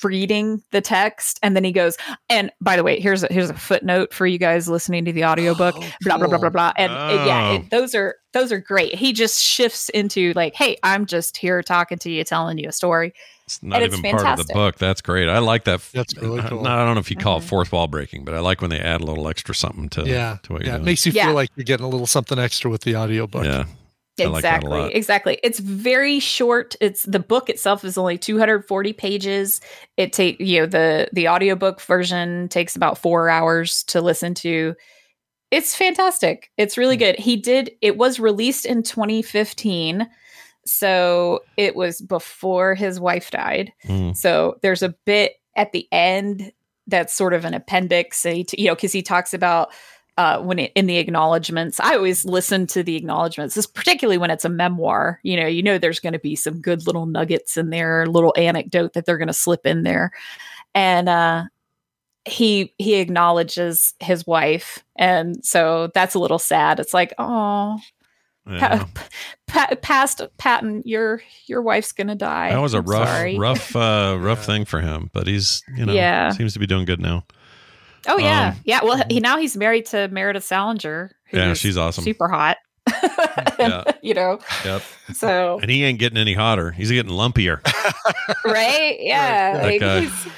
[0.03, 1.97] reading the text and then he goes
[2.29, 5.25] and by the way here's a here's a footnote for you guys listening to the
[5.25, 7.55] audiobook blah blah blah blah blah and uh, yeah Oh.
[7.57, 11.63] it, those are those are great he just shifts into like hey i'm just here
[11.63, 13.13] talking to you telling you a story
[13.47, 14.77] It's not And it's even part of the book.
[14.77, 15.27] That's great.
[15.31, 15.81] I like that.
[15.95, 16.67] That's really I- cool.
[16.67, 17.47] I don't know if you call Mm-hmm.
[17.47, 20.03] it fourth wall breaking, but I like when they add a little extra something to
[20.07, 20.37] Yeah.
[20.43, 20.67] to what Yeah.
[20.67, 20.85] you're It doing.
[20.85, 21.27] makes you Yeah.
[21.27, 23.45] feel like you're getting a little something extra with the audiobook.
[23.47, 23.65] yeah.
[24.21, 25.41] I like exactly exactly.
[25.43, 26.77] It's very short.
[26.81, 29.61] It's the book itself is only 240 pages.
[29.97, 34.75] It take you know the the audiobook version takes about four hours to listen to.
[35.51, 36.51] It's fantastic.
[36.59, 37.01] It's really Hmm.
[37.01, 37.19] good.
[37.19, 40.07] He did it was released in 2015
[40.67, 43.73] so it was before his wife died.
[43.87, 44.15] Mm.
[44.17, 46.53] so there's a bit at the end
[46.87, 49.71] that's sort of an appendix, and he t- you know, because he talks about
[50.19, 51.79] uh, when it, in the acknowledgments.
[51.81, 55.21] I always listen to the acknowledgments, this particularly when it's a memoir.
[55.23, 58.35] You know, you know, there's going to be some good little nuggets in there, little
[58.37, 60.11] anecdote that they're going to slip in there,
[60.75, 61.45] and uh,
[62.25, 66.81] he he acknowledges his wife, and so that's a little sad.
[66.81, 67.79] It's like, oh.
[68.51, 68.87] Yeah.
[69.47, 72.51] Pa- past Patton, your your wife's gonna die.
[72.51, 73.39] That was a I'm rough, sorry.
[73.39, 75.11] rough, uh, rough thing for him.
[75.13, 76.31] But he's, you know, Yeah.
[76.31, 77.25] seems to be doing good now.
[78.09, 78.81] Oh yeah, Um, yeah.
[78.83, 81.13] Well, he now he's married to Meredith Salinger.
[81.33, 82.05] Yeah, she's awesome.
[82.05, 82.57] super hot.
[83.59, 83.85] Yeah.
[84.03, 84.83] you know, Yep.
[85.15, 86.71] so And he ain't getting any hotter.
[86.71, 87.61] He's getting lumpier.
[88.45, 89.53] right, yeah.
[89.55, 90.29] That like, he's-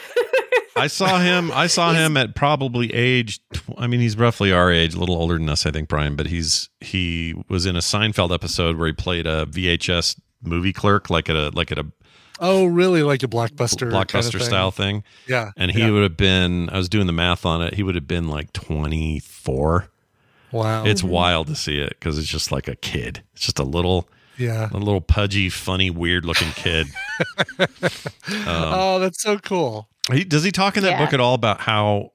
[0.76, 1.50] I saw him.
[1.52, 3.40] I saw him at probably age.
[3.76, 6.16] I mean, he's roughly our age, a little older than us, I think, Brian.
[6.16, 11.10] But he's he was in a Seinfeld episode where he played a VHS movie clerk,
[11.10, 11.86] like at a like at a
[12.40, 13.02] Oh, really?
[13.02, 14.40] Like a blockbuster, kind of blockbuster thing?
[14.46, 15.04] style thing.
[15.28, 15.50] Yeah.
[15.56, 15.90] And he yeah.
[15.90, 16.70] would have been.
[16.70, 17.74] I was doing the math on it.
[17.74, 19.88] He would have been like twenty four.
[20.52, 20.84] Wow.
[20.84, 23.22] It's wild to see it because it's just like a kid.
[23.34, 24.68] It's just a little, yeah.
[24.72, 26.88] a little pudgy, funny, weird looking kid.
[28.28, 29.88] Um, oh, that's so cool.
[30.12, 31.04] He, does he talk in that Yeah.
[31.04, 32.12] book at all about how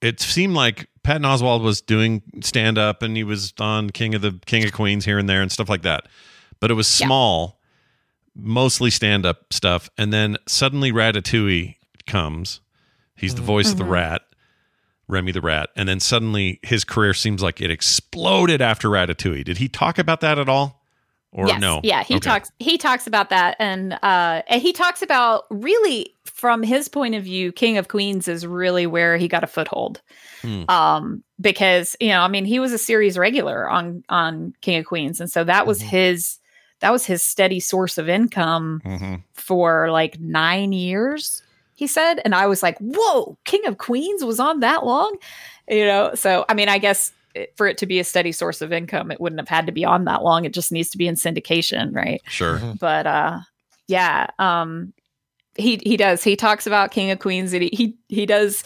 [0.00, 4.22] it seemed like Patton Oswalt was doing stand up and he was on King of
[4.22, 6.06] the King of Queens here and there and stuff like that,
[6.60, 7.06] but it was Yeah.
[7.06, 7.57] small,
[8.38, 11.74] mostly stand up stuff, and then suddenly Ratatouille
[12.06, 12.60] comes.
[13.16, 13.90] He's the voice of the Mhm.
[13.90, 14.22] rat.
[15.10, 19.42] Remy the Rat, and then suddenly his career seems like it exploded after Ratatouille.
[19.42, 20.82] Did he talk about that at all?
[21.32, 21.80] Or yes, no?
[21.82, 22.28] Yeah, he Okay.
[22.28, 27.14] talks he talks about that and uh and he talks about really from his point
[27.14, 30.02] of view, King of Queens is really where he got a foothold.
[30.42, 30.64] Hmm.
[30.68, 34.84] Um because, you know, I mean, he was a series regular on on King of
[34.84, 35.88] Queens and so that was Mm-hmm.
[35.88, 36.38] his
[36.80, 39.22] that was his steady source of income Mhm.
[39.34, 41.42] for like 9 years,
[41.74, 45.16] he said, and I was like, "Whoa, King of Queens was on that long?"
[45.68, 48.60] You know, so I mean, I guess it- for it to be a steady source
[48.62, 50.44] of income, it wouldn't have had to be on that long.
[50.44, 52.20] It just needs to be in syndication, right?
[52.28, 52.60] Sure.
[52.80, 53.38] But uh
[53.86, 54.92] yeah, um
[55.56, 56.22] he he does.
[56.22, 58.62] He talks about King of Queens and he he, he does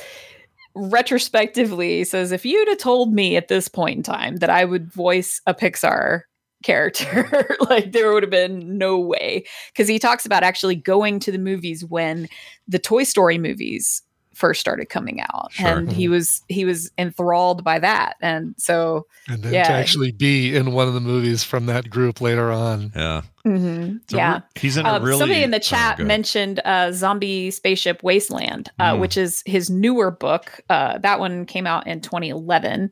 [0.74, 4.90] retrospectively says if you'd have told me at this point in time that I would
[4.92, 6.22] voice a Pixar
[6.62, 11.32] character like there would have been no way because he talks about actually going to
[11.32, 12.28] the movies when
[12.68, 14.02] the Toy Story movies
[14.34, 15.68] first started coming out Sure.
[15.68, 20.10] and he was he was enthralled by that and so And then yeah to actually
[20.10, 22.92] be in one of the movies from that group later on.
[22.96, 23.22] Yeah.
[23.44, 24.00] Mhm.
[24.08, 26.06] So yeah, he's in a Um, really- somebody in the oh, chat good.
[26.06, 29.00] mentioned uh, "Zombie Spaceship Wasteland," uh, Mm.
[29.00, 30.60] which is his newer book.
[30.70, 32.90] Uh, that one came out in 2011,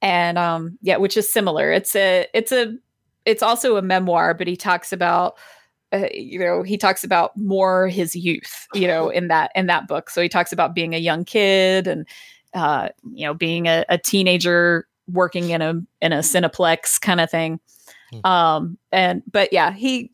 [0.00, 1.72] and um, yeah, which is similar.
[1.72, 2.72] It's a, it's a,
[3.24, 5.36] it's also a memoir, but he talks about.
[5.92, 9.88] Uh, you know he talks about more his youth you know in that in that
[9.88, 12.06] book so he talks about being a young kid and
[12.54, 15.70] uh you know being a, a teenager working in a
[16.00, 17.58] in a cineplex kind of thing
[18.22, 20.12] um and but yeah he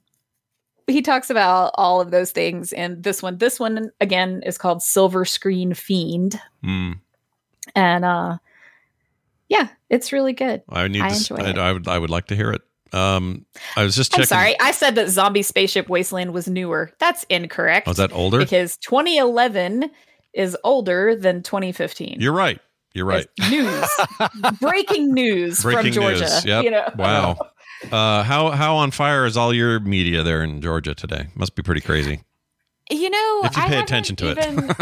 [0.87, 4.83] he talks about all of those things and this one this one again is called
[4.83, 6.99] silver screen fiend Mm.
[7.75, 8.39] and uh
[9.51, 11.03] yeah it's really good I need.
[11.03, 11.59] I to, I, it.
[11.59, 11.87] I would.
[11.87, 12.63] I would like to hear it.
[12.97, 13.45] Um,
[13.77, 17.87] I was just i'm sorry i said that zombie spaceship wasteland was newer that's incorrect
[17.89, 18.39] Oh, is that older?
[18.39, 19.91] because 2011
[20.33, 22.59] is older than 2015 You're right.
[22.95, 23.27] You're right.
[23.51, 23.89] news
[24.61, 26.45] breaking news Breaking from georgia news.
[26.45, 26.65] Yep.
[26.65, 27.37] you know Wow.
[27.93, 31.27] Uh, how how on fire is all your media there in Georgia today?
[31.35, 32.23] Must be pretty crazy.
[32.91, 34.39] You know, If you I pay haven't attention to it.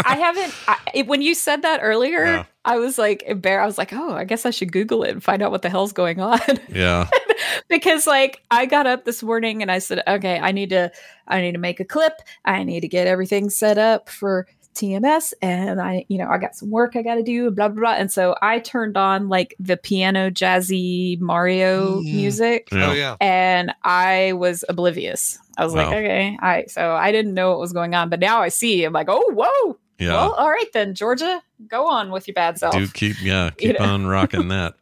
[0.06, 0.54] I haven't.
[0.68, 2.44] I, it- when you said that earlier, Yeah.
[2.64, 3.64] I was like embarrassed.
[3.64, 5.70] I was like, oh, I guess I should Google it and find out what the
[5.70, 6.38] hell's going on.
[6.68, 7.08] Yeah.
[7.68, 10.90] because like I got up this morning and I said, okay, I need to,
[11.28, 12.14] I need to make a clip.
[12.44, 16.56] I need to get everything set up for TMS, and I, you know, I got
[16.56, 17.92] some work I got to do, blah blah blah.
[17.92, 22.12] And so I turned on like the piano jazzy Mario Mm.
[22.12, 22.68] music.
[22.72, 22.90] Yeah.
[22.90, 23.16] Oh, yeah.
[23.20, 25.38] And I was oblivious.
[25.56, 28.40] I was like, okay, I so I didn't know what was going on, but now
[28.40, 28.82] I see.
[28.82, 29.78] I'm like, oh, whoa.
[30.00, 30.08] Yeah.
[30.14, 32.74] Well, all right then, Georgia, go on with your bad self.
[32.74, 33.86] Do keep yeah, You keep know?
[33.86, 34.74] on rocking that.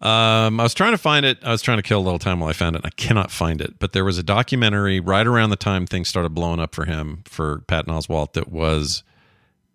[0.00, 1.38] Um, I was trying to find it.
[1.42, 2.82] I was trying to kill a little time while I found it.
[2.84, 3.78] I cannot find it.
[3.78, 7.22] But there was a documentary right around the time things started blowing up for him
[7.24, 9.02] for Patton Oswalt that was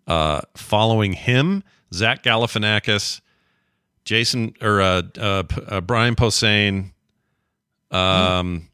[0.06, 3.20] uh, following him, Zach Galifianakis,
[4.04, 6.92] Jason or uh, uh, uh, Brian Posehn,
[7.90, 8.68] um,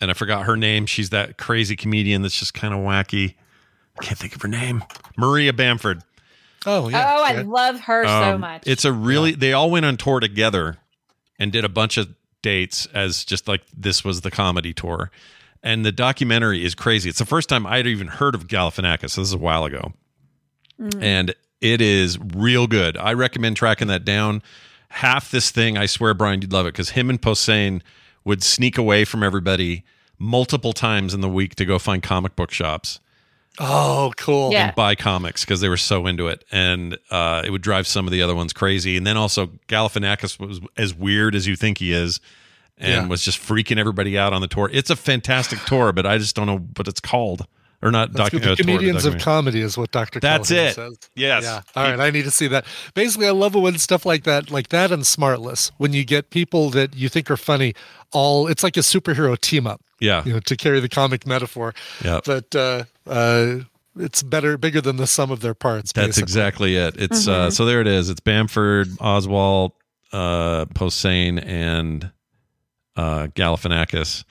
[0.00, 0.86] and I forgot her name.
[0.86, 3.34] She's that crazy comedian that's just kind of wacky.
[4.00, 4.84] I can't think of her name.
[5.16, 6.02] Maria Bamford.
[6.68, 7.14] Oh yeah.
[7.16, 8.62] oh, I love her so Um, much.
[8.66, 10.76] It's a really they all went on tour together
[11.38, 15.10] and did a bunch of dates as just like this was the comedy tour.
[15.62, 17.08] And the documentary is crazy.
[17.10, 19.10] It's the first time I'd even heard of Galifianakis.
[19.10, 19.92] So This is a while ago.
[20.80, 21.02] Mm.
[21.02, 22.96] And it is real good.
[22.96, 24.42] I recommend tracking that down.
[24.90, 27.82] Half this thing, I swear, Brian, you'd love it because him and Posehn
[28.24, 29.84] would sneak away from everybody
[30.18, 33.00] multiple times in the week to go find comic book shops
[33.60, 34.52] Oh, cool.
[34.52, 34.66] Yeah.
[34.68, 38.06] and buy comics because they were so into it, and uh, it would drive some
[38.06, 38.96] of the other ones crazy.
[38.96, 42.20] And then also Galifianakis was as weird as you think he is,
[42.76, 43.06] and Yeah.
[43.08, 44.70] was just freaking everybody out on the tour.
[44.72, 47.46] It's a fantastic tour, but I just don't know what it's called
[47.82, 48.12] or not.
[48.12, 50.20] That's Docu- uh, The tour, but comedians of comedy is what Dr.
[50.20, 50.74] That's Callahan it.
[50.74, 50.98] says.
[51.14, 51.42] Yes.
[51.44, 51.60] Yeah.
[51.76, 52.00] All right.
[52.00, 52.64] I need to see that.
[52.94, 56.30] Basically, I love it when stuff like that, like that and Smartless, when you get
[56.30, 57.74] people that you think are funny,
[58.12, 59.80] all it's like a superhero team up.
[60.00, 60.24] Yeah.
[60.24, 61.74] You know, to carry the comic metaphor.
[62.04, 62.20] Yeah.
[62.24, 63.56] But uh, uh,
[63.96, 65.92] it's better, bigger than the sum of their parts.
[65.92, 66.22] That's basically.
[66.22, 66.94] exactly it.
[66.96, 67.52] It's uh, Mhm.
[67.52, 68.08] so there it is.
[68.10, 69.72] It's Bamford, Oswalt,
[70.12, 72.10] uh, Posehn, and
[72.96, 74.24] uh, Galifianakis.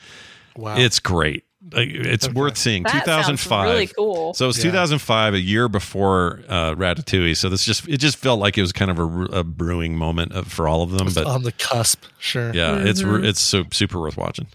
[0.55, 0.77] Wow.
[0.77, 1.43] It's great.
[1.71, 2.83] Like, It's worth seeing.
[2.83, 3.69] That 2005.
[3.69, 4.33] really cool.
[4.33, 4.71] So it was Yeah.
[4.71, 7.35] 2005, a year before uh, Ratatouille.
[7.35, 10.31] So this just it just felt like it was kind of a, a brewing moment
[10.33, 11.07] of, for all of them.
[11.13, 12.03] But on the cusp.
[12.19, 12.53] Sure.
[12.53, 13.25] yeah, it's Mm-hmm.
[13.25, 14.47] it's so, super worth watching.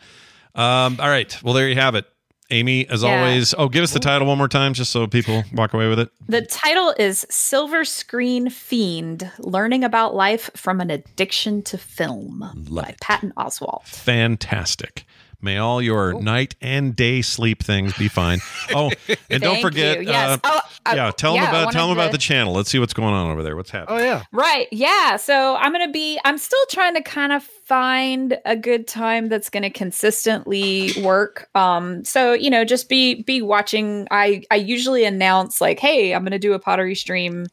[0.54, 2.04] Um, all right, well there you have it,
[2.50, 2.86] Amy.
[2.88, 3.16] As Yeah.
[3.20, 5.98] always, oh, give us the title one more time, just so people walk away with
[5.98, 6.10] it.
[6.28, 12.84] The title is Silver Screen Fiend Learning About Life from an Addiction to Film Love
[12.84, 13.00] by it.
[13.00, 13.84] Patton Oswalt.
[13.86, 15.04] Fantastic.
[15.42, 18.38] May all your night and day sleep things be fine.
[18.74, 18.90] Oh,
[19.28, 20.08] and don't forget, you.
[20.08, 20.38] Yes.
[20.44, 22.52] uh, Oh, uh, yeah, tell yeah, them about tell them about to- the channel.
[22.54, 23.54] Let's see what's going on over there.
[23.56, 24.00] What's happening?
[24.00, 24.22] Oh yeah.
[24.32, 24.66] Right.
[24.72, 25.16] Yeah.
[25.16, 29.28] So I'm going to be, I'm still trying to kind of find a good time
[29.28, 31.48] that's going to consistently work.
[31.54, 34.06] Um, so, you know, just be, be watching.
[34.10, 37.46] I, I usually announce like, Hey, I'm going to do a pottery stream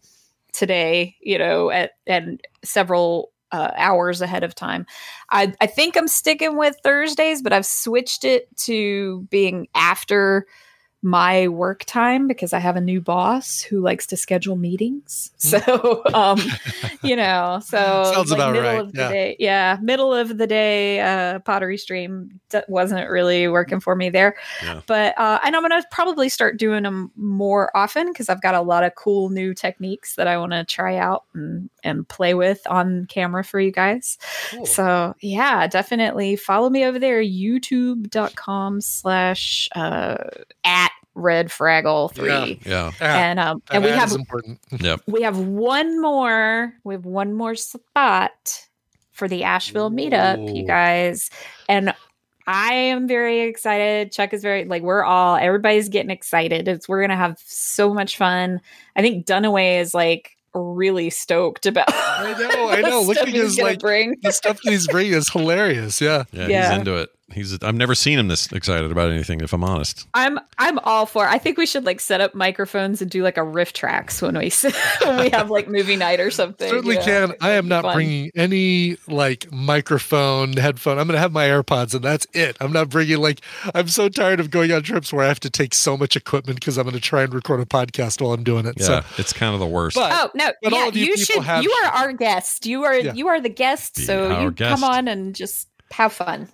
[0.53, 4.86] today, you know, at, and several uh, hours ahead of time.
[5.30, 10.46] I, I think I'm sticking with Thursdays, but I've switched it to being after
[11.02, 15.32] my work time because I have a new boss who likes to schedule meetings.
[15.38, 16.42] So, um,
[17.04, 19.10] you know, so Sounds like about middle right, of the yeah.
[19.10, 24.10] day, yeah, middle of the day, uh, pottery stream d- wasn't really working for me
[24.10, 24.36] there.
[24.62, 24.82] Yeah.
[24.88, 28.62] But uh, and I'm gonna probably start doing them more often because I've got a
[28.62, 32.61] lot of cool new techniques that I want to try out and and play with
[32.68, 34.18] on camera for you guys.
[34.65, 40.18] So yeah, definitely follow me over there, youtube.com slash uh
[40.64, 42.60] at red fraggle three.
[42.65, 42.91] Yeah.
[43.01, 44.60] And um and we have important.
[44.80, 45.01] Yep.
[45.07, 48.68] we have one more we have one more spot
[49.11, 51.30] for the asheville meetup you guys
[51.68, 51.93] and
[52.47, 57.01] i am very excited chuck is very like we're all everybody's getting excited it's we're
[57.01, 58.61] gonna have so much fun
[58.95, 63.02] i think dunaway is like really stoked about I know, I know.
[63.02, 66.02] the Look at his gonna like bring the stuff that he's bringing is hilarious.
[66.02, 66.24] Yeah.
[66.32, 66.70] Yeah, Yeah.
[66.70, 67.10] he's into it.
[67.34, 70.07] He's I've never seen him this excited about anything, if I'm honest.
[70.14, 71.26] I'm I'm all for.
[71.27, 74.51] I think we should like set up microphones and do like a RiffTrax when we
[75.07, 76.69] when we have like movie night or something.
[76.69, 77.06] Certainly you know?
[77.06, 77.34] can.
[77.41, 77.93] I am not fun.
[77.95, 80.97] bringing any like microphone, headphone.
[80.99, 82.57] I'm going to have my AirPods and that's it.
[82.60, 83.41] I'm not bringing like,
[83.73, 86.60] I'm so tired of going on trips where I have to take so much equipment
[86.60, 88.76] because I'm going to try and record a podcast while I'm doing it.
[88.77, 89.95] Yeah, So, it's kind of the worst.
[89.95, 90.51] But- Oh no!
[90.61, 91.43] But yeah, all of you you, people should.
[91.43, 92.65] have- You are our guest.
[92.65, 93.14] You are Yeah.
[93.14, 93.95] you are the guest.
[93.95, 94.69] Be so you guest.
[94.81, 96.49] come on and just have fun.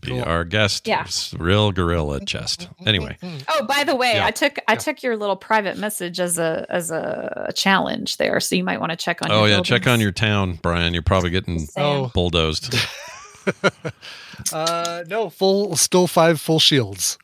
[0.00, 1.06] Be our guest, Yeah.
[1.38, 2.68] real gorilla chest.
[2.86, 3.16] Anyway,
[3.48, 4.26] Oh, by the way, Yeah.
[4.26, 8.56] I took I took your little private message as a as a challenge there, so
[8.56, 9.30] you might want to check on.
[9.30, 10.92] oh your yeah, check on your town, Brian.
[10.94, 12.10] You're probably getting Oh.
[12.14, 12.74] bulldozed.
[14.52, 17.18] uh, no, full, still five full shields.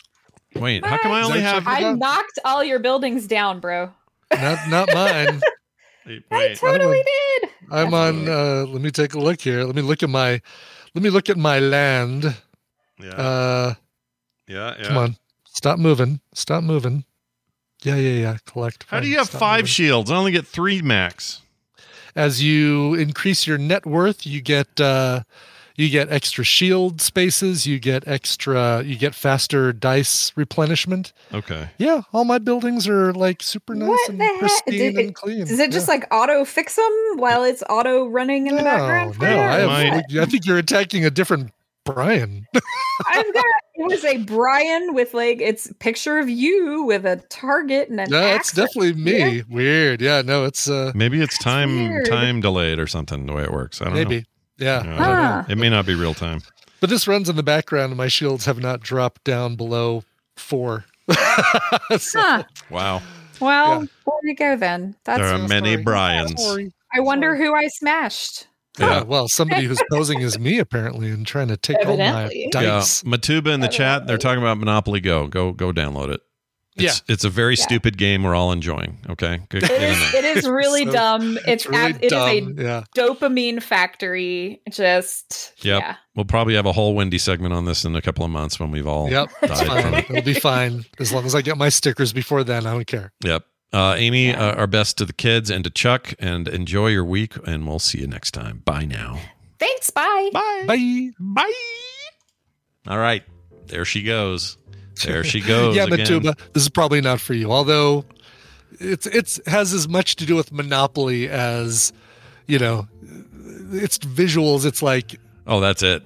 [0.54, 1.64] Wait, how come I only have?
[1.66, 3.92] I knocked all your buildings down, bro.
[4.32, 5.40] Not, not mine.
[6.06, 7.50] Wait, I totally did.
[7.70, 9.64] I'm on, uh, let me take a look here.
[9.64, 10.40] Let me look at my,
[10.94, 12.36] let me look at my land.
[13.02, 13.74] Yeah, Uh,
[14.48, 14.86] yeah, yeah.
[14.88, 15.16] come on.
[15.46, 16.20] Stop moving.
[16.34, 17.04] Stop moving.
[17.82, 18.36] Yeah, yeah, yeah.
[18.46, 18.84] Collect.
[18.88, 19.66] How do you have Stop five moving.
[19.68, 20.10] shields?
[20.10, 21.42] I only get three max.
[22.14, 25.20] as you increase your net worth you get uh
[25.76, 31.68] you get extra shield spaces you get extra you get faster dice replenishment Okay.
[31.76, 35.44] yeah all my buildings are like super nice What and the pristine Did and clean
[35.44, 35.94] Does it just Yeah.
[35.94, 39.18] like auto fix them while it's auto running in the background?
[39.20, 39.42] no, no?
[39.42, 41.52] I, have, I think you're attacking a different
[41.86, 42.46] brian
[43.08, 43.44] I've got
[43.74, 48.10] it was a Brian with like it's picture of you with a target and an
[48.10, 49.42] no it's definitely me Yeah.
[49.48, 52.06] weird yeah no it's uh Maybe it's time weird.
[52.06, 53.26] time delayed or something.
[53.26, 54.24] The way it works, I don't maybe know.
[54.58, 55.04] yeah Yeah, I don't know.
[55.04, 55.44] Huh.
[55.50, 56.40] It may not be real time.
[56.80, 60.02] but this runs in the background and my shields have not dropped down below
[60.36, 60.84] four
[61.98, 62.42] So- Huh.
[62.70, 63.02] Wow,
[63.40, 63.86] Well, Yeah.
[64.06, 64.96] there you go then.
[65.04, 65.82] That's there are many sorry.
[65.84, 66.46] Brians.
[66.94, 68.46] I wonder who I smashed.
[68.78, 72.24] Yeah, oh, well, somebody who's posing as me apparently and trying to take all my
[72.24, 72.50] Evidently.
[72.54, 72.80] Yeah.
[72.80, 74.06] Matuba in the chat.
[74.06, 75.26] They're talking about Monopoly Go.
[75.28, 76.20] Go go download it.
[76.78, 77.64] It's, it's a very Yeah.
[77.64, 78.98] stupid game we're all enjoying.
[79.08, 80.24] Okay, Good- It get in is, there.
[80.26, 81.38] it is really So- dumb.
[81.46, 82.82] It's, really ab- it is a yeah.
[82.94, 84.60] dopamine factory.
[84.70, 85.80] Just Yep.
[85.80, 85.96] yeah.
[86.14, 88.70] We'll probably have a whole Wendy segment on this in a couple of months when
[88.70, 89.94] we've all Yep, it's died from fine.
[89.94, 90.10] it.
[90.10, 92.66] It'll be fine as long as I get my stickers before then.
[92.66, 93.10] I don't care.
[93.24, 93.42] Yep.
[93.72, 97.34] Uh, Amy, uh, our best to the kids and to Chuck, and enjoy your week,
[97.46, 98.62] and we'll see you next time.
[98.64, 99.18] Bye now.
[99.58, 99.90] Thanks.
[99.90, 100.30] Bye.
[100.32, 100.64] Bye.
[100.66, 101.10] Bye.
[101.18, 101.52] Bye.
[102.88, 103.22] All right.
[103.66, 104.56] There she goes.
[105.04, 105.76] There she goes.
[105.76, 105.98] yeah, again.
[106.06, 107.50] Matuba, this is probably not for you.
[107.52, 108.04] Although
[108.78, 111.92] it's it's has as much to do with Monopoly as
[112.46, 112.86] you know,
[113.72, 114.64] it's visuals.
[114.64, 116.02] It's like Oh, that's it.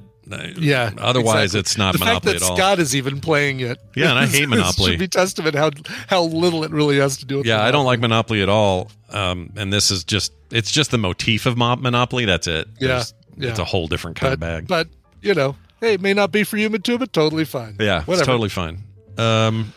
[0.58, 0.90] Yeah.
[0.98, 1.60] Otherwise, exactly.
[1.60, 2.56] it's not the Monopoly fact at that all.
[2.56, 3.78] Scott is even playing it.
[3.94, 4.92] Yeah, and I hate Monopoly.
[4.92, 5.70] Should be testament how
[6.08, 7.46] how little it really has to do with.
[7.46, 8.90] yeah, I don't like Monopoly at all.
[9.10, 12.24] Um, and this is just it's just the motif of Monopoly.
[12.24, 12.68] That's it.
[12.78, 13.02] Yeah,
[13.36, 13.50] yeah.
[13.50, 14.68] It's a whole different kind but, of bag.
[14.68, 14.88] But
[15.20, 17.76] you know, hey, it may not be for you, but Totally fine.
[17.78, 18.12] Yeah, whatever.
[18.12, 18.82] it's totally fine.
[19.18, 19.72] Um,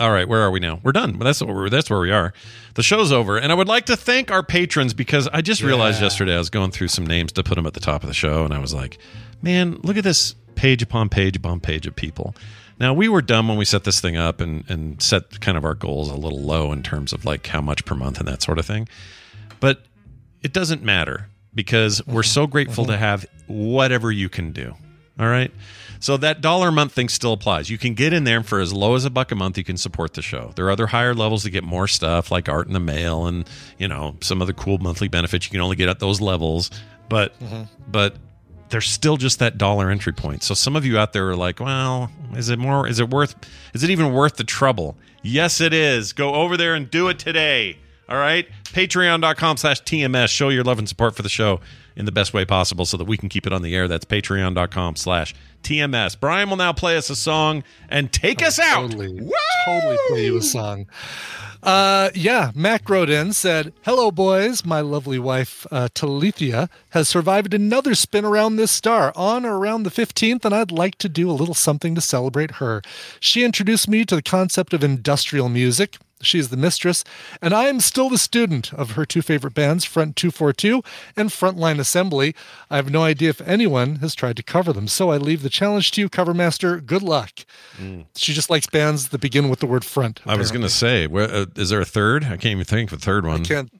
[0.00, 0.80] all right, where are we now?
[0.82, 1.18] We're done.
[1.18, 2.32] That's what we're, that's where we are.
[2.74, 5.98] The show's over, and I would like to thank our patrons because I just realized
[5.98, 6.06] Yeah.
[6.06, 8.14] yesterday I was going through some names to put them at the top of the
[8.14, 8.98] show, and I was like,
[9.42, 12.34] man, look at this page upon page upon page of people.
[12.78, 15.64] Now we were dumb when we set this thing up and and set kind of
[15.64, 18.42] our goals a little low in terms of like how much per month and that
[18.42, 18.88] sort of thing,
[19.60, 19.82] but
[20.42, 24.74] it doesn't matter because we're so grateful to have whatever you can do
[25.20, 25.52] All right.
[26.00, 27.70] So that dollar a month thing still applies.
[27.70, 29.56] You can get in there and for as low as a buck a month.
[29.56, 30.52] You can support the show.
[30.56, 33.48] There are other higher levels to get more stuff like art in the mail and
[33.78, 35.46] you know some other cool monthly benefits.
[35.46, 36.70] You can only get at those levels,
[37.08, 37.68] but Mhm.
[37.88, 38.16] but
[38.74, 40.42] there's still just that dollar entry point.
[40.42, 42.88] So some of you out there are like, well, is it more?
[42.88, 43.36] Is it worth?
[43.72, 44.96] Is it even worth the trouble?
[45.22, 46.12] Yes, it is.
[46.12, 47.78] Go over there and do it today.
[48.08, 48.48] All right.
[48.64, 50.26] Patreon.com slash TMS.
[50.26, 51.60] Show your love and support for the show
[51.96, 53.88] in the best way possible so that we can keep it on the air.
[53.88, 56.18] That's patreon.com slash TMS.
[56.18, 58.90] Brian will now play us a song and take us out.
[58.90, 59.30] Totally,
[59.64, 60.86] totally play you a song.
[61.62, 64.66] Uh, yeah, Mac wrote in said, "Hello, boys.
[64.66, 69.84] My lovely wife uh, Talithia has survived another spin around this star on or around
[69.84, 72.82] the 15th, and I'd like to do a little something to celebrate her.
[73.18, 77.04] She introduced me to the concept of industrial music." She's the mistress,
[77.40, 80.82] and I am still the student of her two favorite bands, Front 242
[81.16, 82.34] and Frontline Assembly.
[82.70, 85.50] I have no idea if anyone has tried to cover them, so I leave the
[85.50, 86.80] challenge to you, cover master.
[86.80, 87.44] Good luck.
[88.16, 90.20] She just likes bands that begin with the word front.
[90.26, 92.24] I was going to say, where, uh, is there a third?
[92.24, 93.42] I can't even think of a third one.
[93.42, 93.70] I can't.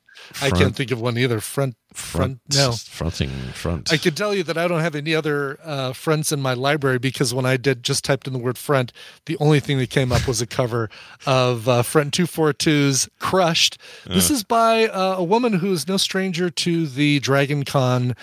[0.41, 1.41] I can't think of one either.
[1.41, 2.41] Front, front.
[2.55, 3.93] No, fronting front.
[3.93, 6.99] I can tell you that I don't have any other uh, fronts in my library
[6.99, 8.93] because when I did just typed in the word front,
[9.27, 10.91] the only thing that came up was a cover
[11.25, 13.79] of uh, Front 242's Crushed.
[14.07, 14.35] This Uh.
[14.35, 18.15] is by uh, a woman who is no stranger to the Dragon Con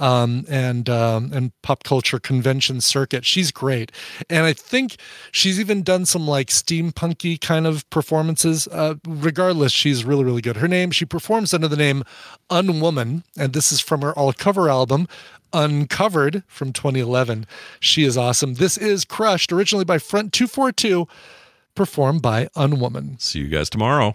[0.00, 3.24] um, and um, and pop culture convention circuit.
[3.26, 3.90] She's great,
[4.30, 4.96] and I think
[5.32, 8.68] she's even done some like steampunky kind of performances.
[8.68, 10.56] Uh, regardless, she's really really good.
[10.58, 12.04] Her name she performs under the name
[12.48, 15.08] Unwoman, and this is from her all cover album.
[15.52, 17.46] Uncovered from 2011.
[17.80, 18.54] She is awesome.
[18.54, 21.08] This is Crushed, originally by Front 242,
[21.74, 23.18] performed by Unwoman.
[23.18, 24.14] See you guys tomorrow.